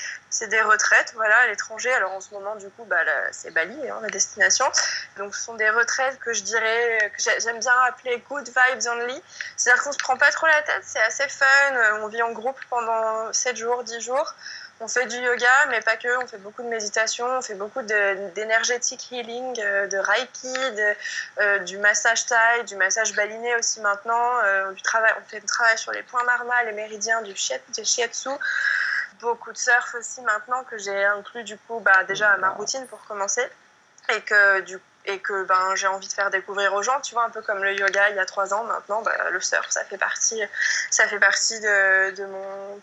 des 0.47 0.61
retraites, 0.61 1.13
voilà, 1.15 1.37
à 1.39 1.47
l'étranger. 1.47 1.91
Alors 1.93 2.13
en 2.13 2.21
ce 2.21 2.33
moment, 2.33 2.55
du 2.55 2.69
coup, 2.69 2.85
bah, 2.85 2.97
c'est 3.31 3.51
Bali, 3.51 3.89
hein, 3.89 3.99
la 4.01 4.09
destination. 4.09 4.65
Donc 5.17 5.35
ce 5.35 5.43
sont 5.43 5.55
des 5.55 5.69
retraites 5.69 6.19
que 6.19 6.33
je 6.33 6.43
dirais, 6.43 7.11
que 7.15 7.23
j'aime 7.39 7.59
bien 7.59 7.73
appeler 7.87 8.23
good 8.29 8.47
vibes 8.47 8.87
only. 8.87 9.21
C'est-à-dire 9.57 9.83
qu'on 9.83 9.91
se 9.91 9.97
prend 9.97 10.17
pas 10.17 10.31
trop 10.31 10.47
la 10.47 10.61
tête, 10.61 10.83
c'est 10.83 11.01
assez 11.01 11.23
on 12.01 12.07
vit 12.07 12.21
en 12.21 12.31
groupe 12.31 12.59
pendant 12.69 13.31
7 13.33 13.55
jours, 13.55 13.83
10 13.83 14.01
jours. 14.01 14.33
On 14.83 14.87
fait 14.87 15.05
du 15.05 15.17
yoga, 15.17 15.67
mais 15.69 15.79
pas 15.81 15.95
que. 15.95 16.23
On 16.23 16.27
fait 16.27 16.39
beaucoup 16.39 16.63
de 16.63 16.67
méditation, 16.67 17.27
on 17.37 17.41
fait 17.41 17.53
beaucoup 17.53 17.83
d'énergétique 17.83 19.11
healing, 19.11 19.59
euh, 19.59 19.85
de 19.85 19.97
reiki, 19.97 20.55
euh, 21.39 21.59
du 21.59 21.77
massage 21.77 22.25
thaï, 22.25 22.63
du 22.65 22.75
massage 22.77 23.13
baliné 23.13 23.55
aussi 23.57 23.79
maintenant. 23.81 24.39
Euh, 24.43 24.73
travail, 24.83 25.13
on 25.19 25.29
fait 25.29 25.39
du 25.39 25.45
travail 25.45 25.77
sur 25.77 25.91
les 25.91 26.01
points 26.01 26.23
marma, 26.23 26.63
les 26.63 26.71
méridiens 26.71 27.21
du, 27.21 27.35
shiatsu. 27.35 28.29
Beaucoup 29.21 29.51
de 29.51 29.57
surf 29.57 29.95
aussi 29.95 30.21
maintenant 30.21 30.63
que 30.63 30.77
j'ai 30.77 31.05
inclus 31.05 31.43
du 31.43 31.57
coup 31.57 31.79
bah, 31.79 32.03
déjà 32.05 32.31
à 32.31 32.37
ma 32.37 32.49
routine 32.49 32.85
pour 32.87 33.03
commencer. 33.05 33.47
Et 34.09 34.21
que 34.21 34.61
du 34.61 34.79
et 35.05 35.19
que 35.19 35.43
ben, 35.43 35.75
j'ai 35.75 35.87
envie 35.87 36.07
de 36.07 36.13
faire 36.13 36.29
découvrir 36.29 36.73
aux 36.73 36.83
gens, 36.83 36.99
tu 37.01 37.13
vois, 37.13 37.23
un 37.23 37.29
peu 37.29 37.41
comme 37.41 37.63
le 37.63 37.73
yoga 37.73 38.09
il 38.09 38.15
y 38.15 38.19
a 38.19 38.25
trois 38.25 38.53
ans, 38.53 38.63
maintenant, 38.65 39.01
ben, 39.01 39.11
le 39.31 39.39
surf, 39.39 39.67
ça 39.69 39.83
fait 39.83 39.97
partie, 39.97 40.41
ça 40.89 41.07
fait 41.07 41.19
partie 41.19 41.59
de, 41.59 42.11
de 42.15 42.25
mon, 42.25 42.79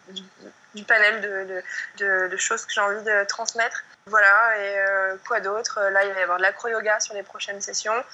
du, 0.75 0.85
panel 0.85 1.21
de, 1.21 1.63
de, 1.99 2.29
de, 2.29 2.37
choses 2.37 2.65
que 2.65 2.73
j'ai 2.73 2.81
envie 2.81 3.03
de 3.03 3.25
transmettre. 3.25 3.85
Voilà, 4.07 4.59
et 4.59 4.79
euh, 4.79 5.17
quoi 5.27 5.41
d'autre? 5.41 5.81
Là, 5.91 6.05
il 6.05 6.13
va 6.13 6.21
y 6.21 6.23
avoir 6.23 6.39
de 6.39 6.43
l'acro-yoga 6.43 6.99
sur 6.99 7.15
les 7.15 7.23
prochaines 7.23 7.61
sessions. 7.61 8.05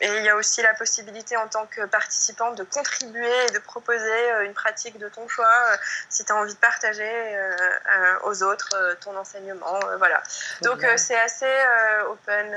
Et 0.00 0.08
il 0.16 0.24
y 0.24 0.28
a 0.30 0.36
aussi 0.36 0.62
la 0.62 0.72
possibilité 0.74 1.36
en 1.36 1.46
tant 1.48 1.66
que 1.66 1.84
participant 1.84 2.52
de 2.52 2.64
contribuer 2.64 3.46
et 3.46 3.50
de 3.50 3.58
proposer 3.58 4.32
euh, 4.32 4.46
une 4.46 4.54
pratique 4.54 4.98
de 4.98 5.08
ton 5.08 5.28
choix 5.28 5.46
euh, 5.46 5.76
si 6.08 6.24
tu 6.24 6.32
as 6.32 6.36
envie 6.36 6.54
de 6.54 6.58
partager 6.58 7.02
euh, 7.04 8.18
aux 8.24 8.42
autres 8.42 8.96
ton 9.02 9.14
enseignement. 9.16 9.78
Voilà. 9.98 10.22
Donc 10.62 10.86
c'est 10.96 11.18
assez 11.18 11.52
open. 12.08 12.50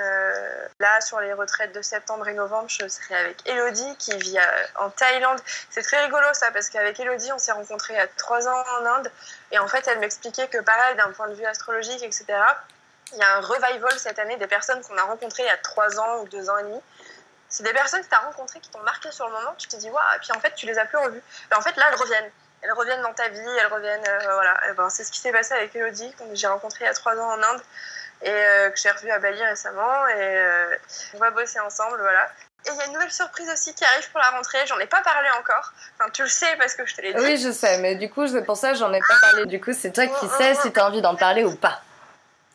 Là, 0.79 1.01
sur 1.01 1.19
les 1.19 1.33
retraites 1.33 1.73
de 1.73 1.81
septembre 1.81 2.27
et 2.27 2.33
novembre, 2.33 2.69
je 2.69 2.87
serai 2.87 3.15
avec 3.15 3.37
Elodie 3.47 3.95
qui 3.97 4.17
vit 4.17 4.37
en 4.75 4.89
Thaïlande. 4.89 5.39
C'est 5.69 5.81
très 5.81 6.03
rigolo 6.03 6.25
ça 6.33 6.51
parce 6.51 6.69
qu'avec 6.69 6.99
Elodie, 6.99 7.31
on 7.33 7.39
s'est 7.39 7.51
rencontrés 7.51 7.93
il 7.93 7.97
y 7.97 7.99
a 7.99 8.07
trois 8.07 8.47
ans 8.47 8.63
en 8.79 8.85
Inde 8.85 9.11
et 9.51 9.59
en 9.59 9.67
fait, 9.67 9.87
elle 9.87 9.99
m'expliquait 9.99 10.47
que 10.47 10.59
pareil, 10.59 10.95
d'un 10.95 11.11
point 11.11 11.27
de 11.27 11.35
vue 11.35 11.45
astrologique, 11.45 12.03
etc., 12.03 12.25
il 13.13 13.19
y 13.19 13.21
a 13.21 13.37
un 13.37 13.41
revival 13.41 13.91
cette 13.97 14.19
année 14.19 14.37
des 14.37 14.47
personnes 14.47 14.81
qu'on 14.81 14.97
a 14.97 15.03
rencontrées 15.03 15.43
il 15.43 15.47
y 15.47 15.49
a 15.49 15.57
trois 15.57 15.99
ans 15.99 16.21
ou 16.21 16.27
deux 16.27 16.49
ans 16.49 16.57
et 16.57 16.63
demi 16.63 16.81
c'est 17.53 17.63
des 17.63 17.71
personnes 17.71 18.01
que 18.01 18.09
tu 18.09 18.15
as 18.15 18.19
rencontrées 18.19 18.59
qui 18.59 18.69
t'ont 18.69 18.81
marqué 18.81 19.11
sur 19.11 19.27
le 19.27 19.33
moment, 19.33 19.53
tu 19.59 19.67
te 19.67 19.75
dis, 19.75 19.87
waouh, 19.87 20.15
et 20.15 20.19
puis 20.19 20.31
en 20.35 20.39
fait, 20.39 20.55
tu 20.55 20.65
les 20.65 20.79
as 20.79 20.85
plus 20.85 20.97
revues. 20.97 21.21
Et 21.51 21.55
en 21.55 21.61
fait, 21.61 21.75
là, 21.77 21.85
elles 21.89 21.99
reviennent. 21.99 22.31
elles 22.63 22.73
reviennent 22.73 23.03
dans 23.03 23.13
ta 23.13 23.29
vie, 23.29 23.57
elles 23.61 23.71
reviennent, 23.71 24.09
voilà. 24.23 24.59
ben, 24.75 24.89
c'est 24.89 25.03
ce 25.03 25.11
qui 25.11 25.19
s'est 25.19 25.31
passé 25.31 25.53
avec 25.53 25.75
Elodie, 25.75 26.11
que 26.17 26.23
j'ai 26.33 26.47
rencontrée 26.47 26.85
il 26.85 26.87
y 26.87 26.89
a 26.89 26.93
trois 26.93 27.15
ans 27.15 27.31
en 27.31 27.43
Inde 27.43 27.61
et 28.23 28.71
que 28.71 28.79
j'ai 28.81 28.89
revue 28.89 29.11
à 29.11 29.19
Bali 29.19 29.43
récemment 29.43 30.07
et 30.07 30.45
on 31.13 31.19
va 31.19 31.29
bosser 31.29 31.59
ensemble, 31.59 31.99
voilà. 31.99 32.27
Et 32.65 32.69
il 32.71 32.77
y 32.77 32.81
a 32.81 32.85
une 32.85 32.93
nouvelle 32.93 33.11
surprise 33.11 33.49
aussi 33.51 33.73
qui 33.75 33.83
arrive 33.83 34.09
pour 34.11 34.21
la 34.21 34.29
rentrée. 34.29 34.59
J'en 34.67 34.79
ai 34.79 34.87
pas 34.87 35.01
parlé 35.01 35.29
encore. 35.37 35.73
Enfin, 35.99 36.09
tu 36.11 36.23
le 36.23 36.29
sais 36.29 36.55
parce 36.57 36.75
que 36.75 36.85
je 36.85 36.95
te 36.95 37.01
l'ai 37.01 37.13
dit. 37.13 37.19
Oui, 37.19 37.37
je 37.37 37.51
sais, 37.51 37.77
mais 37.79 37.95
du 37.95 38.09
coup, 38.09 38.25
c'est 38.25 38.43
pour 38.43 38.55
ça 38.55 38.71
que 38.71 38.77
j'en 38.77 38.93
ai 38.93 38.99
pas 38.99 39.19
parlé. 39.19 39.45
Du 39.45 39.59
coup, 39.59 39.73
c'est 39.73 39.91
toi 39.91 40.07
qui 40.07 40.27
sais 40.37 40.55
si 40.55 40.71
tu 40.71 40.79
as 40.79 40.87
envie 40.87 41.01
d'en 41.01 41.15
parler 41.15 41.43
ou 41.43 41.55
pas. 41.55 41.81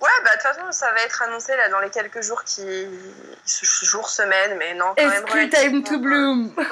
Ouais, 0.00 0.08
bah 0.22 0.30
de 0.30 0.34
toute 0.34 0.42
façon, 0.42 0.70
ça 0.70 0.92
va 0.92 1.02
être 1.02 1.22
annoncé 1.22 1.56
là 1.56 1.68
dans 1.70 1.80
les 1.80 1.90
quelques 1.90 2.22
jours 2.22 2.44
qui. 2.44 2.62
jours, 3.44 4.08
semaines, 4.08 4.56
mais 4.56 4.74
non, 4.74 4.94
quand 4.96 5.08
même. 5.08 5.24
It's 5.34 5.60
time 5.60 5.82
to 5.84 5.98
bloom! 5.98 6.54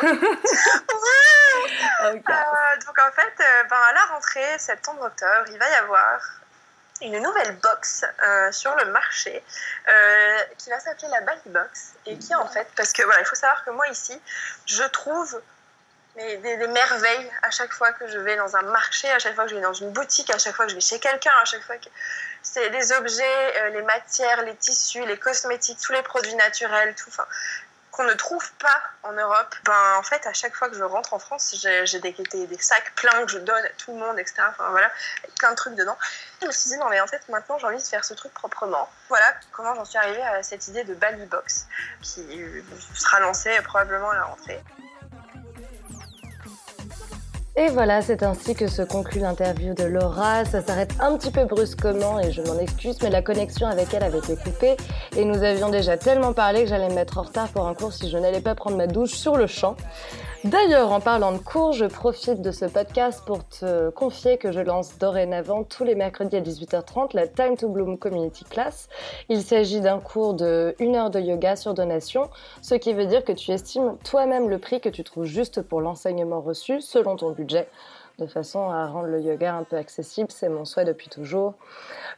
Euh, 2.02 2.12
donc 2.12 2.98
en 2.98 3.12
fait, 3.12 3.32
euh, 3.40 3.64
ben, 3.70 3.76
à 3.76 3.92
la 3.92 4.04
rentrée, 4.12 4.58
septembre-octobre, 4.58 5.46
il 5.48 5.58
va 5.58 5.68
y 5.68 5.74
avoir 5.74 6.20
une 7.00 7.20
nouvelle 7.22 7.56
box 7.56 8.04
euh, 8.22 8.52
sur 8.52 8.74
le 8.76 8.92
marché 8.92 9.42
qui 10.58 10.70
va 10.70 10.78
s'appeler 10.78 11.08
la 11.08 11.22
Bali 11.22 11.40
Box 11.46 11.94
et 12.06 12.18
qui 12.18 12.34
en 12.34 12.46
fait, 12.46 12.68
parce 12.76 12.92
que 12.92 13.02
voilà, 13.02 13.20
il 13.20 13.26
faut 13.26 13.34
savoir 13.34 13.64
que 13.64 13.70
moi 13.70 13.88
ici, 13.88 14.20
je 14.66 14.84
trouve 14.84 15.40
des, 16.16 16.36
des, 16.38 16.66
merveilles 16.66 17.30
à 17.42 17.50
chaque 17.50 17.72
fois 17.72 17.92
que 17.92 18.06
je 18.06 18.18
vais 18.18 18.36
dans 18.36 18.56
un 18.56 18.62
marché, 18.62 19.08
à 19.10 19.18
chaque 19.18 19.34
fois 19.34 19.44
que 19.44 19.50
je 19.50 19.56
vais 19.56 19.62
dans 19.62 19.72
une 19.72 19.90
boutique, 19.90 20.30
à 20.30 20.38
chaque 20.38 20.54
fois 20.54 20.64
que 20.64 20.70
je 20.70 20.76
vais 20.76 20.80
chez 20.80 20.98
quelqu'un, 20.98 21.32
à 21.42 21.44
chaque 21.44 21.62
fois 21.62 21.76
que 21.76 21.88
c'est 22.42 22.68
les 22.70 22.92
objets, 22.92 23.58
euh, 23.58 23.70
les 23.70 23.82
matières, 23.82 24.42
les 24.42 24.56
tissus, 24.56 25.04
les 25.04 25.18
cosmétiques, 25.18 25.78
tous 25.80 25.92
les 25.92 26.02
produits 26.02 26.34
naturels, 26.34 26.94
tout, 26.94 27.08
enfin, 27.08 27.26
qu'on 27.96 28.04
ne 28.04 28.14
trouve 28.14 28.50
pas 28.52 28.82
en 29.02 29.12
Europe. 29.12 29.54
Ben, 29.64 29.94
en 29.98 30.02
fait, 30.02 30.26
à 30.26 30.32
chaque 30.32 30.54
fois 30.54 30.68
que 30.68 30.76
je 30.76 30.84
rentre 30.84 31.14
en 31.14 31.18
France, 31.18 31.54
j'ai 31.84 32.00
des, 32.00 32.12
des, 32.12 32.58
sacs 32.58 32.94
pleins 32.94 33.24
que 33.24 33.32
je 33.32 33.38
donne 33.38 33.64
à 33.64 33.70
tout 33.70 33.92
le 33.92 33.98
monde, 33.98 34.18
etc. 34.18 34.42
Enfin, 34.48 34.68
voilà, 34.70 34.90
plein 35.38 35.50
de 35.50 35.56
trucs 35.56 35.74
dedans. 35.74 35.96
Je 36.42 36.46
me 36.46 36.52
suis 36.52 36.70
dit, 36.70 36.76
non, 36.76 36.88
mais 36.90 37.00
en 37.00 37.06
fait, 37.06 37.26
maintenant, 37.28 37.58
j'ai 37.58 37.66
envie 37.66 37.78
de 37.78 37.82
faire 37.82 38.04
ce 38.04 38.14
truc 38.14 38.32
proprement. 38.34 38.88
Voilà 39.08 39.34
comment 39.52 39.74
j'en 39.74 39.84
suis 39.84 39.98
arrivée 39.98 40.22
à 40.22 40.42
cette 40.42 40.68
idée 40.68 40.84
de 40.84 40.94
Bali 40.94 41.24
Box, 41.26 41.66
qui 42.02 42.62
sera 42.94 43.20
lancée 43.20 43.58
probablement 43.62 44.10
à 44.10 44.14
la 44.16 44.24
rentrée. 44.24 44.62
Et 47.58 47.68
voilà, 47.68 48.02
c'est 48.02 48.22
ainsi 48.22 48.54
que 48.54 48.66
se 48.66 48.82
conclut 48.82 49.20
l'interview 49.20 49.72
de 49.72 49.84
Laura. 49.84 50.44
Ça 50.44 50.60
s'arrête 50.60 50.92
un 51.00 51.16
petit 51.16 51.30
peu 51.30 51.46
brusquement 51.46 52.20
et 52.20 52.30
je 52.30 52.42
m'en 52.42 52.58
excuse, 52.58 52.98
mais 53.02 53.08
la 53.08 53.22
connexion 53.22 53.66
avec 53.66 53.94
elle 53.94 54.02
avait 54.02 54.18
été 54.18 54.36
coupée 54.36 54.76
et 55.16 55.24
nous 55.24 55.42
avions 55.42 55.70
déjà 55.70 55.96
tellement 55.96 56.34
parlé 56.34 56.64
que 56.64 56.68
j'allais 56.68 56.90
me 56.90 56.94
mettre 56.94 57.16
en 57.16 57.22
retard 57.22 57.48
pour 57.48 57.66
un 57.66 57.72
cours 57.72 57.94
si 57.94 58.10
je 58.10 58.18
n'allais 58.18 58.42
pas 58.42 58.54
prendre 58.54 58.76
ma 58.76 58.86
douche 58.86 59.12
sur 59.12 59.36
le 59.36 59.46
champ. 59.46 59.74
D'ailleurs, 60.46 60.92
en 60.92 61.00
parlant 61.00 61.32
de 61.32 61.38
cours, 61.38 61.72
je 61.72 61.86
profite 61.86 62.40
de 62.40 62.52
ce 62.52 62.66
podcast 62.66 63.24
pour 63.26 63.44
te 63.48 63.90
confier 63.90 64.38
que 64.38 64.52
je 64.52 64.60
lance 64.60 64.96
dorénavant 64.96 65.64
tous 65.64 65.82
les 65.82 65.96
mercredis 65.96 66.36
à 66.36 66.40
18h30 66.40 67.16
la 67.16 67.26
Time 67.26 67.56
to 67.56 67.68
Bloom 67.68 67.98
Community 67.98 68.44
Class. 68.44 68.88
Il 69.28 69.42
s'agit 69.42 69.80
d'un 69.80 69.98
cours 69.98 70.34
de 70.34 70.76
1 70.78 70.94
heure 70.94 71.10
de 71.10 71.18
yoga 71.18 71.56
sur 71.56 71.74
donation, 71.74 72.30
ce 72.62 72.76
qui 72.76 72.92
veut 72.92 73.06
dire 73.06 73.24
que 73.24 73.32
tu 73.32 73.50
estimes 73.50 73.96
toi-même 74.04 74.48
le 74.48 74.58
prix 74.58 74.80
que 74.80 74.88
tu 74.88 75.02
trouves 75.02 75.24
juste 75.24 75.62
pour 75.62 75.80
l'enseignement 75.80 76.40
reçu 76.40 76.80
selon 76.80 77.16
ton 77.16 77.32
budget 77.32 77.66
de 78.18 78.26
façon 78.26 78.70
à 78.70 78.86
rendre 78.86 79.08
le 79.08 79.20
yoga 79.20 79.54
un 79.54 79.64
peu 79.64 79.76
accessible. 79.76 80.30
C'est 80.30 80.48
mon 80.48 80.64
souhait 80.64 80.84
depuis 80.84 81.08
toujours. 81.08 81.54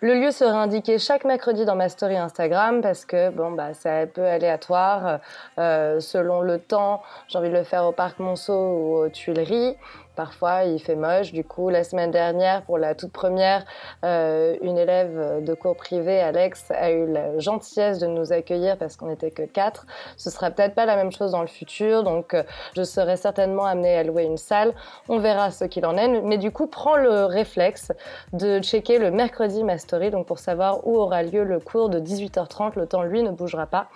Le 0.00 0.14
lieu 0.14 0.30
sera 0.30 0.62
indiqué 0.62 0.98
chaque 0.98 1.24
mercredi 1.24 1.64
dans 1.64 1.74
ma 1.76 1.88
story 1.88 2.16
Instagram 2.16 2.80
parce 2.82 3.04
que 3.04 3.30
bon 3.30 3.50
bah 3.50 3.74
c'est 3.74 4.02
un 4.02 4.06
peu 4.06 4.24
aléatoire 4.24 5.20
selon 5.56 6.40
le 6.42 6.58
temps. 6.60 7.02
J'ai 7.26 7.38
envie 7.38 7.50
de 7.50 7.56
le 7.56 7.64
faire 7.64 7.84
au 7.84 7.92
parc 7.92 8.20
Monceau 8.20 8.52
ou 8.52 8.96
aux 8.98 9.08
Tuileries. 9.08 9.76
Parfois, 10.18 10.64
il 10.64 10.80
fait 10.80 10.96
moche. 10.96 11.30
Du 11.30 11.44
coup, 11.44 11.68
la 11.68 11.84
semaine 11.84 12.10
dernière, 12.10 12.62
pour 12.62 12.76
la 12.76 12.96
toute 12.96 13.12
première, 13.12 13.64
euh, 14.04 14.56
une 14.62 14.76
élève 14.76 15.44
de 15.44 15.54
cours 15.54 15.76
privé, 15.76 16.18
Alex, 16.18 16.72
a 16.72 16.90
eu 16.90 17.06
la 17.06 17.38
gentillesse 17.38 18.00
de 18.00 18.08
nous 18.08 18.32
accueillir 18.32 18.76
parce 18.78 18.96
qu'on 18.96 19.06
n'était 19.06 19.30
que 19.30 19.44
quatre. 19.44 19.86
Ce 20.16 20.28
sera 20.28 20.50
peut-être 20.50 20.74
pas 20.74 20.86
la 20.86 20.96
même 20.96 21.12
chose 21.12 21.30
dans 21.30 21.40
le 21.40 21.46
futur, 21.46 22.02
donc 22.02 22.34
euh, 22.34 22.42
je 22.74 22.82
serai 22.82 23.16
certainement 23.16 23.64
amenée 23.64 23.96
à 23.96 24.02
louer 24.02 24.24
une 24.24 24.38
salle. 24.38 24.74
On 25.08 25.20
verra 25.20 25.52
ce 25.52 25.64
qu'il 25.66 25.86
en 25.86 25.96
est. 25.96 26.08
Mais 26.08 26.36
du 26.36 26.50
coup, 26.50 26.66
prends 26.66 26.96
le 26.96 27.24
réflexe 27.26 27.92
de 28.32 28.58
checker 28.58 28.98
le 28.98 29.12
mercredi 29.12 29.62
ma 29.62 29.78
story, 29.78 30.10
donc 30.10 30.26
pour 30.26 30.40
savoir 30.40 30.84
où 30.84 30.96
aura 30.96 31.22
lieu 31.22 31.44
le 31.44 31.60
cours 31.60 31.90
de 31.90 32.00
18h30. 32.00 32.72
Le 32.74 32.88
temps, 32.88 33.04
lui, 33.04 33.22
ne 33.22 33.30
bougera 33.30 33.66
pas. 33.66 33.86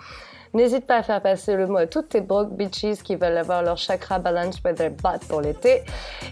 N'hésite 0.53 0.85
pas 0.85 0.97
à 0.97 1.03
faire 1.03 1.21
passer 1.21 1.55
le 1.55 1.65
mot 1.65 1.77
à 1.77 1.87
toutes 1.87 2.09
tes 2.09 2.21
broke 2.21 2.51
bitches 2.51 3.01
qui 3.03 3.15
veulent 3.15 3.37
avoir 3.37 3.63
leur 3.63 3.77
chakra 3.77 4.19
balance 4.19 4.61
with 4.63 4.75
their 4.75 4.91
butt 4.91 5.25
pour 5.27 5.41
l'été. 5.41 5.81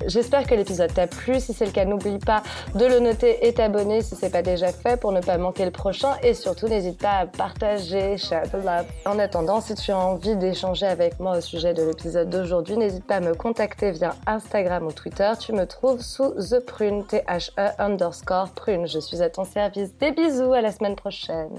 J'espère 0.05 0.45
que 0.45 0.53
l'épisode 0.53 0.93
t'a 0.93 1.07
plu. 1.07 1.39
Si 1.39 1.53
c'est 1.53 1.65
le 1.65 1.71
cas, 1.71 1.85
n'oublie 1.85 2.19
pas 2.19 2.43
de 2.75 2.85
le 2.85 2.99
noter 2.99 3.47
et 3.47 3.53
t'abonner 3.53 4.01
si 4.01 4.15
c'est 4.15 4.29
pas 4.29 4.43
déjà 4.43 4.71
fait 4.71 4.99
pour 4.99 5.11
ne 5.11 5.21
pas 5.21 5.39
manquer 5.39 5.65
le 5.65 5.71
prochain. 5.71 6.17
Et 6.21 6.35
surtout, 6.35 6.67
n'hésite 6.67 7.01
pas 7.01 7.17
à 7.21 7.25
partager. 7.25 8.15
En 9.05 9.17
attendant, 9.17 9.59
si 9.59 9.73
tu 9.73 9.91
as 9.91 9.97
envie 9.97 10.35
d'échanger 10.35 10.85
avec 10.85 11.19
moi 11.19 11.37
au 11.37 11.41
sujet 11.41 11.73
de 11.73 11.81
l'épisode 11.81 12.29
d'aujourd'hui, 12.29 12.77
n'hésite 12.77 13.05
pas 13.05 13.15
à 13.15 13.19
me 13.21 13.33
contacter 13.33 13.91
via 13.91 14.15
Instagram 14.27 14.85
ou 14.85 14.91
Twitter. 14.91 15.31
Tu 15.39 15.51
me 15.51 15.65
trouves 15.65 16.01
sous 16.01 16.31
The 16.35 16.59
Prune, 16.59 17.05
T-H-E 17.05 17.69
underscore 17.79 18.49
Prune. 18.51 18.87
Je 18.87 18.99
suis 18.99 19.23
à 19.23 19.31
ton 19.31 19.45
service. 19.45 19.97
Des 19.97 20.11
bisous, 20.11 20.53
à 20.53 20.61
la 20.61 20.71
semaine 20.71 20.95
prochaine. 20.95 21.49